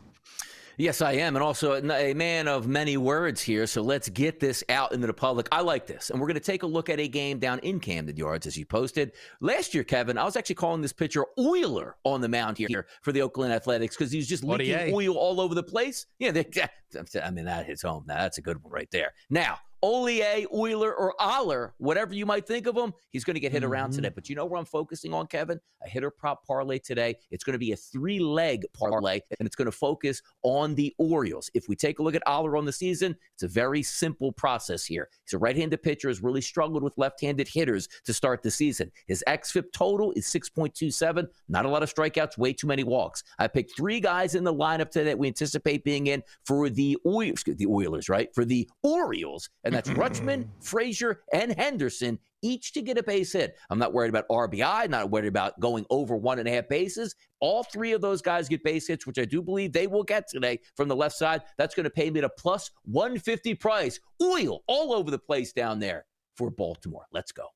Yes, 0.80 1.02
I 1.02 1.12
am. 1.12 1.36
And 1.36 1.42
also 1.42 1.74
a 1.74 2.14
man 2.14 2.48
of 2.48 2.66
many 2.66 2.96
words 2.96 3.42
here. 3.42 3.66
So 3.66 3.83
let's 3.83 4.08
get 4.08 4.40
this 4.40 4.64
out 4.70 4.92
into 4.92 5.06
the 5.06 5.12
public. 5.12 5.46
I 5.52 5.60
like 5.60 5.87
this. 5.87 6.08
And 6.08 6.18
we're 6.18 6.26
going 6.26 6.35
to 6.37 6.40
take 6.40 6.62
a 6.62 6.66
look 6.66 6.88
at 6.88 6.98
a 6.98 7.06
game 7.06 7.38
down 7.38 7.58
in 7.58 7.81
Camden 7.81 8.16
Yards, 8.16 8.46
as 8.46 8.56
you 8.56 8.64
posted. 8.64 9.12
Last 9.42 9.74
year, 9.74 9.85
Kevin, 9.85 10.16
I 10.16 10.24
was 10.24 10.37
actually 10.37 10.54
calling 10.54 10.81
this 10.81 10.94
pitcher 10.94 11.26
Oiler 11.38 11.96
on 12.04 12.22
the 12.22 12.31
mound 12.31 12.56
here 12.56 12.87
for 13.02 13.12
the 13.12 13.20
Oakland 13.20 13.52
Athletics 13.52 13.94
because 13.94 14.10
he 14.10 14.16
was 14.16 14.26
just 14.26 14.42
leaking 14.42 14.94
oil 14.94 15.18
all 15.18 15.38
over 15.42 15.54
the 15.54 15.62
place. 15.62 16.06
Yeah, 16.18 16.31
they, 16.31 16.46
I 17.22 17.31
mean, 17.31 17.44
that 17.44 17.66
hits 17.66 17.83
home. 17.83 18.04
Now, 18.06 18.14
that's 18.14 18.38
a 18.38 18.42
good 18.42 18.64
one 18.64 18.72
right 18.72 18.90
there. 18.90 19.12
Now, 19.28 19.58
Olie, 19.83 20.46
Euler, 20.52 20.94
or 20.94 21.14
Aller, 21.18 21.74
whatever 21.78 22.14
you 22.14 22.26
might 22.26 22.46
think 22.46 22.66
of 22.66 22.76
him, 22.76 22.92
he's 23.10 23.24
going 23.24 23.35
to 23.35 23.40
get 23.40 23.52
hit 23.52 23.62
mm-hmm. 23.62 23.72
around 23.72 23.92
today. 23.92 24.10
But 24.14 24.28
you 24.28 24.37
know 24.37 24.44
where 24.44 24.58
I'm 24.58 24.66
focusing 24.66 25.14
on, 25.14 25.26
Kevin? 25.26 25.58
A 25.85 25.88
hitter 25.88 26.10
prop 26.10 26.46
parlay 26.46 26.78
today. 26.78 27.16
It's 27.31 27.44
going 27.44 27.54
to 27.54 27.58
be 27.58 27.72
a 27.72 27.76
three 27.76 28.18
leg 28.18 28.66
parlay, 28.74 29.20
and 29.38 29.46
it's 29.46 29.56
going 29.56 29.66
to 29.66 29.72
focus 29.72 30.20
on 30.42 30.74
the 30.74 30.94
Orioles. 30.98 31.50
If 31.54 31.68
we 31.68 31.76
take 31.76 31.98
a 31.98 32.02
look 32.02 32.14
at 32.14 32.22
Aller 32.26 32.56
on 32.56 32.66
the 32.66 32.72
season, 32.72 33.16
it's 33.35 33.42
a 33.42 33.48
very 33.48 33.83
simple 33.83 34.33
process 34.33 34.85
here. 34.85 35.08
He's 35.24 35.35
a 35.35 35.38
right 35.38 35.56
handed 35.56 35.83
pitcher, 35.83 36.08
has 36.08 36.22
really 36.22 36.42
struggled 36.42 36.83
with 36.83 36.98
left 36.98 37.20
handed 37.20 37.48
hitters 37.48 37.88
to 38.04 38.12
start 38.12 38.42
the 38.42 38.50
season. 38.50 38.92
His 39.06 39.24
XFIP 39.26 39.72
total 39.72 40.12
is 40.12 40.26
6.27. 40.26 41.26
Not 41.48 41.64
a 41.64 41.68
lot 41.68 41.83
of 41.83 41.92
strikeouts, 41.92 42.37
way 42.37 42.52
too 42.52 42.66
many 42.66 42.85
walks. 42.85 43.24
I 43.38 43.48
picked 43.48 43.76
three 43.76 44.00
guys 44.00 44.35
in 44.35 44.44
the 44.44 44.52
lineup 44.52 44.90
today 44.90 45.04
that 45.04 45.18
we 45.18 45.28
anticipate 45.28 45.85
being 45.85 46.08
in 46.08 46.22
for 46.44 46.68
the, 46.68 46.98
Oilers, 47.06 47.44
the 47.46 47.66
Oilers, 47.66 48.08
right? 48.08 48.28
For 48.35 48.44
the 48.44 48.68
Orioles 48.83 49.48
and 49.64 49.69
that's 49.73 49.88
Rutschman, 49.90 50.46
Frazier, 50.60 51.23
and 51.33 51.52
Henderson, 51.52 52.18
each 52.42 52.73
to 52.73 52.83
get 52.83 52.98
a 52.98 53.02
base 53.02 53.33
hit. 53.33 53.56
I'm 53.68 53.79
not 53.79 53.92
worried 53.92 54.08
about 54.08 54.29
RBI, 54.29 54.88
not 54.88 55.10
worried 55.10 55.27
about 55.27 55.58
going 55.60 55.85
over 55.90 56.16
one 56.16 56.38
and 56.38 56.48
a 56.48 56.50
half 56.50 56.68
bases. 56.68 57.14
All 57.40 57.62
three 57.62 57.92
of 57.92 58.00
those 58.00 58.23
guys 58.23 58.48
get 58.48 58.62
base 58.64 58.87
hits, 58.87 59.06
which 59.06 59.18
I 59.18 59.25
do 59.25 59.42
believe 59.42 59.73
they 59.73 59.87
will 59.87 60.02
get 60.02 60.29
today 60.29 60.60
from 60.77 60.88
the 60.88 60.96
left 60.96 61.16
side. 61.16 61.42
That's 61.58 61.75
going 61.75 61.85
to 61.85 61.90
pay 61.90 62.10
me 62.10 62.21
a 62.21 62.29
plus 62.29 62.71
150 62.85 63.54
price. 63.54 64.00
Oil 64.23 64.62
all 64.66 64.92
over 64.92 65.10
the 65.10 65.18
place 65.18 65.52
down 65.52 65.79
there 65.79 66.06
for 66.37 66.50
Baltimore. 66.50 67.06
Let's 67.12 67.33
go. 67.33 67.46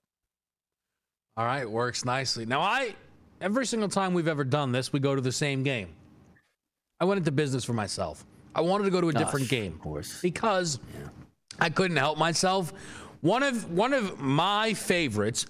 All 1.37 1.45
right, 1.45 1.69
works 1.69 2.05
nicely. 2.05 2.47
Now, 2.47 2.61
I 2.61 2.95
every 3.41 3.67
single 3.67 3.89
time 3.89 4.15
we've 4.15 4.29
ever 4.29 4.45
done 4.45 4.73
this, 4.73 4.93
we 4.93 5.01
go 5.01 5.15
to 5.15 5.21
the 5.21 5.33
same 5.33 5.62
game. 5.62 5.89
I 7.01 7.05
went 7.05 7.19
into 7.19 7.33
business 7.33 7.65
for 7.65 7.73
myself. 7.73 8.25
I 8.55 8.61
wanted 8.61 8.85
to 8.85 8.91
go 8.91 9.01
to 9.01 9.09
a 9.09 9.12
different 9.12 9.49
game, 9.49 9.73
of 9.73 9.81
course, 9.81 10.21
because 10.23 10.79
yeah. 10.95 11.09
I 11.61 11.71
couldn't 11.71 11.97
help 11.97 12.19
myself. 12.19 12.73
One 13.21 13.43
of 13.43 13.71
one 13.71 13.95
of 13.95 14.21
my 14.21 14.75
favorites. 14.75 15.47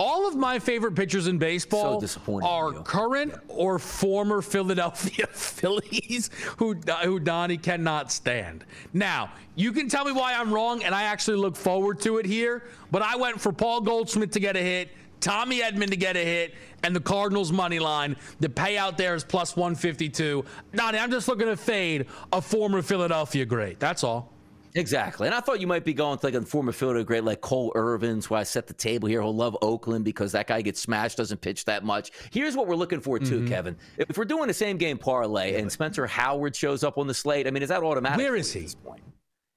All 0.00 0.28
of 0.28 0.36
my 0.36 0.60
favorite 0.60 0.94
pitchers 0.94 1.26
in 1.26 1.38
baseball 1.38 2.00
so 2.00 2.40
are 2.40 2.72
current 2.84 3.34
or 3.48 3.80
former 3.80 4.40
Philadelphia 4.40 5.26
Phillies 5.32 6.30
who 6.56 6.74
who 7.02 7.18
Donnie 7.18 7.56
cannot 7.56 8.12
stand. 8.12 8.64
Now, 8.92 9.32
you 9.56 9.72
can 9.72 9.88
tell 9.88 10.04
me 10.04 10.12
why 10.12 10.34
I'm 10.34 10.52
wrong, 10.54 10.84
and 10.84 10.94
I 10.94 11.02
actually 11.02 11.38
look 11.38 11.56
forward 11.56 12.00
to 12.02 12.18
it 12.18 12.26
here. 12.26 12.62
But 12.92 13.02
I 13.02 13.16
went 13.16 13.40
for 13.40 13.52
Paul 13.52 13.80
Goldschmidt 13.80 14.30
to 14.32 14.40
get 14.40 14.54
a 14.54 14.60
hit, 14.60 14.90
Tommy 15.20 15.62
Edman 15.62 15.90
to 15.90 15.96
get 15.96 16.16
a 16.16 16.24
hit, 16.24 16.54
and 16.84 16.94
the 16.94 17.00
Cardinals 17.00 17.50
money 17.50 17.80
line. 17.80 18.14
The 18.38 18.48
payout 18.48 18.96
there 18.96 19.16
is 19.16 19.24
plus 19.24 19.56
152. 19.56 20.44
Donnie, 20.74 20.98
I'm 20.98 21.10
just 21.10 21.26
looking 21.26 21.48
to 21.48 21.56
fade 21.56 22.06
a 22.32 22.40
former 22.40 22.82
Philadelphia 22.82 23.44
great. 23.44 23.80
That's 23.80 24.04
all. 24.04 24.32
Exactly. 24.78 25.26
And 25.26 25.34
I 25.34 25.40
thought 25.40 25.60
you 25.60 25.66
might 25.66 25.84
be 25.84 25.92
going 25.92 26.18
to 26.18 26.26
like 26.26 26.34
a 26.34 26.42
former 26.42 26.72
fielder 26.72 27.02
great 27.02 27.24
like 27.24 27.40
Cole 27.40 27.72
Irvins, 27.74 28.30
where 28.30 28.40
I 28.40 28.44
set 28.44 28.66
the 28.66 28.74
table 28.74 29.08
here. 29.08 29.20
He'll 29.20 29.34
love 29.34 29.56
Oakland 29.60 30.04
because 30.04 30.32
that 30.32 30.46
guy 30.46 30.62
gets 30.62 30.80
smashed, 30.80 31.16
doesn't 31.16 31.40
pitch 31.40 31.64
that 31.64 31.84
much. 31.84 32.12
Here's 32.30 32.56
what 32.56 32.66
we're 32.66 32.76
looking 32.76 33.00
for, 33.00 33.18
too, 33.18 33.40
mm-hmm. 33.40 33.48
Kevin. 33.48 33.76
If 33.96 34.16
we're 34.16 34.24
doing 34.24 34.46
the 34.46 34.54
same 34.54 34.76
game 34.76 34.96
parlay 34.96 35.60
and 35.60 35.70
Spencer 35.70 36.06
Howard 36.06 36.54
shows 36.54 36.84
up 36.84 36.96
on 36.96 37.06
the 37.06 37.14
slate, 37.14 37.46
I 37.46 37.50
mean, 37.50 37.62
is 37.62 37.70
that 37.70 37.82
automatic? 37.82 38.18
Where 38.18 38.36
is 38.36 38.52
he? 38.52 38.68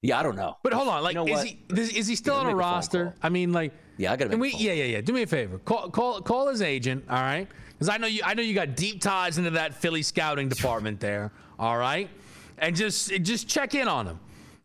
Yeah, 0.01 0.19
I 0.19 0.23
don't 0.23 0.35
know. 0.35 0.57
But 0.63 0.73
hold 0.73 0.87
on, 0.87 1.03
like, 1.03 1.13
you 1.13 1.25
know 1.25 1.31
is 1.31 1.43
he 1.43 1.59
is 1.69 2.07
he 2.07 2.15
still 2.15 2.33
yeah, 2.33 2.39
on 2.39 2.45
a 2.47 2.55
roster? 2.55 3.13
I 3.21 3.29
mean, 3.29 3.53
like, 3.53 3.71
yeah, 3.97 4.11
I 4.11 4.15
got 4.15 4.31
to. 4.31 4.37
We, 4.37 4.51
yeah, 4.53 4.73
yeah, 4.73 4.85
yeah. 4.85 5.01
Do 5.01 5.13
me 5.13 5.21
a 5.21 5.27
favor, 5.27 5.59
call 5.59 5.91
call 5.91 6.21
call 6.21 6.47
his 6.47 6.63
agent. 6.63 7.05
All 7.07 7.21
right, 7.21 7.47
because 7.73 7.87
I 7.87 7.97
know 7.97 8.07
you 8.07 8.21
I 8.25 8.33
know 8.33 8.41
you 8.41 8.55
got 8.55 8.75
deep 8.75 8.99
ties 8.99 9.37
into 9.37 9.51
that 9.51 9.75
Philly 9.75 10.01
scouting 10.01 10.49
department 10.49 10.99
there. 10.99 11.31
All 11.59 11.77
right, 11.77 12.09
and 12.57 12.75
just 12.75 13.09
just 13.21 13.47
check 13.47 13.75
in 13.75 13.87
on 13.87 14.07
him. 14.07 14.19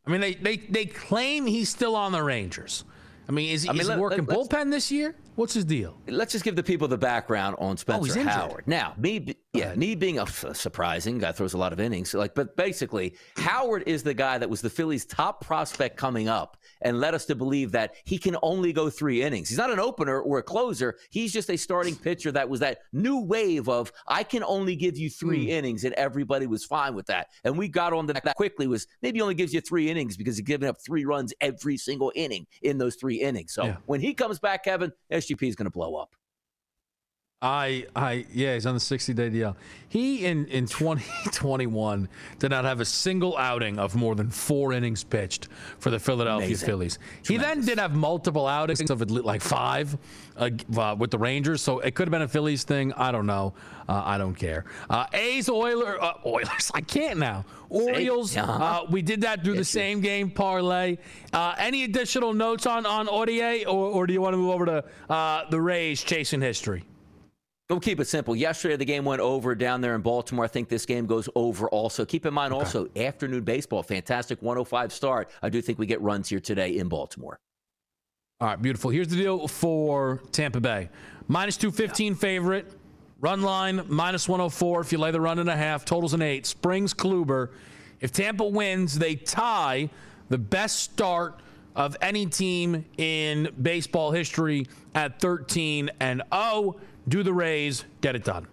I 0.07 0.11
mean, 0.11 0.21
they, 0.21 0.35
they, 0.35 0.57
they 0.57 0.87
claim 0.87 1.47
he's 1.47 1.69
still 1.69 1.97
on 1.97 2.13
the 2.13 2.23
Rangers. 2.23 2.85
I 3.29 3.33
mean, 3.33 3.53
is 3.53 3.65
he, 3.65 3.69
I 3.69 3.73
mean, 3.73 3.81
is 3.81 3.89
let, 3.89 3.97
he 3.97 4.01
working 4.01 4.25
let, 4.25 4.39
bullpen 4.39 4.71
this 4.71 4.91
year? 4.93 5.17
What's 5.35 5.53
his 5.53 5.65
deal? 5.65 5.99
Let's 6.07 6.33
just 6.33 6.45
give 6.45 6.55
the 6.55 6.63
people 6.63 6.87
the 6.87 6.97
background 6.97 7.57
on 7.59 7.73
oh, 7.73 7.77
Spencer 7.77 8.21
oh, 8.21 8.23
Howard. 8.23 8.65
Now, 8.67 8.95
me, 8.97 9.35
yeah, 9.57 9.75
me 9.75 9.95
being 9.95 10.19
a 10.19 10.27
surprising 10.27 11.19
guy 11.19 11.33
throws 11.33 11.55
a 11.55 11.59
lot 11.59 11.73
of 11.73 11.81
innings. 11.81 12.15
Like, 12.15 12.35
but 12.35 12.57
basically, 12.57 13.17
Howard 13.37 13.85
is 13.87 14.03
the 14.03 14.15
guy 14.15 14.39
that 14.39 14.49
was 14.49 14.61
the 14.61 14.71
Phillies' 14.71 15.05
top 15.05 15.45
prospect 15.45 15.97
coming 15.97 16.29
up, 16.29 16.57
and 16.83 17.01
led 17.01 17.15
us 17.15 17.25
to 17.27 17.35
believe 17.35 17.73
that 17.73 17.95
he 18.05 18.19
can 18.19 18.37
only 18.43 18.73
go 18.73 18.91
three 18.91 19.23
innings. 19.23 19.49
He's 19.49 19.59
not 19.59 19.71
an 19.71 19.81
opener 19.81 20.21
or 20.21 20.39
a 20.39 20.43
closer. 20.43 20.97
He's 21.11 21.33
just 21.33 21.51
a 21.51 21.57
starting 21.57 21.97
pitcher 21.97 22.33
that 22.33 22.49
was 22.49 22.61
that 22.61 22.79
new 22.93 23.21
wave 23.21 23.69
of 23.69 23.93
I 24.07 24.23
can 24.23 24.43
only 24.45 24.77
give 24.77 24.97
you 24.97 25.11
three 25.11 25.47
mm. 25.47 25.51
innings, 25.51 25.85
and 25.85 25.95
everybody 25.95 26.47
was 26.47 26.65
fine 26.65 26.95
with 26.95 27.07
that. 27.07 27.29
And 27.45 27.57
we 27.57 27.69
got 27.69 27.93
on 27.93 28.07
that 28.07 28.35
quickly. 28.37 28.67
Was 28.67 28.87
maybe 29.03 29.21
only 29.21 29.35
gives 29.35 29.55
you 29.55 29.61
three 29.61 29.91
innings 29.91 30.17
because 30.17 30.37
he's 30.37 30.47
giving 30.47 30.69
up 30.69 30.77
three 30.81 31.05
runs 31.05 31.33
every 31.41 31.77
single 31.77 32.13
inning 32.15 32.47
in 32.63 32.79
those 32.79 32.97
three 32.97 33.21
innings. 33.21 33.55
So 33.55 33.65
yeah. 33.65 33.77
when 33.87 34.01
he 34.01 34.15
comes 34.15 34.39
back, 34.39 34.65
Kevin, 34.65 34.93
SGP 35.11 35.49
is 35.49 35.57
going 35.57 35.67
to 35.67 35.71
blow 35.71 35.97
up. 35.97 36.15
I, 37.43 37.85
I, 37.95 38.25
yeah, 38.33 38.55
he's 38.55 38.65
on 38.65 38.73
the 38.73 38.81
60 38.81 39.13
day 39.13 39.29
deal. 39.29 39.59
He 39.91 40.25
in 40.25 40.47
in 40.47 40.67
2021 40.67 42.09
did 42.39 42.51
not 42.51 42.65
have 42.65 42.81
a 42.81 42.85
single 42.87 43.37
outing 43.37 43.79
of 43.79 43.95
more 43.95 44.15
than 44.15 44.31
four 44.31 44.73
innings 44.73 45.05
pitched 45.05 45.49
for 45.79 45.91
the 45.91 45.99
Philadelphia 45.99 46.47
Amazing. 46.47 46.67
Phillies. 46.67 46.99
Tremendous. 47.23 47.29
He 47.29 47.37
then 47.37 47.67
did 47.67 47.79
have 47.79 47.95
multiple 47.95 48.47
outings 48.47 48.91
of 48.91 49.11
like 49.11 49.43
five 49.43 49.99
uh, 50.39 50.49
uh, 50.79 50.97
with 50.99 51.11
the 51.11 51.19
Rangers, 51.19 51.61
so 51.61 51.81
it 51.81 51.95
could 51.95 52.09
have 52.09 52.13
been 52.13 52.23
a 52.23 52.29
Phillies 52.29 52.65
thing. 52.65 52.95
I 52.95 53.13
don't 53.13 53.27
know. 53.27 53.53
Uh, 53.87 54.03
I 54.03 54.17
don't 54.17 54.35
care. 54.35 54.65
Uh, 54.89 55.05
A's, 55.13 55.51
Oilers, 55.51 55.99
uh, 56.01 56.15
Oilers. 56.27 56.71
I 56.73 56.81
can't 56.81 57.19
now. 57.19 57.45
Orioles. 57.69 58.35
Uh-huh. 58.35 58.53
Uh, 58.53 58.87
we 58.91 59.03
did 59.03 59.21
that 59.21 59.45
through 59.45 59.55
yes, 59.55 59.61
the 59.61 59.65
same 59.79 60.01
game 60.01 60.31
parlay. 60.31 60.97
any 61.35 61.85
additional 61.85 62.33
notes 62.33 62.65
on 62.65 62.87
on 62.87 63.09
Audie, 63.09 63.67
or, 63.67 63.91
or 63.91 64.07
do 64.07 64.15
you 64.15 64.23
want 64.23 64.33
to 64.33 64.39
move 64.39 64.55
over 64.55 64.65
to 64.65 65.47
the 65.51 65.61
Rays 65.61 66.03
chasing 66.03 66.41
history? 66.41 66.83
We'll 67.69 67.81
keep 67.81 67.99
it 67.99 68.07
simple. 68.07 68.37
Yesterday, 68.37 68.77
the 68.77 68.85
game 68.85 69.05
went 69.05 69.21
over 69.21 69.55
down 69.57 69.81
there 69.81 69.97
in 69.97 70.01
Baltimore. 70.01 70.45
I 70.45 70.49
think 70.49 70.69
this 70.69 70.87
game 70.87 71.07
goes 71.07 71.29
over 71.35 71.69
also. 71.71 72.05
Keep 72.05 72.27
in 72.27 72.33
mind 72.33 72.53
okay. 72.53 72.61
also, 72.61 72.89
afternoon 72.95 73.43
baseball, 73.43 73.83
fantastic 73.83 74.41
105 74.41 74.93
start. 74.93 75.31
I 75.43 75.49
do 75.49 75.61
think 75.61 75.79
we 75.79 75.87
get 75.87 76.01
runs 76.01 76.29
here 76.29 76.39
today 76.39 76.77
in 76.77 76.89
Baltimore. 76.89 77.37
All 78.41 78.49
right, 78.49 78.61
beautiful. 78.63 78.91
Here's 78.91 79.09
the 79.09 79.17
deal 79.17 79.49
for 79.49 80.23
Tampa 80.31 80.61
Bay 80.61 80.91
minus 81.27 81.57
215 81.57 82.13
yeah. 82.13 82.19
favorite. 82.19 82.73
Run 83.19 83.43
line 83.43 83.83
minus 83.89 84.29
104 84.29 84.83
if 84.83 84.93
you 84.93 84.99
lay 84.99 85.11
the 85.11 85.21
run 85.21 85.39
and 85.39 85.49
a 85.49 85.57
half. 85.57 85.85
Totals 85.85 86.15
an 86.15 86.23
eight. 86.23 86.47
Springs 86.47 86.95
Kluber. 86.95 87.49
If 88.01 88.13
Tampa 88.13 88.47
wins, 88.47 88.97
they 88.99 89.17
tie 89.17 89.89
the 90.29 90.39
best 90.39 90.81
start 90.81 91.41
of 91.75 91.97
any 92.01 92.27
team 92.27 92.85
in 92.99 93.49
baseball 93.61 94.11
history 94.11 94.67
at 94.95 95.19
13 95.21 95.91
and 95.99 96.23
0 96.33 96.77
do 97.09 97.23
the 97.23 97.33
Rays, 97.33 97.85
get 98.01 98.17
it 98.17 98.25
done. 98.25 98.47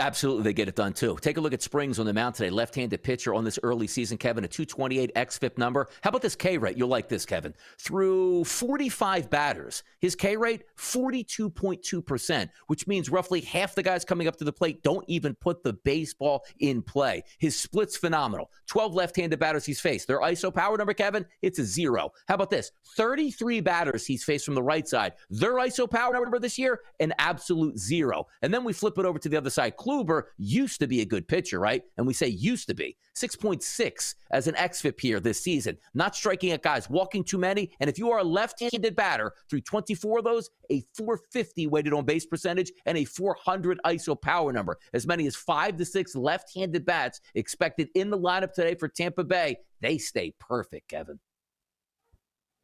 Absolutely, 0.00 0.44
they 0.44 0.54
get 0.54 0.68
it 0.68 0.74
done 0.74 0.94
too. 0.94 1.18
Take 1.20 1.36
a 1.36 1.40
look 1.42 1.52
at 1.52 1.60
Springs 1.60 1.98
on 1.98 2.06
the 2.06 2.14
mound 2.14 2.34
today. 2.34 2.48
Left 2.48 2.74
handed 2.74 3.02
pitcher 3.02 3.34
on 3.34 3.44
this 3.44 3.58
early 3.62 3.86
season, 3.86 4.16
Kevin, 4.16 4.42
a 4.42 4.48
228 4.48 5.14
XFIP 5.14 5.58
number. 5.58 5.86
How 6.00 6.08
about 6.08 6.22
this 6.22 6.34
K 6.34 6.56
rate? 6.56 6.78
You'll 6.78 6.88
like 6.88 7.10
this, 7.10 7.26
Kevin. 7.26 7.52
Through 7.78 8.44
45 8.44 9.28
batters, 9.28 9.82
his 10.00 10.14
K 10.14 10.34
rate, 10.34 10.64
42.2%, 10.78 12.48
which 12.68 12.86
means 12.86 13.10
roughly 13.10 13.42
half 13.42 13.74
the 13.74 13.82
guys 13.82 14.02
coming 14.02 14.26
up 14.28 14.36
to 14.36 14.44
the 14.44 14.52
plate 14.52 14.82
don't 14.82 15.04
even 15.08 15.34
put 15.34 15.62
the 15.62 15.74
baseball 15.74 16.42
in 16.60 16.80
play. 16.80 17.22
His 17.38 17.54
split's 17.60 17.94
phenomenal. 17.94 18.50
12 18.68 18.94
left 18.94 19.16
handed 19.16 19.38
batters 19.38 19.66
he's 19.66 19.80
faced. 19.80 20.08
Their 20.08 20.20
ISO 20.20 20.54
power 20.54 20.78
number, 20.78 20.94
Kevin, 20.94 21.26
it's 21.42 21.58
a 21.58 21.64
zero. 21.64 22.12
How 22.28 22.36
about 22.36 22.48
this? 22.48 22.72
33 22.96 23.60
batters 23.60 24.06
he's 24.06 24.24
faced 24.24 24.46
from 24.46 24.54
the 24.54 24.62
right 24.62 24.88
side. 24.88 25.12
Their 25.28 25.56
ISO 25.56 25.90
power 25.90 26.14
number 26.14 26.38
this 26.38 26.58
year, 26.58 26.80
an 26.98 27.12
absolute 27.18 27.78
zero. 27.78 28.26
And 28.40 28.54
then 28.54 28.64
we 28.64 28.72
flip 28.72 28.96
it 28.96 29.04
over 29.04 29.18
to 29.18 29.28
the 29.28 29.36
other 29.36 29.50
side. 29.50 29.76
Kluber 29.82 30.24
used 30.38 30.78
to 30.80 30.86
be 30.86 31.00
a 31.00 31.04
good 31.04 31.26
pitcher, 31.26 31.58
right? 31.58 31.82
And 31.96 32.06
we 32.06 32.12
say 32.14 32.28
used 32.28 32.68
to 32.68 32.74
be 32.74 32.96
6.6 33.16 34.14
as 34.30 34.46
an 34.46 34.54
XFIP 34.54 35.00
here 35.00 35.20
this 35.20 35.40
season. 35.40 35.76
Not 35.94 36.14
striking 36.14 36.52
at 36.52 36.62
guys, 36.62 36.88
walking 36.88 37.24
too 37.24 37.38
many. 37.38 37.72
And 37.80 37.90
if 37.90 37.98
you 37.98 38.10
are 38.10 38.18
a 38.18 38.24
left 38.24 38.60
handed 38.60 38.94
batter 38.94 39.32
through 39.50 39.62
24 39.62 40.18
of 40.18 40.24
those, 40.24 40.50
a 40.70 40.84
450 40.96 41.66
weighted 41.66 41.92
on 41.92 42.04
base 42.04 42.26
percentage 42.26 42.70
and 42.86 42.96
a 42.96 43.04
400 43.04 43.80
ISO 43.84 44.20
power 44.20 44.52
number. 44.52 44.78
As 44.92 45.06
many 45.06 45.26
as 45.26 45.34
five 45.34 45.76
to 45.78 45.84
six 45.84 46.14
left 46.14 46.54
handed 46.54 46.84
bats 46.86 47.20
expected 47.34 47.88
in 47.94 48.10
the 48.10 48.18
lineup 48.18 48.52
today 48.52 48.74
for 48.74 48.88
Tampa 48.88 49.24
Bay. 49.24 49.56
They 49.80 49.98
stay 49.98 50.32
perfect, 50.38 50.88
Kevin. 50.88 51.18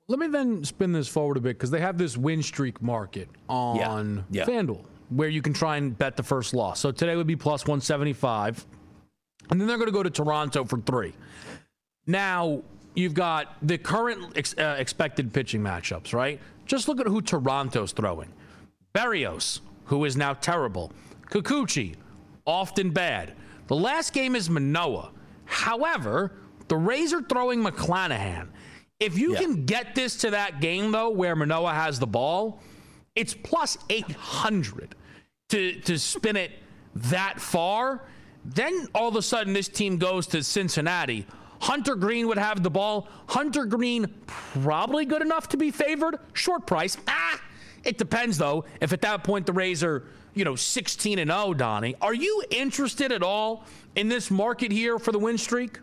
Let 0.06 0.20
me 0.20 0.28
then 0.28 0.64
spin 0.64 0.92
this 0.92 1.08
forward 1.08 1.36
a 1.36 1.40
bit 1.40 1.58
because 1.58 1.70
they 1.70 1.80
have 1.80 1.98
this 1.98 2.16
win 2.16 2.42
streak 2.42 2.80
market 2.80 3.28
on 3.48 4.24
yeah. 4.30 4.46
Yeah. 4.46 4.46
FanDuel 4.46 4.84
where 5.10 5.28
you 5.28 5.42
can 5.42 5.52
try 5.52 5.76
and 5.76 5.96
bet 5.96 6.16
the 6.16 6.22
first 6.22 6.54
loss. 6.54 6.80
So 6.80 6.90
today 6.90 7.16
would 7.16 7.26
be 7.26 7.36
plus 7.36 7.64
175. 7.64 8.66
And 9.50 9.60
then 9.60 9.66
they're 9.66 9.78
going 9.78 9.88
to 9.88 9.92
go 9.92 10.02
to 10.02 10.10
Toronto 10.10 10.64
for 10.64 10.78
three. 10.80 11.14
Now, 12.06 12.62
you've 12.94 13.14
got 13.14 13.56
the 13.62 13.78
current 13.78 14.36
ex- 14.36 14.56
uh, 14.58 14.76
expected 14.78 15.32
pitching 15.32 15.62
matchups, 15.62 16.12
right? 16.12 16.40
Just 16.66 16.88
look 16.88 17.00
at 17.00 17.06
who 17.06 17.22
Toronto's 17.22 17.92
throwing 17.92 18.32
Berrios, 18.94 19.60
who 19.84 20.04
is 20.04 20.16
now 20.16 20.34
terrible, 20.34 20.92
Kikuchi, 21.30 21.94
often 22.46 22.90
bad. 22.90 23.34
The 23.68 23.76
last 23.76 24.12
game 24.12 24.34
is 24.34 24.50
Manoah. 24.50 25.12
However, 25.44 26.32
the 26.68 26.76
Rays 26.76 27.12
are 27.12 27.22
throwing 27.22 27.62
McClanahan. 27.62 28.48
If 29.00 29.18
you 29.18 29.32
yeah. 29.32 29.40
can 29.40 29.64
get 29.64 29.94
this 29.94 30.16
to 30.18 30.30
that 30.30 30.60
game, 30.60 30.90
though, 30.90 31.10
where 31.10 31.36
Manoah 31.36 31.72
has 31.72 31.98
the 31.98 32.06
ball, 32.06 32.60
it's 33.14 33.34
plus 33.34 33.78
800 33.88 34.94
to, 35.48 35.80
to 35.80 35.98
spin 35.98 36.36
it 36.36 36.52
that 36.94 37.40
far. 37.40 38.02
Then 38.44 38.86
all 38.94 39.08
of 39.08 39.16
a 39.16 39.22
sudden, 39.22 39.54
this 39.54 39.68
team 39.68 39.96
goes 39.96 40.26
to 40.28 40.42
Cincinnati. 40.42 41.26
Hunter 41.60 41.96
Greene 41.96 42.28
would 42.28 42.38
have 42.38 42.62
the 42.62 42.70
ball. 42.70 43.08
Hunter 43.28 43.64
Greene 43.64 44.12
probably 44.26 45.06
good 45.06 45.22
enough 45.22 45.48
to 45.48 45.56
be 45.56 45.70
favored. 45.70 46.18
Short 46.34 46.66
price. 46.66 46.98
Ah, 47.08 47.40
it 47.82 47.96
depends 47.96 48.36
though. 48.36 48.64
If 48.80 48.92
at 48.92 49.00
that 49.00 49.24
point 49.24 49.46
the 49.46 49.52
Rays 49.54 49.82
are, 49.82 50.04
you 50.34 50.44
know, 50.44 50.54
16 50.54 51.18
and 51.18 51.30
0, 51.30 51.54
Donnie, 51.54 51.94
are 52.02 52.14
you 52.14 52.44
interested 52.50 53.10
at 53.10 53.22
all 53.22 53.64
in 53.96 54.08
this 54.08 54.30
market 54.30 54.70
here 54.70 54.98
for 54.98 55.12
the 55.12 55.18
win 55.18 55.38
streak? 55.38 55.80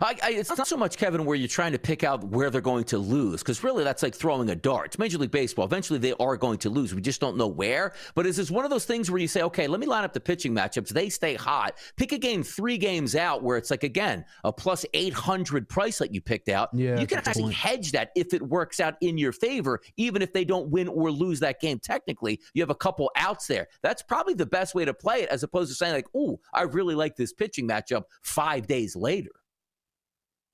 I, 0.00 0.16
I, 0.22 0.30
it's 0.32 0.56
not 0.56 0.66
so 0.66 0.76
much, 0.76 0.96
Kevin, 0.96 1.24
where 1.24 1.36
you're 1.36 1.48
trying 1.48 1.72
to 1.72 1.78
pick 1.78 2.04
out 2.04 2.22
where 2.24 2.50
they're 2.50 2.60
going 2.60 2.84
to 2.84 2.98
lose, 2.98 3.42
because 3.42 3.62
really 3.64 3.84
that's 3.84 4.02
like 4.02 4.14
throwing 4.14 4.48
a 4.50 4.56
dart. 4.56 4.86
It's 4.86 4.98
Major 4.98 5.18
League 5.18 5.30
Baseball. 5.30 5.64
Eventually 5.64 5.98
they 5.98 6.12
are 6.14 6.36
going 6.36 6.58
to 6.58 6.70
lose. 6.70 6.94
We 6.94 7.00
just 7.00 7.20
don't 7.20 7.36
know 7.36 7.48
where. 7.48 7.92
But 8.14 8.26
is 8.26 8.36
this 8.36 8.50
one 8.50 8.64
of 8.64 8.70
those 8.70 8.84
things 8.84 9.10
where 9.10 9.20
you 9.20 9.28
say, 9.28 9.42
okay, 9.42 9.66
let 9.66 9.80
me 9.80 9.86
line 9.86 10.04
up 10.04 10.12
the 10.12 10.20
pitching 10.20 10.54
matchups. 10.54 10.90
They 10.90 11.08
stay 11.08 11.34
hot. 11.34 11.76
Pick 11.96 12.12
a 12.12 12.18
game 12.18 12.42
three 12.42 12.78
games 12.78 13.16
out 13.16 13.42
where 13.42 13.56
it's 13.56 13.70
like, 13.70 13.84
again, 13.84 14.24
a 14.44 14.52
plus 14.52 14.86
800 14.94 15.68
price 15.68 15.98
that 15.98 16.14
you 16.14 16.20
picked 16.20 16.48
out. 16.48 16.70
Yeah, 16.72 16.98
you 16.98 17.06
can 17.06 17.18
actually 17.18 17.44
point. 17.44 17.54
hedge 17.54 17.92
that 17.92 18.10
if 18.14 18.32
it 18.32 18.42
works 18.42 18.80
out 18.80 18.94
in 19.00 19.18
your 19.18 19.32
favor, 19.32 19.80
even 19.96 20.22
if 20.22 20.32
they 20.32 20.44
don't 20.44 20.68
win 20.68 20.88
or 20.88 21.10
lose 21.10 21.40
that 21.40 21.60
game 21.60 21.78
technically. 21.78 22.40
You 22.54 22.62
have 22.62 22.70
a 22.70 22.74
couple 22.74 23.10
outs 23.16 23.46
there. 23.46 23.68
That's 23.82 24.02
probably 24.02 24.34
the 24.34 24.46
best 24.46 24.74
way 24.74 24.84
to 24.84 24.94
play 24.94 25.22
it 25.22 25.28
as 25.28 25.42
opposed 25.42 25.70
to 25.70 25.74
saying, 25.74 25.94
like, 25.94 26.14
ooh, 26.14 26.38
I 26.52 26.62
really 26.62 26.94
like 26.94 27.16
this 27.16 27.32
pitching 27.32 27.68
matchup 27.68 28.04
five 28.22 28.66
days 28.66 28.96
later. 28.96 29.30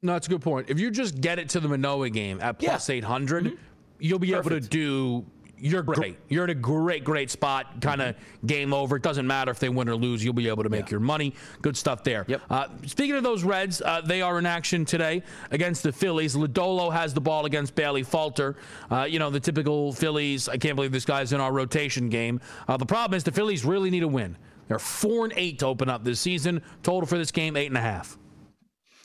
No, 0.02 0.14
that's 0.14 0.26
a 0.26 0.30
good 0.30 0.40
point. 0.40 0.70
If 0.70 0.80
you 0.80 0.90
just 0.90 1.20
get 1.20 1.38
it 1.38 1.50
to 1.50 1.60
the 1.60 1.68
Manoah 1.68 2.08
game 2.08 2.40
at 2.40 2.58
plus 2.58 2.88
yeah. 2.88 2.96
800, 2.96 3.44
mm-hmm. 3.44 3.56
you'll 3.98 4.18
be 4.18 4.30
Perfect. 4.30 4.46
able 4.46 4.60
to 4.60 4.68
do. 4.68 5.26
You're 5.62 5.82
great. 5.82 6.16
You're 6.30 6.44
in 6.44 6.50
a 6.50 6.54
great, 6.54 7.04
great 7.04 7.30
spot. 7.30 7.82
Kind 7.82 8.00
of 8.00 8.14
mm-hmm. 8.14 8.46
game 8.46 8.72
over. 8.72 8.96
It 8.96 9.02
doesn't 9.02 9.26
matter 9.26 9.50
if 9.50 9.58
they 9.58 9.68
win 9.68 9.90
or 9.90 9.96
lose. 9.96 10.24
You'll 10.24 10.32
be 10.32 10.48
able 10.48 10.62
to 10.62 10.70
make 10.70 10.86
yeah. 10.86 10.92
your 10.92 11.00
money. 11.00 11.34
Good 11.60 11.76
stuff 11.76 12.02
there. 12.02 12.24
Yep. 12.28 12.40
Uh, 12.48 12.68
speaking 12.86 13.14
of 13.14 13.22
those 13.22 13.44
Reds, 13.44 13.82
uh, 13.82 14.00
they 14.00 14.22
are 14.22 14.38
in 14.38 14.46
action 14.46 14.86
today 14.86 15.22
against 15.50 15.82
the 15.82 15.92
Phillies. 15.92 16.34
Lodolo 16.34 16.90
has 16.90 17.12
the 17.12 17.20
ball 17.20 17.44
against 17.44 17.74
Bailey 17.74 18.02
Falter. 18.02 18.56
Uh, 18.90 19.02
you 19.02 19.18
know 19.18 19.28
the 19.28 19.40
typical 19.40 19.92
Phillies. 19.92 20.48
I 20.48 20.56
can't 20.56 20.76
believe 20.76 20.92
this 20.92 21.04
guy's 21.04 21.34
in 21.34 21.42
our 21.42 21.52
rotation 21.52 22.08
game. 22.08 22.40
Uh, 22.66 22.78
the 22.78 22.86
problem 22.86 23.18
is 23.18 23.22
the 23.22 23.32
Phillies 23.32 23.66
really 23.66 23.90
need 23.90 24.02
a 24.02 24.08
win. 24.08 24.38
They're 24.68 24.78
four 24.78 25.24
and 25.24 25.34
eight 25.36 25.58
to 25.58 25.66
open 25.66 25.90
up 25.90 26.04
this 26.04 26.20
season. 26.20 26.62
Total 26.82 27.06
for 27.06 27.18
this 27.18 27.30
game 27.30 27.54
eight 27.54 27.66
and 27.66 27.76
a 27.76 27.82
half. 27.82 28.16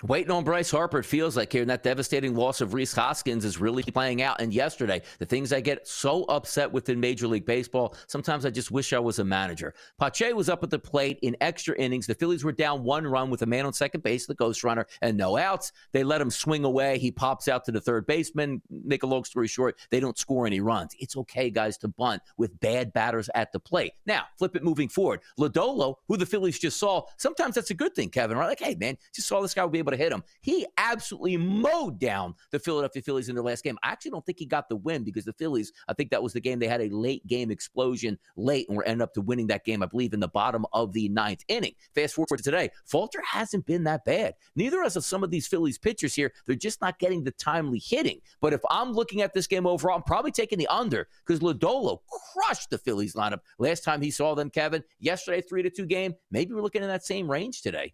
Waiting 0.04 0.30
on 0.30 0.44
Bryce 0.44 0.70
Harper, 0.70 1.00
it 1.00 1.06
feels 1.06 1.38
like 1.38 1.54
here, 1.54 1.62
and 1.62 1.70
that 1.70 1.82
devastating 1.82 2.36
loss 2.36 2.60
of 2.60 2.74
Rhys 2.74 2.92
Hoskins 2.92 3.46
is 3.46 3.62
really 3.62 3.82
playing 3.82 4.22
out. 4.22 4.42
And 4.42 4.54
yesterday, 4.54 5.02
the 5.20 5.26
things 5.26 5.54
I 5.54 5.62
get 5.62 5.88
so 5.88 6.26
upset 6.26 6.70
with 6.70 6.90
in 6.90 7.00
Major 7.00 7.30
League 7.30 7.46
Baseball, 7.46 7.96
sometimes 8.08 8.46
I 8.46 8.50
just 8.50 8.72
wish 8.72 8.92
I 8.92 9.00
was 9.00 9.20
a 9.20 9.24
manager. 9.24 9.74
Pache 9.98 10.34
was 10.34 10.50
up 10.50 10.64
at 10.64 10.70
the 10.70 10.78
plate 10.78 11.18
in 11.22 11.38
extra 11.40 11.78
innings. 11.78 12.08
The 12.08 12.14
Phillies 12.14 12.44
were 12.44 12.52
down 12.52 12.84
one 12.84 13.08
run 13.08 13.30
with 13.30 13.44
a 13.44 13.46
man 13.46 13.66
on 13.66 13.72
second 13.72 14.04
base, 14.04 14.26
the 14.26 14.36
ghost 14.36 14.66
runner, 14.66 14.86
and 15.02 15.16
no 15.16 15.38
outs. 15.38 15.72
They 15.94 16.04
let 16.04 16.20
him 16.20 16.30
swing 16.30 16.66
away. 16.66 16.98
He 16.98 17.10
pops 17.10 17.48
out 17.48 17.64
to 17.66 17.72
the 17.72 17.80
third 17.80 18.06
baseman. 18.06 18.62
Make 18.70 19.04
a 19.04 19.08
long 19.08 19.24
story 19.24 19.48
short, 19.48 19.78
they 19.92 20.02
don't 20.02 20.18
score 20.18 20.46
any 20.46 20.60
runs. 20.60 20.94
It's 21.00 21.16
okay, 21.16 21.50
guys, 21.50 21.78
to 21.78 21.88
bunt 21.88 22.22
with 22.36 22.60
bad 22.60 22.92
batters 22.92 23.30
at 23.34 23.54
the 23.54 23.62
plate. 23.62 23.94
Now, 24.06 24.26
flip 24.38 24.58
it 24.58 24.64
moving 24.64 24.90
forward. 24.90 25.22
Lodolo, 25.40 25.96
who 26.10 26.18
the 26.18 26.26
Phillies 26.26 26.60
just 26.60 26.78
saw, 26.78 27.04
sometimes 27.16 27.56
that's 27.56 27.72
a 27.72 27.76
good 27.76 27.96
thing, 27.96 28.10
Kevin, 28.10 28.38
right? 28.38 28.50
Like, 28.50 28.60
hey, 28.60 28.76
man, 28.76 28.98
just 29.14 29.30
saw 29.30 29.42
this 29.42 29.54
guy 29.54 29.66
be 29.66 29.85
able 29.86 29.92
to 29.92 30.04
hit 30.04 30.12
him. 30.12 30.24
He 30.42 30.66
absolutely 30.78 31.38
mowed 31.38 32.00
down 32.00 32.36
the 32.52 32.60
Philadelphia 32.60 33.02
Phillies 33.02 33.30
in 33.30 33.36
their 33.36 33.44
last 33.44 33.64
game. 33.64 33.78
I 33.84 33.90
actually 33.90 34.12
don't 34.12 34.26
think 34.26 34.40
he 34.40 34.46
got 34.46 34.70
the 34.70 34.76
win 34.76 35.04
because 35.04 35.26
the 35.26 35.34
Phillies, 35.34 35.72
I 35.88 35.94
think 35.94 36.10
that 36.12 36.24
was 36.24 36.34
the 36.34 36.40
game 36.40 36.60
they 36.60 36.68
had 36.68 36.82
a 36.82 36.90
late 36.90 37.26
game 37.28 37.52
explosion 37.52 38.18
late 38.36 38.68
and 38.68 38.78
were 38.78 38.84
ended 38.84 39.04
up 39.04 39.14
to 39.14 39.22
winning 39.22 39.48
that 39.48 39.66
game, 39.66 39.84
I 39.84 39.86
believe, 39.86 40.14
in 40.14 40.20
the 40.20 40.28
bottom 40.28 40.66
of 40.74 40.94
the 40.94 41.10
ninth 41.10 41.44
inning. 41.48 41.74
Fast 41.94 42.16
forward 42.16 42.38
to 42.38 42.44
today, 42.44 42.70
Falter 42.86 43.22
hasn't 43.26 43.66
been 43.66 43.84
that 43.84 44.06
bad. 44.06 44.34
Neither 44.56 44.82
has 44.84 45.06
some 45.06 45.24
of 45.24 45.32
these 45.32 45.48
Phillies 45.48 45.78
pitchers 45.78 46.16
here. 46.16 46.34
They're 46.46 46.56
just 46.56 46.82
not 46.82 47.00
getting 47.00 47.24
the 47.24 47.32
timely 47.32 47.80
hitting. 47.80 48.20
But 48.42 48.54
if 48.54 48.62
I'm 48.70 48.92
looking 48.92 49.22
at 49.22 49.34
this 49.34 49.48
game 49.48 49.68
overall, 49.68 49.96
I'm 49.96 50.04
probably 50.04 50.32
taking 50.32 50.58
the 50.58 50.68
under 50.68 51.08
because 51.26 51.42
Lodolo 51.42 52.00
crushed 52.34 52.70
the 52.70 52.78
Phillies 52.78 53.14
lineup 53.14 53.40
last 53.60 53.84
time 53.84 54.02
he 54.02 54.12
saw 54.12 54.36
them, 54.36 54.50
Kevin. 54.50 54.84
Yesterday, 55.00 55.42
three 55.42 55.64
to 55.64 55.70
two 55.70 55.86
game. 55.86 56.16
Maybe 56.32 56.54
we're 56.54 56.62
looking 56.62 56.82
in 56.82 56.88
that 56.88 57.06
same 57.06 57.30
range 57.30 57.62
today. 57.62 57.94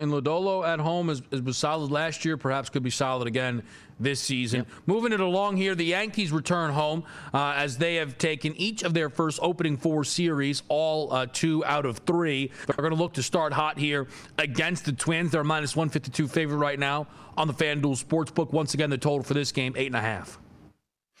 And 0.00 0.10
Lodolo 0.10 0.66
at 0.66 0.80
home 0.80 1.08
is, 1.08 1.22
is, 1.30 1.40
was 1.40 1.56
solid 1.56 1.92
last 1.92 2.24
year, 2.24 2.36
perhaps 2.36 2.68
could 2.68 2.82
be 2.82 2.90
solid 2.90 3.28
again 3.28 3.62
this 4.00 4.18
season. 4.18 4.60
Yep. 4.60 4.68
Moving 4.86 5.12
it 5.12 5.20
along 5.20 5.56
here, 5.56 5.76
the 5.76 5.84
Yankees 5.84 6.32
return 6.32 6.72
home 6.72 7.04
uh, 7.32 7.54
as 7.56 7.78
they 7.78 7.94
have 7.94 8.18
taken 8.18 8.56
each 8.56 8.82
of 8.82 8.92
their 8.92 9.08
first 9.08 9.38
opening 9.40 9.76
four 9.76 10.02
series, 10.02 10.64
all 10.66 11.12
uh, 11.12 11.26
two 11.32 11.64
out 11.64 11.86
of 11.86 11.98
three. 11.98 12.50
They're 12.66 12.82
going 12.82 12.90
to 12.90 13.00
look 13.00 13.12
to 13.12 13.22
start 13.22 13.52
hot 13.52 13.78
here 13.78 14.08
against 14.36 14.84
the 14.84 14.92
Twins. 14.92 15.30
They're 15.30 15.44
minus 15.44 15.76
152 15.76 16.26
favorite 16.26 16.56
right 16.56 16.78
now 16.78 17.06
on 17.36 17.46
the 17.46 17.54
FanDuel 17.54 18.04
Sportsbook. 18.04 18.52
Once 18.52 18.74
again, 18.74 18.90
the 18.90 18.98
total 18.98 19.22
for 19.22 19.34
this 19.34 19.52
game, 19.52 19.74
eight 19.76 19.86
and 19.86 19.96
a 19.96 20.00
half. 20.00 20.40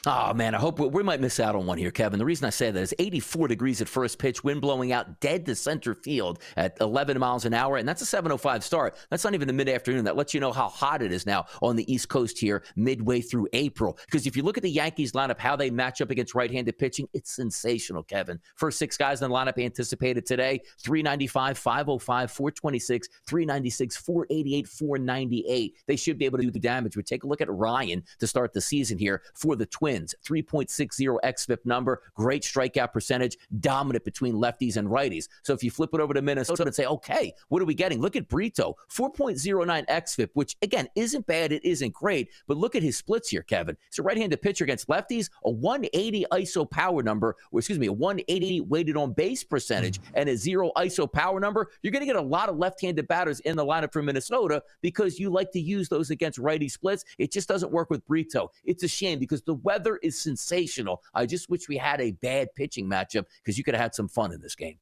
Oh, 0.06 0.34
man, 0.34 0.54
I 0.54 0.58
hope 0.58 0.78
we, 0.78 0.86
we, 0.88 1.02
might 1.02 1.20
miss 1.20 1.40
out 1.40 1.56
on 1.56 1.64
one 1.64 1.78
here, 1.78 1.90
Kevin. 1.90 2.18
The 2.18 2.26
reason 2.26 2.46
I 2.46 2.50
say 2.50 2.70
that 2.70 2.78
is 2.78 2.94
84 2.98 3.48
degrees 3.48 3.80
at 3.80 3.88
first 3.88 4.18
pitch, 4.18 4.44
wind 4.44 4.60
blowing 4.60 4.92
out 4.92 5.18
dead 5.20 5.46
to 5.46 5.54
center 5.54 5.94
field 5.94 6.40
at 6.58 6.76
11 6.82 7.18
miles 7.18 7.46
an 7.46 7.54
hour, 7.54 7.78
and 7.78 7.88
that's 7.88 8.02
a 8.02 8.22
7.05 8.22 8.62
start. 8.62 8.96
That's 9.08 9.24
not 9.24 9.32
even 9.32 9.46
the 9.46 9.54
mid 9.54 9.66
afternoon. 9.66 10.04
That 10.04 10.14
lets 10.14 10.34
you 10.34 10.40
know 10.40 10.52
how 10.52 10.68
hot 10.68 11.00
it 11.00 11.10
is 11.10 11.24
now 11.24 11.46
on 11.62 11.76
the 11.76 11.90
East 11.90 12.10
Coast 12.10 12.38
here 12.38 12.64
midway 12.76 13.22
through 13.22 13.48
April. 13.54 13.98
Because 14.04 14.26
if 14.26 14.36
you 14.36 14.42
look 14.42 14.58
at 14.58 14.62
the 14.62 14.70
Yankees 14.70 15.12
lineup, 15.12 15.38
how 15.38 15.56
they 15.56 15.70
match 15.70 16.02
up 16.02 16.10
against 16.10 16.34
right 16.34 16.50
handed 16.50 16.76
pitching, 16.76 17.08
it's 17.14 17.34
sensational, 17.34 18.02
Kevin. 18.02 18.38
First 18.56 18.78
six 18.78 18.98
guys 18.98 19.22
in 19.22 19.30
the 19.30 19.34
lineup 19.34 19.62
anticipated 19.62 20.26
today 20.26 20.60
395, 20.80 21.56
505, 21.56 22.30
426, 22.30 23.08
396, 23.26 23.96
488, 23.96 24.68
498. 24.68 25.76
They 25.86 25.96
should 25.96 26.18
be 26.18 26.26
able 26.26 26.38
to 26.38 26.44
do 26.44 26.50
the 26.50 26.58
damage. 26.58 26.94
We 26.94 27.02
take 27.02 27.24
a 27.24 27.26
look 27.26 27.40
at 27.40 27.50
Ryan 27.50 28.02
to 28.18 28.26
start 28.26 28.52
the 28.52 28.60
season 28.60 28.98
here 28.98 29.22
for 29.34 29.56
the 29.56 29.64
Twins 29.64 29.93
wins, 29.94 30.14
3.60 30.24 31.18
xFIP 31.24 31.58
number, 31.64 32.02
great 32.14 32.42
strikeout 32.42 32.92
percentage, 32.92 33.36
dominant 33.60 34.04
between 34.04 34.34
lefties 34.34 34.76
and 34.76 34.88
righties. 34.88 35.28
So 35.42 35.52
if 35.52 35.62
you 35.62 35.70
flip 35.70 35.90
it 35.94 36.00
over 36.00 36.14
to 36.14 36.22
Minnesota 36.22 36.64
and 36.64 36.74
say, 36.74 36.86
okay, 36.86 37.32
what 37.48 37.62
are 37.62 37.64
we 37.64 37.74
getting? 37.74 38.00
Look 38.00 38.16
at 38.16 38.28
Brito, 38.28 38.76
4.09 38.90 39.86
xFIP, 39.86 40.30
which 40.34 40.56
again 40.62 40.88
isn't 40.96 41.26
bad, 41.26 41.52
it 41.52 41.64
isn't 41.64 41.92
great, 41.92 42.30
but 42.46 42.56
look 42.56 42.74
at 42.74 42.82
his 42.82 42.96
splits 42.96 43.28
here, 43.28 43.42
Kevin. 43.42 43.76
It's 43.88 43.98
a 43.98 44.02
right-handed 44.02 44.42
pitcher 44.42 44.64
against 44.64 44.88
lefties, 44.88 45.30
a 45.44 45.50
180 45.50 46.26
ISO 46.32 46.68
power 46.68 47.02
number, 47.02 47.36
or 47.52 47.60
excuse 47.60 47.78
me, 47.78 47.86
a 47.86 47.92
180 47.92 48.62
weighted 48.62 48.96
on 48.96 49.12
base 49.12 49.44
percentage, 49.44 50.00
mm. 50.00 50.04
and 50.14 50.28
a 50.28 50.36
zero 50.36 50.72
ISO 50.76 51.10
power 51.10 51.38
number. 51.38 51.70
You're 51.82 51.92
going 51.92 52.00
to 52.00 52.06
get 52.06 52.16
a 52.16 52.20
lot 52.20 52.48
of 52.48 52.58
left-handed 52.58 53.06
batters 53.06 53.40
in 53.40 53.56
the 53.56 53.64
lineup 53.64 53.92
for 53.92 54.02
Minnesota 54.02 54.62
because 54.80 55.18
you 55.18 55.30
like 55.30 55.52
to 55.52 55.60
use 55.60 55.88
those 55.88 56.10
against 56.10 56.38
righty 56.38 56.68
splits. 56.68 57.04
It 57.18 57.30
just 57.30 57.48
doesn't 57.48 57.70
work 57.70 57.90
with 57.90 58.04
Brito. 58.06 58.50
It's 58.64 58.82
a 58.82 58.88
shame 58.88 59.18
because 59.18 59.42
the 59.42 59.54
weather 59.54 59.83
weather 59.84 59.98
is 60.02 60.20
sensational. 60.20 61.02
I 61.14 61.26
just 61.26 61.48
wish 61.48 61.68
we 61.68 61.76
had 61.76 62.00
a 62.00 62.12
bad 62.12 62.48
pitching 62.54 62.88
matchup 62.88 63.24
because 63.42 63.58
you 63.58 63.64
could 63.64 63.74
have 63.74 63.82
had 63.82 63.94
some 63.94 64.08
fun 64.08 64.32
in 64.32 64.40
this 64.40 64.54
game. 64.54 64.78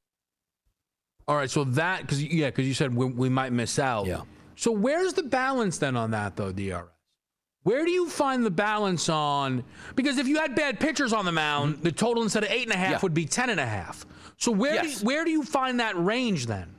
All 1.28 1.36
right, 1.36 1.50
so 1.50 1.64
that 1.64 2.02
because 2.02 2.22
yeah, 2.22 2.46
because 2.46 2.66
you 2.66 2.74
said 2.74 2.94
we, 2.94 3.06
we, 3.06 3.28
might 3.28 3.52
miss 3.52 3.78
out. 3.78 4.06
Yeah. 4.06 4.22
So 4.56 4.72
where's 4.72 5.14
the 5.14 5.22
balance 5.22 5.78
then 5.78 5.96
on 5.96 6.10
that 6.10 6.36
though, 6.36 6.52
DRS? 6.52 6.88
Where 7.62 7.84
do 7.84 7.92
you 7.92 8.08
find 8.08 8.44
the 8.44 8.50
balance 8.50 9.08
on? 9.08 9.62
Because 9.94 10.18
if 10.18 10.26
you 10.26 10.38
had 10.38 10.56
bad 10.56 10.80
pitchers 10.80 11.12
on 11.12 11.24
the 11.24 11.30
mound, 11.30 11.74
mm-hmm. 11.74 11.84
the 11.84 11.92
total 11.92 12.24
instead 12.24 12.42
of 12.42 12.50
eight 12.50 12.64
and 12.64 12.72
a 12.72 12.76
half 12.76 12.90
yeah. 12.90 12.98
would 13.02 13.14
be 13.14 13.24
ten 13.24 13.50
and 13.50 13.60
a 13.60 13.66
half. 13.66 14.04
So 14.36 14.50
where 14.50 14.74
yes. 14.74 14.84
do 14.84 14.90
you, 14.90 15.06
where 15.06 15.24
do 15.24 15.30
you 15.30 15.44
find 15.44 15.78
that 15.78 15.96
range 15.96 16.46
then? 16.46 16.74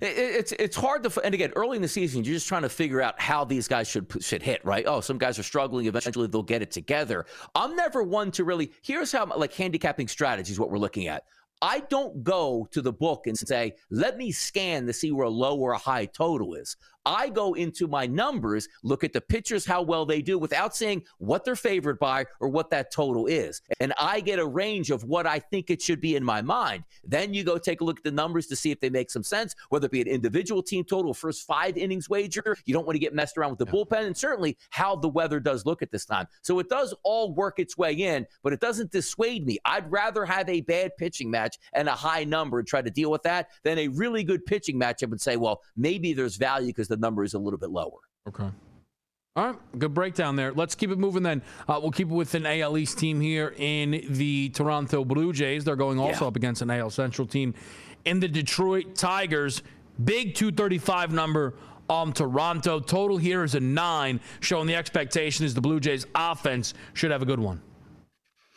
It's 0.00 0.52
it's 0.52 0.76
hard 0.76 1.02
to 1.02 1.20
and 1.22 1.34
again 1.34 1.52
early 1.54 1.76
in 1.76 1.82
the 1.82 1.88
season 1.88 2.24
you're 2.24 2.34
just 2.34 2.48
trying 2.48 2.62
to 2.62 2.68
figure 2.68 3.02
out 3.02 3.20
how 3.20 3.44
these 3.44 3.68
guys 3.68 3.88
should 3.88 4.06
should 4.20 4.42
hit 4.42 4.64
right. 4.64 4.84
Oh, 4.86 5.00
some 5.00 5.18
guys 5.18 5.38
are 5.38 5.42
struggling. 5.42 5.86
Eventually 5.86 6.28
they'll 6.28 6.42
get 6.42 6.62
it 6.62 6.70
together. 6.70 7.26
I'm 7.54 7.76
never 7.76 8.02
one 8.02 8.30
to 8.32 8.44
really. 8.44 8.72
Here's 8.82 9.12
how 9.12 9.26
like 9.36 9.52
handicapping 9.52 10.08
strategies 10.08 10.58
what 10.58 10.70
we're 10.70 10.78
looking 10.78 11.08
at. 11.08 11.24
I 11.62 11.80
don't 11.90 12.24
go 12.24 12.66
to 12.72 12.82
the 12.82 12.92
book 12.92 13.28
and 13.28 13.38
say, 13.38 13.74
let 13.88 14.16
me 14.16 14.32
scan 14.32 14.84
to 14.86 14.92
see 14.92 15.12
where 15.12 15.26
a 15.26 15.30
low 15.30 15.56
or 15.56 15.72
a 15.72 15.78
high 15.78 16.06
total 16.06 16.54
is. 16.54 16.76
I 17.04 17.28
go 17.28 17.54
into 17.54 17.86
my 17.86 18.06
numbers, 18.06 18.68
look 18.82 19.04
at 19.04 19.12
the 19.12 19.20
pitchers, 19.20 19.64
how 19.64 19.82
well 19.82 20.06
they 20.06 20.22
do 20.22 20.38
without 20.38 20.74
saying 20.76 21.04
what 21.18 21.44
they're 21.44 21.56
favored 21.56 21.98
by 21.98 22.26
or 22.40 22.48
what 22.48 22.70
that 22.70 22.92
total 22.92 23.26
is. 23.26 23.60
And 23.80 23.92
I 23.98 24.20
get 24.20 24.38
a 24.38 24.46
range 24.46 24.90
of 24.90 25.04
what 25.04 25.26
I 25.26 25.38
think 25.38 25.70
it 25.70 25.82
should 25.82 26.00
be 26.00 26.16
in 26.16 26.24
my 26.24 26.42
mind. 26.42 26.84
Then 27.04 27.34
you 27.34 27.44
go 27.44 27.58
take 27.58 27.80
a 27.80 27.84
look 27.84 27.98
at 27.98 28.04
the 28.04 28.12
numbers 28.12 28.46
to 28.48 28.56
see 28.56 28.70
if 28.70 28.80
they 28.80 28.90
make 28.90 29.10
some 29.10 29.22
sense, 29.22 29.54
whether 29.68 29.86
it 29.86 29.92
be 29.92 30.00
an 30.00 30.08
individual 30.08 30.62
team 30.62 30.84
total, 30.84 31.14
first 31.14 31.46
five 31.46 31.76
innings 31.76 32.08
wager. 32.08 32.56
You 32.64 32.74
don't 32.74 32.86
want 32.86 32.94
to 32.94 33.00
get 33.00 33.14
messed 33.14 33.36
around 33.36 33.50
with 33.50 33.58
the 33.58 33.66
yeah. 33.66 33.72
bullpen, 33.72 34.06
and 34.06 34.16
certainly 34.16 34.56
how 34.70 34.96
the 34.96 35.08
weather 35.08 35.40
does 35.40 35.66
look 35.66 35.82
at 35.82 35.90
this 35.90 36.04
time. 36.04 36.26
So 36.42 36.58
it 36.58 36.68
does 36.68 36.94
all 37.02 37.32
work 37.34 37.58
its 37.58 37.76
way 37.76 37.92
in, 37.92 38.26
but 38.42 38.52
it 38.52 38.60
doesn't 38.60 38.92
dissuade 38.92 39.46
me. 39.46 39.58
I'd 39.64 39.90
rather 39.90 40.24
have 40.24 40.48
a 40.48 40.60
bad 40.60 40.96
pitching 40.96 41.30
match 41.30 41.58
and 41.72 41.88
a 41.88 41.92
high 41.92 42.24
number 42.24 42.58
and 42.58 42.68
try 42.68 42.82
to 42.82 42.90
deal 42.90 43.10
with 43.10 43.22
that 43.22 43.48
than 43.62 43.78
a 43.78 43.88
really 43.88 44.24
good 44.24 44.44
pitching 44.46 44.78
matchup 44.78 45.10
and 45.10 45.20
say, 45.20 45.36
well, 45.36 45.62
maybe 45.76 46.12
there's 46.12 46.36
value 46.36 46.68
because 46.68 46.88
the 46.92 46.98
number 46.98 47.24
is 47.24 47.34
a 47.34 47.38
little 47.38 47.58
bit 47.58 47.70
lower. 47.70 47.98
Okay. 48.28 48.48
All 49.34 49.46
right, 49.46 49.78
good 49.78 49.94
breakdown 49.94 50.36
there. 50.36 50.52
Let's 50.52 50.74
keep 50.74 50.90
it 50.90 50.98
moving 50.98 51.22
then. 51.22 51.40
Uh, 51.66 51.78
we'll 51.80 51.90
keep 51.90 52.10
it 52.10 52.14
with 52.14 52.34
an 52.34 52.44
AL 52.44 52.76
East 52.76 52.98
team 52.98 53.18
here 53.18 53.54
in 53.56 54.04
the 54.10 54.50
Toronto 54.50 55.06
Blue 55.06 55.32
Jays. 55.32 55.64
They're 55.64 55.74
going 55.74 55.98
also 55.98 56.24
yeah. 56.24 56.28
up 56.28 56.36
against 56.36 56.60
an 56.60 56.70
AL 56.70 56.90
Central 56.90 57.26
team 57.26 57.54
in 58.04 58.20
the 58.20 58.28
Detroit 58.28 58.94
Tigers. 58.94 59.62
Big 60.04 60.34
235 60.34 61.12
number 61.12 61.54
on 61.88 62.12
Toronto. 62.12 62.78
Total 62.78 63.16
here 63.16 63.42
is 63.42 63.54
a 63.54 63.60
nine, 63.60 64.20
showing 64.40 64.66
the 64.66 64.76
expectation 64.76 65.46
is 65.46 65.54
the 65.54 65.62
Blue 65.62 65.80
Jays 65.80 66.06
offense 66.14 66.74
should 66.92 67.10
have 67.10 67.22
a 67.22 67.26
good 67.26 67.40
one. 67.40 67.62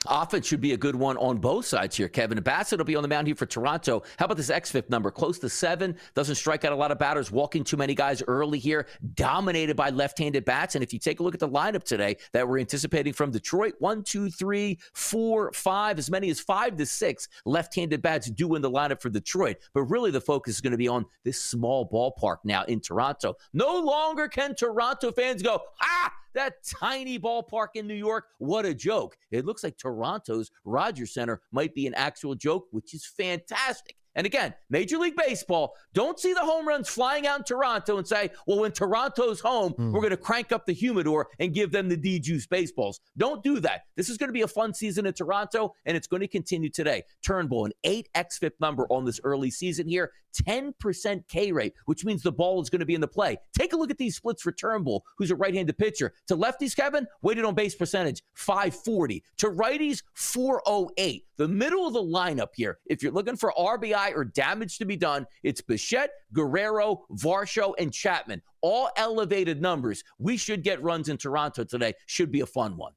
Offense 0.07 0.45
should 0.45 0.61
be 0.61 0.73
a 0.73 0.77
good 0.77 0.95
one 0.95 1.17
on 1.17 1.37
both 1.37 1.65
sides 1.65 1.95
here, 1.95 2.07
Kevin. 2.07 2.37
Bassitt 2.39 2.77
will 2.77 2.85
be 2.85 2.95
on 2.95 3.01
the 3.01 3.07
mound 3.07 3.27
here 3.27 3.35
for 3.35 3.45
Toronto. 3.45 4.03
How 4.17 4.25
about 4.25 4.37
this 4.37 4.49
xFIP 4.49 4.89
number? 4.89 5.11
Close 5.11 5.39
to 5.39 5.49
seven. 5.49 5.95
Doesn't 6.13 6.35
strike 6.35 6.65
out 6.65 6.71
a 6.71 6.75
lot 6.75 6.91
of 6.91 6.99
batters, 6.99 7.31
walking 7.31 7.63
too 7.63 7.77
many 7.77 7.95
guys 7.95 8.21
early 8.27 8.59
here. 8.59 8.87
Dominated 9.15 9.75
by 9.75 9.89
left 9.89 10.19
handed 10.19 10.45
bats. 10.45 10.75
And 10.75 10.83
if 10.83 10.93
you 10.93 10.99
take 10.99 11.19
a 11.19 11.23
look 11.23 11.33
at 11.33 11.39
the 11.39 11.49
lineup 11.49 11.83
today 11.83 12.17
that 12.33 12.47
we're 12.47 12.59
anticipating 12.59 13.13
from 13.13 13.31
Detroit, 13.31 13.73
one, 13.79 14.03
two, 14.03 14.29
three, 14.29 14.79
four, 14.93 15.51
five, 15.53 15.97
as 15.97 16.09
many 16.09 16.29
as 16.29 16.39
five 16.39 16.77
to 16.77 16.85
six 16.85 17.27
left 17.45 17.75
handed 17.75 18.01
bats 18.01 18.29
do 18.29 18.55
in 18.55 18.61
the 18.61 18.71
lineup 18.71 19.01
for 19.01 19.09
Detroit. 19.09 19.57
But 19.73 19.83
really, 19.83 20.11
the 20.11 20.21
focus 20.21 20.55
is 20.55 20.61
going 20.61 20.71
to 20.71 20.77
be 20.77 20.87
on 20.87 21.05
this 21.23 21.41
small 21.41 21.89
ballpark 21.89 22.37
now 22.43 22.63
in 22.65 22.79
Toronto. 22.79 23.35
No 23.53 23.79
longer 23.79 24.27
can 24.27 24.55
Toronto 24.55 25.11
fans 25.11 25.41
go, 25.41 25.61
ah! 25.81 26.13
That 26.35 26.55
tiny 26.65 27.17
ballpark 27.17 27.69
in 27.75 27.87
New 27.87 27.95
York, 27.95 28.25
what 28.39 28.65
a 28.65 28.73
joke. 28.73 29.17
It 29.31 29.45
looks 29.45 29.63
like 29.63 29.77
Toronto's 29.77 30.51
Rogers 30.65 31.13
Center 31.13 31.41
might 31.53 31.73
be 31.73 31.87
an 31.87 31.93
actual 31.93 32.35
joke, 32.35 32.67
which 32.71 32.93
is 32.93 33.05
fantastic. 33.05 33.95
And 34.15 34.25
again, 34.25 34.53
Major 34.69 34.97
League 34.97 35.15
Baseball, 35.15 35.73
don't 35.93 36.19
see 36.19 36.33
the 36.33 36.39
home 36.39 36.67
runs 36.67 36.87
flying 36.87 37.27
out 37.27 37.39
in 37.39 37.43
Toronto 37.43 37.97
and 37.97 38.07
say, 38.07 38.31
well, 38.47 38.59
when 38.59 38.71
Toronto's 38.71 39.41
home, 39.41 39.73
mm. 39.73 39.91
we're 39.91 39.99
going 39.99 40.11
to 40.11 40.17
crank 40.17 40.51
up 40.51 40.65
the 40.65 40.73
humidor 40.73 41.27
and 41.39 41.53
give 41.53 41.71
them 41.71 41.89
the 41.89 41.97
D 41.97 42.19
juice 42.19 42.47
baseballs. 42.47 43.01
Don't 43.17 43.43
do 43.43 43.59
that. 43.59 43.81
This 43.97 44.09
is 44.09 44.17
going 44.17 44.29
to 44.29 44.33
be 44.33 44.43
a 44.43 44.47
fun 44.47 44.73
season 44.73 45.05
in 45.05 45.13
Toronto, 45.13 45.73
and 45.85 45.97
it's 45.97 46.07
going 46.07 46.21
to 46.21 46.27
continue 46.27 46.69
today. 46.69 47.03
Turnbull, 47.25 47.65
an 47.65 47.73
8 47.83 48.07
XFIP 48.15 48.51
number 48.61 48.87
on 48.89 49.03
this 49.03 49.19
early 49.23 49.51
season 49.51 49.87
here, 49.87 50.11
10% 50.41 51.27
K 51.27 51.51
rate, 51.51 51.73
which 51.85 52.05
means 52.05 52.21
the 52.21 52.31
ball 52.31 52.61
is 52.61 52.69
going 52.69 52.79
to 52.79 52.85
be 52.85 52.95
in 52.95 53.01
the 53.01 53.07
play. 53.07 53.37
Take 53.57 53.73
a 53.73 53.77
look 53.77 53.91
at 53.91 53.97
these 53.97 54.15
splits 54.15 54.41
for 54.41 54.51
Turnbull, 54.51 55.03
who's 55.17 55.31
a 55.31 55.35
right 55.35 55.53
handed 55.53 55.77
pitcher. 55.77 56.13
To 56.27 56.37
lefties, 56.37 56.75
Kevin, 56.75 57.07
weighted 57.21 57.45
on 57.45 57.55
base 57.55 57.75
percentage, 57.75 58.23
540. 58.33 59.23
To 59.37 59.47
righties, 59.47 60.03
408. 60.13 61.25
The 61.37 61.47
middle 61.47 61.87
of 61.87 61.93
the 61.93 62.01
lineup 62.01 62.49
here, 62.55 62.79
if 62.85 63.03
you're 63.03 63.11
looking 63.11 63.35
for 63.35 63.53
RBI 63.57 64.15
or 64.15 64.25
damage 64.25 64.77
to 64.77 64.85
be 64.85 64.95
done, 64.95 65.25
it's 65.43 65.61
Bichette, 65.61 66.11
Guerrero, 66.33 67.05
Varsho, 67.11 67.73
and 67.77 67.91
Chapman. 67.91 68.41
All 68.61 68.89
elevated 68.97 69.61
numbers. 69.61 70.03
We 70.17 70.37
should 70.37 70.63
get 70.63 70.81
runs 70.81 71.09
in 71.09 71.17
Toronto 71.17 71.63
today. 71.63 71.93
Should 72.07 72.31
be 72.31 72.41
a 72.41 72.45
fun 72.45 72.77
one. 72.77 72.93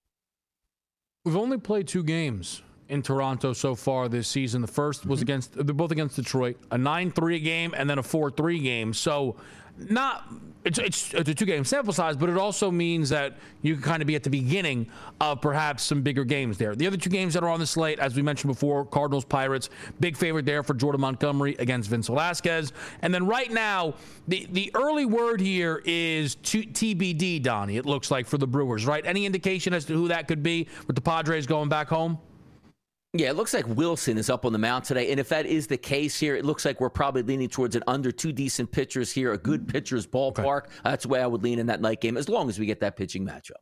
We've 1.24 1.36
only 1.36 1.58
played 1.58 1.88
two 1.88 2.04
games 2.04 2.62
in 2.88 3.02
Toronto 3.02 3.52
so 3.52 3.74
far 3.74 4.08
this 4.08 4.28
season. 4.28 4.62
The 4.62 4.68
1st 4.68 5.06
was 5.06 5.20
mm-hmm. 5.20 5.22
against 5.22 5.52
they're 5.54 5.74
both 5.74 5.90
against 5.90 6.16
Detroit, 6.16 6.56
a 6.70 6.76
9-3 6.76 7.42
game 7.42 7.74
and 7.76 7.88
then 7.88 7.98
a 7.98 8.02
4-3 8.02 8.62
game. 8.62 8.94
So 8.94 9.36
not 9.76 10.28
it's, 10.64 10.78
it's, 10.78 11.14
it's 11.14 11.30
a 11.30 11.34
two 11.34 11.46
game 11.46 11.64
sample 11.64 11.92
size, 11.92 12.16
but 12.16 12.28
it 12.28 12.36
also 12.36 12.70
means 12.70 13.08
that 13.10 13.38
you 13.62 13.74
can 13.74 13.82
kind 13.82 14.02
of 14.02 14.06
be 14.06 14.16
at 14.16 14.22
the 14.22 14.30
beginning 14.30 14.88
of 15.20 15.40
perhaps 15.40 15.82
some 15.82 16.02
bigger 16.02 16.24
games 16.24 16.58
there. 16.58 16.74
The 16.74 16.86
other 16.86 16.96
two 16.96 17.10
games 17.10 17.34
that 17.34 17.42
are 17.42 17.48
on 17.48 17.60
the 17.60 17.66
slate, 17.66 17.98
as 17.98 18.14
we 18.16 18.22
mentioned 18.22 18.52
before, 18.52 18.84
Cardinals 18.84 19.24
Pirates, 19.24 19.70
big 20.00 20.16
favorite 20.16 20.44
there 20.44 20.62
for 20.62 20.74
Jordan 20.74 21.00
Montgomery 21.00 21.56
against 21.58 21.88
Vince 21.88 22.08
Velasquez. 22.08 22.72
And 23.02 23.14
then 23.14 23.26
right 23.26 23.50
now, 23.50 23.94
the, 24.26 24.46
the 24.50 24.70
early 24.74 25.06
word 25.06 25.40
here 25.40 25.80
is 25.84 26.34
to, 26.34 26.62
TBD, 26.62 27.42
Donnie, 27.42 27.76
it 27.76 27.86
looks 27.86 28.10
like 28.10 28.26
for 28.26 28.36
the 28.36 28.46
Brewers, 28.46 28.84
right? 28.84 29.06
Any 29.06 29.26
indication 29.26 29.72
as 29.72 29.84
to 29.86 29.94
who 29.94 30.08
that 30.08 30.28
could 30.28 30.42
be 30.42 30.66
with 30.86 30.96
the 30.96 31.02
Padres 31.02 31.46
going 31.46 31.68
back 31.68 31.88
home? 31.88 32.18
Yeah, 33.14 33.30
it 33.30 33.36
looks 33.36 33.54
like 33.54 33.66
Wilson 33.66 34.18
is 34.18 34.28
up 34.28 34.44
on 34.44 34.52
the 34.52 34.58
mound 34.58 34.84
today. 34.84 35.10
And 35.10 35.18
if 35.18 35.30
that 35.30 35.46
is 35.46 35.66
the 35.66 35.78
case 35.78 36.20
here, 36.20 36.36
it 36.36 36.44
looks 36.44 36.66
like 36.66 36.78
we're 36.78 36.90
probably 36.90 37.22
leaning 37.22 37.48
towards 37.48 37.74
an 37.74 37.82
under 37.86 38.12
two 38.12 38.32
decent 38.32 38.70
pitchers 38.70 39.10
here, 39.10 39.32
a 39.32 39.38
good 39.38 39.66
pitcher's 39.66 40.06
ballpark. 40.06 40.64
Okay. 40.64 40.72
That's 40.84 41.04
the 41.04 41.08
way 41.08 41.22
I 41.22 41.26
would 41.26 41.42
lean 41.42 41.58
in 41.58 41.66
that 41.66 41.80
night 41.80 42.02
game, 42.02 42.18
as 42.18 42.28
long 42.28 42.50
as 42.50 42.58
we 42.58 42.66
get 42.66 42.80
that 42.80 42.96
pitching 42.96 43.26
matchup. 43.26 43.52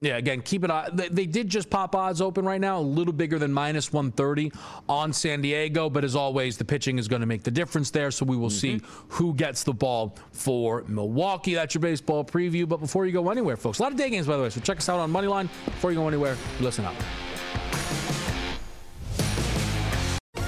Yeah, 0.00 0.16
again, 0.16 0.42
keep 0.42 0.62
it 0.62 0.70
on. 0.70 0.94
They, 0.94 1.08
they, 1.08 1.26
did 1.26 1.48
just 1.48 1.70
pop 1.70 1.96
odds 1.96 2.20
open 2.20 2.44
right 2.44 2.60
now, 2.60 2.78
a 2.78 2.80
little 2.80 3.12
bigger 3.12 3.36
than 3.36 3.52
minus 3.52 3.92
130 3.92 4.52
on 4.88 5.12
San 5.12 5.40
Diego. 5.40 5.90
But 5.90 6.04
as 6.04 6.14
always, 6.14 6.56
the 6.56 6.64
pitching 6.64 6.98
is 6.98 7.08
going 7.08 7.20
to 7.20 7.26
make 7.26 7.42
the 7.42 7.50
difference 7.50 7.90
there. 7.90 8.12
So 8.12 8.24
we 8.24 8.36
will 8.36 8.48
mm-hmm. 8.48 8.78
see 8.78 8.80
who 9.08 9.34
gets 9.34 9.64
the 9.64 9.72
ball 9.72 10.16
for 10.30 10.84
Milwaukee. 10.86 11.54
That's 11.54 11.74
your 11.74 11.80
baseball 11.80 12.24
preview. 12.24 12.68
But 12.68 12.76
before 12.76 13.06
you 13.06 13.12
go 13.12 13.28
anywhere, 13.30 13.56
folks, 13.56 13.80
a 13.80 13.82
lot 13.82 13.90
of 13.90 13.98
day 13.98 14.08
games, 14.08 14.28
by 14.28 14.36
the 14.36 14.42
way. 14.44 14.50
So 14.50 14.60
check 14.60 14.78
us 14.78 14.88
out 14.88 15.00
on 15.00 15.12
Moneyline. 15.12 15.48
Before 15.64 15.90
you 15.90 15.98
go 15.98 16.06
anywhere, 16.06 16.36
listen 16.60 16.84
up. 16.84 16.94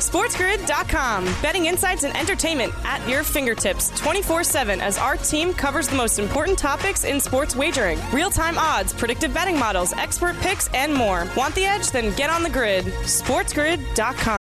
SportsGrid.com. 0.00 1.24
Betting 1.42 1.66
insights 1.66 2.04
and 2.04 2.16
entertainment 2.16 2.72
at 2.84 3.06
your 3.08 3.22
fingertips 3.22 3.90
24 4.00 4.44
7 4.44 4.80
as 4.80 4.98
our 4.98 5.16
team 5.16 5.52
covers 5.52 5.88
the 5.88 5.96
most 5.96 6.18
important 6.18 6.58
topics 6.58 7.04
in 7.04 7.20
sports 7.20 7.54
wagering 7.54 7.98
real 8.12 8.30
time 8.30 8.58
odds, 8.58 8.92
predictive 8.92 9.32
betting 9.32 9.58
models, 9.58 9.92
expert 9.92 10.36
picks, 10.38 10.68
and 10.74 10.92
more. 10.92 11.26
Want 11.36 11.54
the 11.54 11.64
edge? 11.64 11.90
Then 11.90 12.14
get 12.16 12.30
on 12.30 12.42
the 12.42 12.50
grid. 12.50 12.84
SportsGrid.com. 12.84 14.36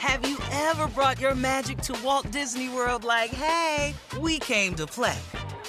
Have 0.00 0.28
you 0.28 0.38
ever 0.52 0.88
brought 0.88 1.20
your 1.20 1.34
magic 1.34 1.78
to 1.82 1.96
Walt 2.04 2.30
Disney 2.30 2.68
World 2.68 3.04
like, 3.04 3.30
hey, 3.30 3.94
we 4.20 4.38
came 4.38 4.74
to 4.74 4.86
play? 4.86 5.18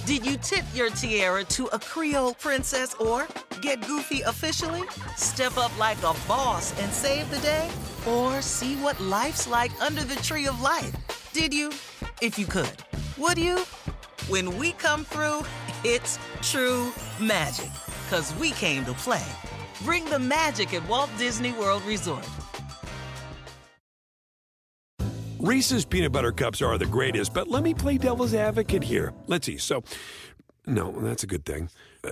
Did 0.05 0.25
you 0.25 0.38
tip 0.38 0.65
your 0.73 0.89
tiara 0.89 1.43
to 1.45 1.67
a 1.67 1.80
Creole 1.80 2.34
princess 2.34 2.95
or 2.95 3.27
get 3.60 3.86
goofy 3.86 4.22
officially? 4.22 4.84
Step 5.16 5.57
up 5.57 5.78
like 5.78 5.97
a 5.99 6.16
boss 6.28 6.78
and 6.82 6.91
save 6.91 7.30
the 7.30 7.39
day? 7.39 7.70
Or 8.07 8.41
see 8.41 8.76
what 8.78 8.99
life's 8.99 9.47
like 9.47 9.72
under 9.82 10.03
the 10.03 10.16
tree 10.18 10.47
of 10.47 10.62
life? 10.62 10.95
Did 11.34 11.53
you? 11.53 11.70
If 12.22 12.39
you 12.39 12.45
could. 12.45 12.72
Would 13.18 13.38
you? 13.38 13.60
When 14.28 14.57
we 14.57 14.72
come 14.74 15.05
through, 15.05 15.43
it's 15.84 16.18
true 16.41 16.91
magic. 17.20 17.72
Cause 18.10 18.34
we 18.36 18.51
came 18.51 18.86
to 18.86 18.93
play. 18.93 19.26
Bring 19.84 20.05
the 20.05 20.20
magic 20.20 20.74
at 20.74 20.88
Walt 20.88 21.10
Disney 21.18 21.51
World 21.53 21.84
Resort. 21.84 22.28
Reese's 25.39 25.86
peanut 25.86 26.12
butter 26.12 26.34
cups 26.34 26.62
are 26.62 26.78
the 26.78 26.86
greatest, 26.86 27.34
but 27.34 27.47
let 27.47 27.64
me 27.64 27.74
play 27.74 27.97
devil's 27.97 28.34
advocate 28.34 28.84
here. 28.84 29.14
Let's 29.28 29.45
see. 29.45 29.57
So, 29.57 29.84
no, 30.66 30.91
that's 30.91 31.24
a 31.24 31.28
good 31.28 31.45
thing. 31.45 31.70
Uh, 32.03 32.12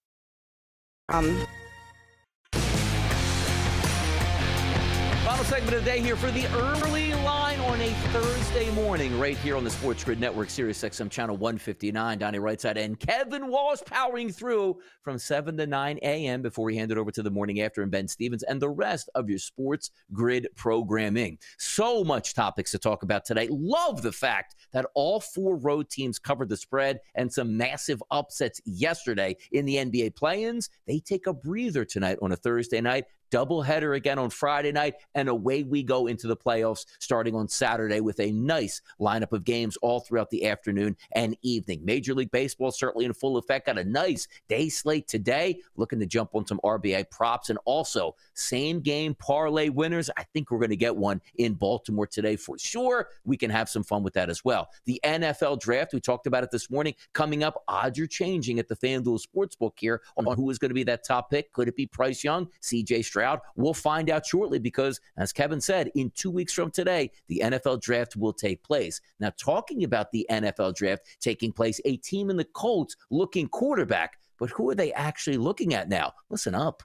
Um. 1.11 1.45
Final 5.31 5.45
segment 5.45 5.77
of 5.77 5.85
the 5.85 5.89
day 5.89 6.01
here 6.01 6.17
for 6.17 6.29
the 6.29 6.45
early 6.47 7.13
line 7.23 7.57
on 7.61 7.79
a 7.79 7.89
Thursday 8.11 8.69
morning, 8.71 9.17
right 9.17 9.37
here 9.37 9.55
on 9.55 9.63
the 9.63 9.69
Sports 9.69 10.03
Grid 10.03 10.19
Network, 10.19 10.49
Sirius 10.49 10.83
XM 10.83 11.09
Channel 11.09 11.37
159. 11.37 12.17
Donnie 12.17 12.37
Rightside 12.37 12.75
and 12.75 12.99
Kevin 12.99 13.47
Walsh 13.47 13.79
powering 13.85 14.29
through 14.29 14.81
from 15.03 15.17
7 15.17 15.55
to 15.55 15.65
9 15.65 15.99
a.m. 16.01 16.41
before 16.41 16.65
we 16.65 16.75
hand 16.75 16.91
it 16.91 16.97
over 16.97 17.11
to 17.11 17.23
the 17.23 17.31
morning 17.31 17.61
after 17.61 17.81
and 17.81 17.89
Ben 17.89 18.09
Stevens 18.09 18.43
and 18.43 18.61
the 18.61 18.69
rest 18.69 19.09
of 19.15 19.29
your 19.29 19.39
Sports 19.39 19.91
Grid 20.11 20.49
programming. 20.57 21.37
So 21.57 22.03
much 22.03 22.33
topics 22.33 22.71
to 22.71 22.77
talk 22.77 23.03
about 23.03 23.23
today. 23.23 23.47
Love 23.49 24.01
the 24.01 24.11
fact 24.11 24.55
that 24.73 24.85
all 24.95 25.21
four 25.21 25.55
road 25.55 25.89
teams 25.89 26.19
covered 26.19 26.49
the 26.49 26.57
spread 26.57 26.99
and 27.15 27.31
some 27.31 27.55
massive 27.55 28.03
upsets 28.11 28.59
yesterday 28.65 29.37
in 29.53 29.63
the 29.63 29.77
NBA 29.77 30.13
play 30.13 30.43
ins. 30.43 30.69
They 30.87 30.99
take 30.99 31.25
a 31.27 31.33
breather 31.33 31.85
tonight 31.85 32.17
on 32.21 32.33
a 32.33 32.35
Thursday 32.35 32.81
night 32.81 33.05
doubleheader 33.31 33.95
again 33.95 34.19
on 34.19 34.29
Friday 34.29 34.71
night, 34.71 34.95
and 35.15 35.29
away 35.29 35.63
we 35.63 35.81
go 35.81 36.07
into 36.07 36.27
the 36.27 36.37
playoffs 36.37 36.85
starting 36.99 37.33
on 37.33 37.47
Saturday 37.47 38.01
with 38.01 38.19
a 38.19 38.31
nice 38.31 38.81
lineup 38.99 39.31
of 39.31 39.43
games 39.43 39.77
all 39.77 40.01
throughout 40.01 40.29
the 40.29 40.45
afternoon 40.45 40.95
and 41.13 41.35
evening. 41.41 41.83
Major 41.83 42.13
League 42.13 42.31
Baseball 42.31 42.71
certainly 42.71 43.05
in 43.05 43.13
full 43.13 43.37
effect. 43.37 43.65
Got 43.67 43.77
a 43.77 43.83
nice 43.83 44.27
day 44.47 44.69
slate 44.69 45.07
today. 45.07 45.59
Looking 45.75 45.99
to 45.99 46.05
jump 46.05 46.35
on 46.35 46.45
some 46.45 46.59
RBI 46.63 47.09
props 47.09 47.49
and 47.49 47.57
also 47.65 48.15
same 48.33 48.81
game 48.81 49.15
parlay 49.15 49.69
winners. 49.69 50.09
I 50.17 50.23
think 50.33 50.51
we're 50.51 50.59
going 50.59 50.69
to 50.69 50.75
get 50.75 50.95
one 50.95 51.21
in 51.35 51.53
Baltimore 51.53 52.07
today 52.07 52.35
for 52.35 52.57
sure. 52.59 53.07
We 53.23 53.37
can 53.37 53.49
have 53.49 53.69
some 53.69 53.83
fun 53.83 54.03
with 54.03 54.13
that 54.13 54.29
as 54.29 54.43
well. 54.43 54.69
The 54.85 54.99
NFL 55.03 55.61
draft, 55.61 55.93
we 55.93 56.01
talked 56.01 56.27
about 56.27 56.43
it 56.43 56.51
this 56.51 56.69
morning, 56.69 56.93
coming 57.13 57.43
up. 57.43 57.63
Odds 57.67 57.97
are 57.99 58.07
changing 58.07 58.59
at 58.59 58.67
the 58.67 58.75
FanDuel 58.75 59.21
Sportsbook 59.25 59.73
here 59.77 60.01
on 60.17 60.25
who 60.35 60.49
is 60.49 60.59
going 60.59 60.69
to 60.69 60.75
be 60.75 60.83
that 60.83 61.05
top 61.05 61.29
pick. 61.29 61.53
Could 61.53 61.67
it 61.67 61.75
be 61.75 61.85
Bryce 61.85 62.23
Young, 62.23 62.47
CJ 62.61 63.05
Stroud? 63.05 63.20
Stroud? 63.21 63.41
We'll 63.55 63.75
find 63.75 64.09
out 64.09 64.25
shortly 64.25 64.57
because, 64.57 64.99
as 65.15 65.31
Kevin 65.31 65.61
said, 65.61 65.91
in 65.93 66.11
two 66.15 66.31
weeks 66.31 66.53
from 66.53 66.71
today, 66.71 67.11
the 67.27 67.41
NFL 67.45 67.79
draft 67.79 68.15
will 68.15 68.33
take 68.33 68.63
place. 68.63 68.99
Now, 69.19 69.31
talking 69.37 69.83
about 69.83 70.11
the 70.11 70.25
NFL 70.31 70.75
draft 70.75 71.03
taking 71.19 71.51
place, 71.51 71.79
a 71.85 71.97
team 71.97 72.31
in 72.31 72.35
the 72.35 72.45
Colts 72.45 72.95
looking 73.11 73.47
quarterback, 73.47 74.17
but 74.39 74.49
who 74.49 74.71
are 74.71 74.75
they 74.75 74.91
actually 74.93 75.37
looking 75.37 75.75
at 75.75 75.87
now? 75.87 76.13
Listen 76.31 76.55
up. 76.55 76.81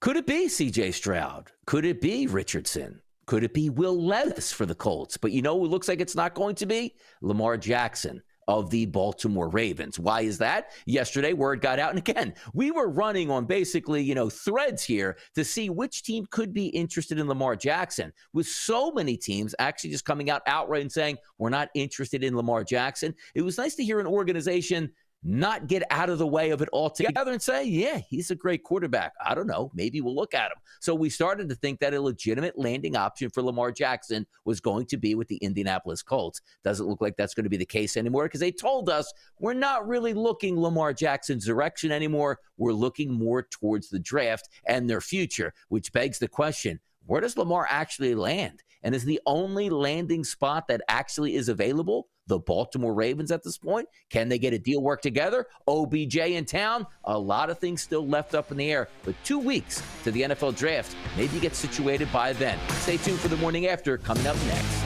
Could 0.00 0.16
it 0.16 0.26
be 0.26 0.46
CJ 0.46 0.94
Stroud? 0.94 1.52
Could 1.66 1.84
it 1.84 2.00
be 2.00 2.26
Richardson? 2.26 3.02
Could 3.26 3.44
it 3.44 3.52
be 3.52 3.68
Will 3.68 4.02
Levis 4.02 4.50
for 4.50 4.64
the 4.64 4.74
Colts? 4.74 5.18
But 5.18 5.32
you 5.32 5.42
know, 5.42 5.62
it 5.62 5.68
looks 5.68 5.88
like 5.88 6.00
it's 6.00 6.16
not 6.16 6.34
going 6.34 6.54
to 6.56 6.66
be 6.66 6.94
Lamar 7.20 7.58
Jackson 7.58 8.22
of 8.48 8.70
the 8.70 8.86
Baltimore 8.86 9.48
Ravens. 9.48 9.98
Why 9.98 10.22
is 10.22 10.38
that? 10.38 10.70
Yesterday, 10.86 11.32
word 11.32 11.60
got 11.60 11.78
out. 11.78 11.90
And 11.90 11.98
again, 11.98 12.34
we 12.54 12.70
were 12.70 12.88
running 12.88 13.30
on 13.30 13.46
basically, 13.46 14.02
you 14.02 14.14
know, 14.14 14.28
threads 14.28 14.82
here 14.82 15.16
to 15.34 15.44
see 15.44 15.70
which 15.70 16.02
team 16.02 16.26
could 16.30 16.52
be 16.52 16.66
interested 16.66 17.18
in 17.18 17.28
Lamar 17.28 17.56
Jackson. 17.56 18.12
With 18.32 18.46
so 18.46 18.90
many 18.90 19.16
teams 19.16 19.54
actually 19.58 19.90
just 19.90 20.04
coming 20.04 20.30
out 20.30 20.42
outright 20.46 20.82
and 20.82 20.92
saying, 20.92 21.18
we're 21.38 21.50
not 21.50 21.68
interested 21.74 22.24
in 22.24 22.36
Lamar 22.36 22.64
Jackson, 22.64 23.14
it 23.34 23.42
was 23.42 23.58
nice 23.58 23.74
to 23.76 23.84
hear 23.84 24.00
an 24.00 24.06
organization 24.06 24.90
not 25.24 25.68
get 25.68 25.84
out 25.90 26.10
of 26.10 26.18
the 26.18 26.26
way 26.26 26.50
of 26.50 26.62
it 26.62 26.68
altogether 26.72 27.32
and 27.32 27.40
say, 27.40 27.64
yeah, 27.64 27.98
he's 27.98 28.30
a 28.30 28.34
great 28.34 28.64
quarterback. 28.64 29.12
I 29.24 29.34
don't 29.34 29.46
know. 29.46 29.70
Maybe 29.74 30.00
we'll 30.00 30.14
look 30.14 30.34
at 30.34 30.50
him. 30.50 30.58
So 30.80 30.94
we 30.94 31.10
started 31.10 31.48
to 31.48 31.54
think 31.54 31.78
that 31.80 31.94
a 31.94 32.00
legitimate 32.00 32.58
landing 32.58 32.96
option 32.96 33.30
for 33.30 33.42
Lamar 33.42 33.70
Jackson 33.70 34.26
was 34.44 34.60
going 34.60 34.86
to 34.86 34.96
be 34.96 35.14
with 35.14 35.28
the 35.28 35.36
Indianapolis 35.36 36.02
Colts. 36.02 36.40
Doesn't 36.64 36.86
look 36.86 37.00
like 37.00 37.16
that's 37.16 37.34
going 37.34 37.44
to 37.44 37.50
be 37.50 37.56
the 37.56 37.64
case 37.64 37.96
anymore 37.96 38.24
because 38.24 38.40
they 38.40 38.50
told 38.50 38.88
us 38.88 39.12
we're 39.38 39.54
not 39.54 39.86
really 39.86 40.14
looking 40.14 40.60
Lamar 40.60 40.92
Jackson's 40.92 41.46
direction 41.46 41.92
anymore. 41.92 42.38
We're 42.56 42.72
looking 42.72 43.12
more 43.12 43.42
towards 43.42 43.90
the 43.90 44.00
draft 44.00 44.48
and 44.66 44.90
their 44.90 45.00
future, 45.00 45.54
which 45.68 45.92
begs 45.92 46.18
the 46.18 46.28
question 46.28 46.80
where 47.06 47.20
does 47.20 47.36
Lamar 47.36 47.66
actually 47.68 48.14
land? 48.14 48.62
And 48.84 48.94
is 48.94 49.04
the 49.04 49.20
only 49.26 49.70
landing 49.70 50.24
spot 50.24 50.66
that 50.68 50.82
actually 50.88 51.36
is 51.36 51.48
available 51.48 52.08
the 52.26 52.38
Baltimore 52.38 52.94
Ravens 52.94 53.30
at 53.30 53.42
this 53.42 53.58
point? 53.58 53.88
Can 54.10 54.28
they 54.28 54.38
get 54.38 54.52
a 54.52 54.58
deal 54.58 54.82
work 54.82 55.02
together? 55.02 55.46
OBJ 55.68 56.16
in 56.16 56.44
town? 56.44 56.86
A 57.04 57.18
lot 57.18 57.50
of 57.50 57.58
things 57.58 57.82
still 57.82 58.06
left 58.06 58.34
up 58.34 58.50
in 58.50 58.56
the 58.56 58.70
air, 58.70 58.88
but 59.04 59.14
two 59.24 59.38
weeks 59.38 59.82
to 60.04 60.10
the 60.10 60.22
NFL 60.22 60.56
draft. 60.56 60.96
Maybe 61.16 61.40
get 61.40 61.54
situated 61.54 62.12
by 62.12 62.32
then. 62.32 62.58
Stay 62.80 62.96
tuned 62.96 63.18
for 63.18 63.28
the 63.28 63.36
morning 63.36 63.66
after 63.66 63.98
coming 63.98 64.26
up 64.26 64.36
next. 64.46 64.84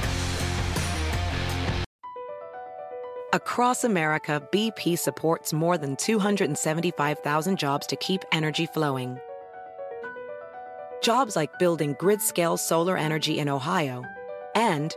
Across 3.33 3.85
America, 3.85 4.43
BP 4.51 4.99
supports 4.99 5.53
more 5.53 5.77
than 5.77 5.97
275,000 5.97 7.59
jobs 7.59 7.87
to 7.89 7.97
keep 7.97 8.25
energy 8.33 8.67
flowing. 8.67 9.19
Jobs 11.03 11.37
like 11.37 11.59
building 11.59 11.95
grid 11.99 12.23
scale 12.23 12.57
solar 12.57 12.97
energy 12.97 13.39
in 13.39 13.49
Ohio 13.49 14.05
and 14.55 14.97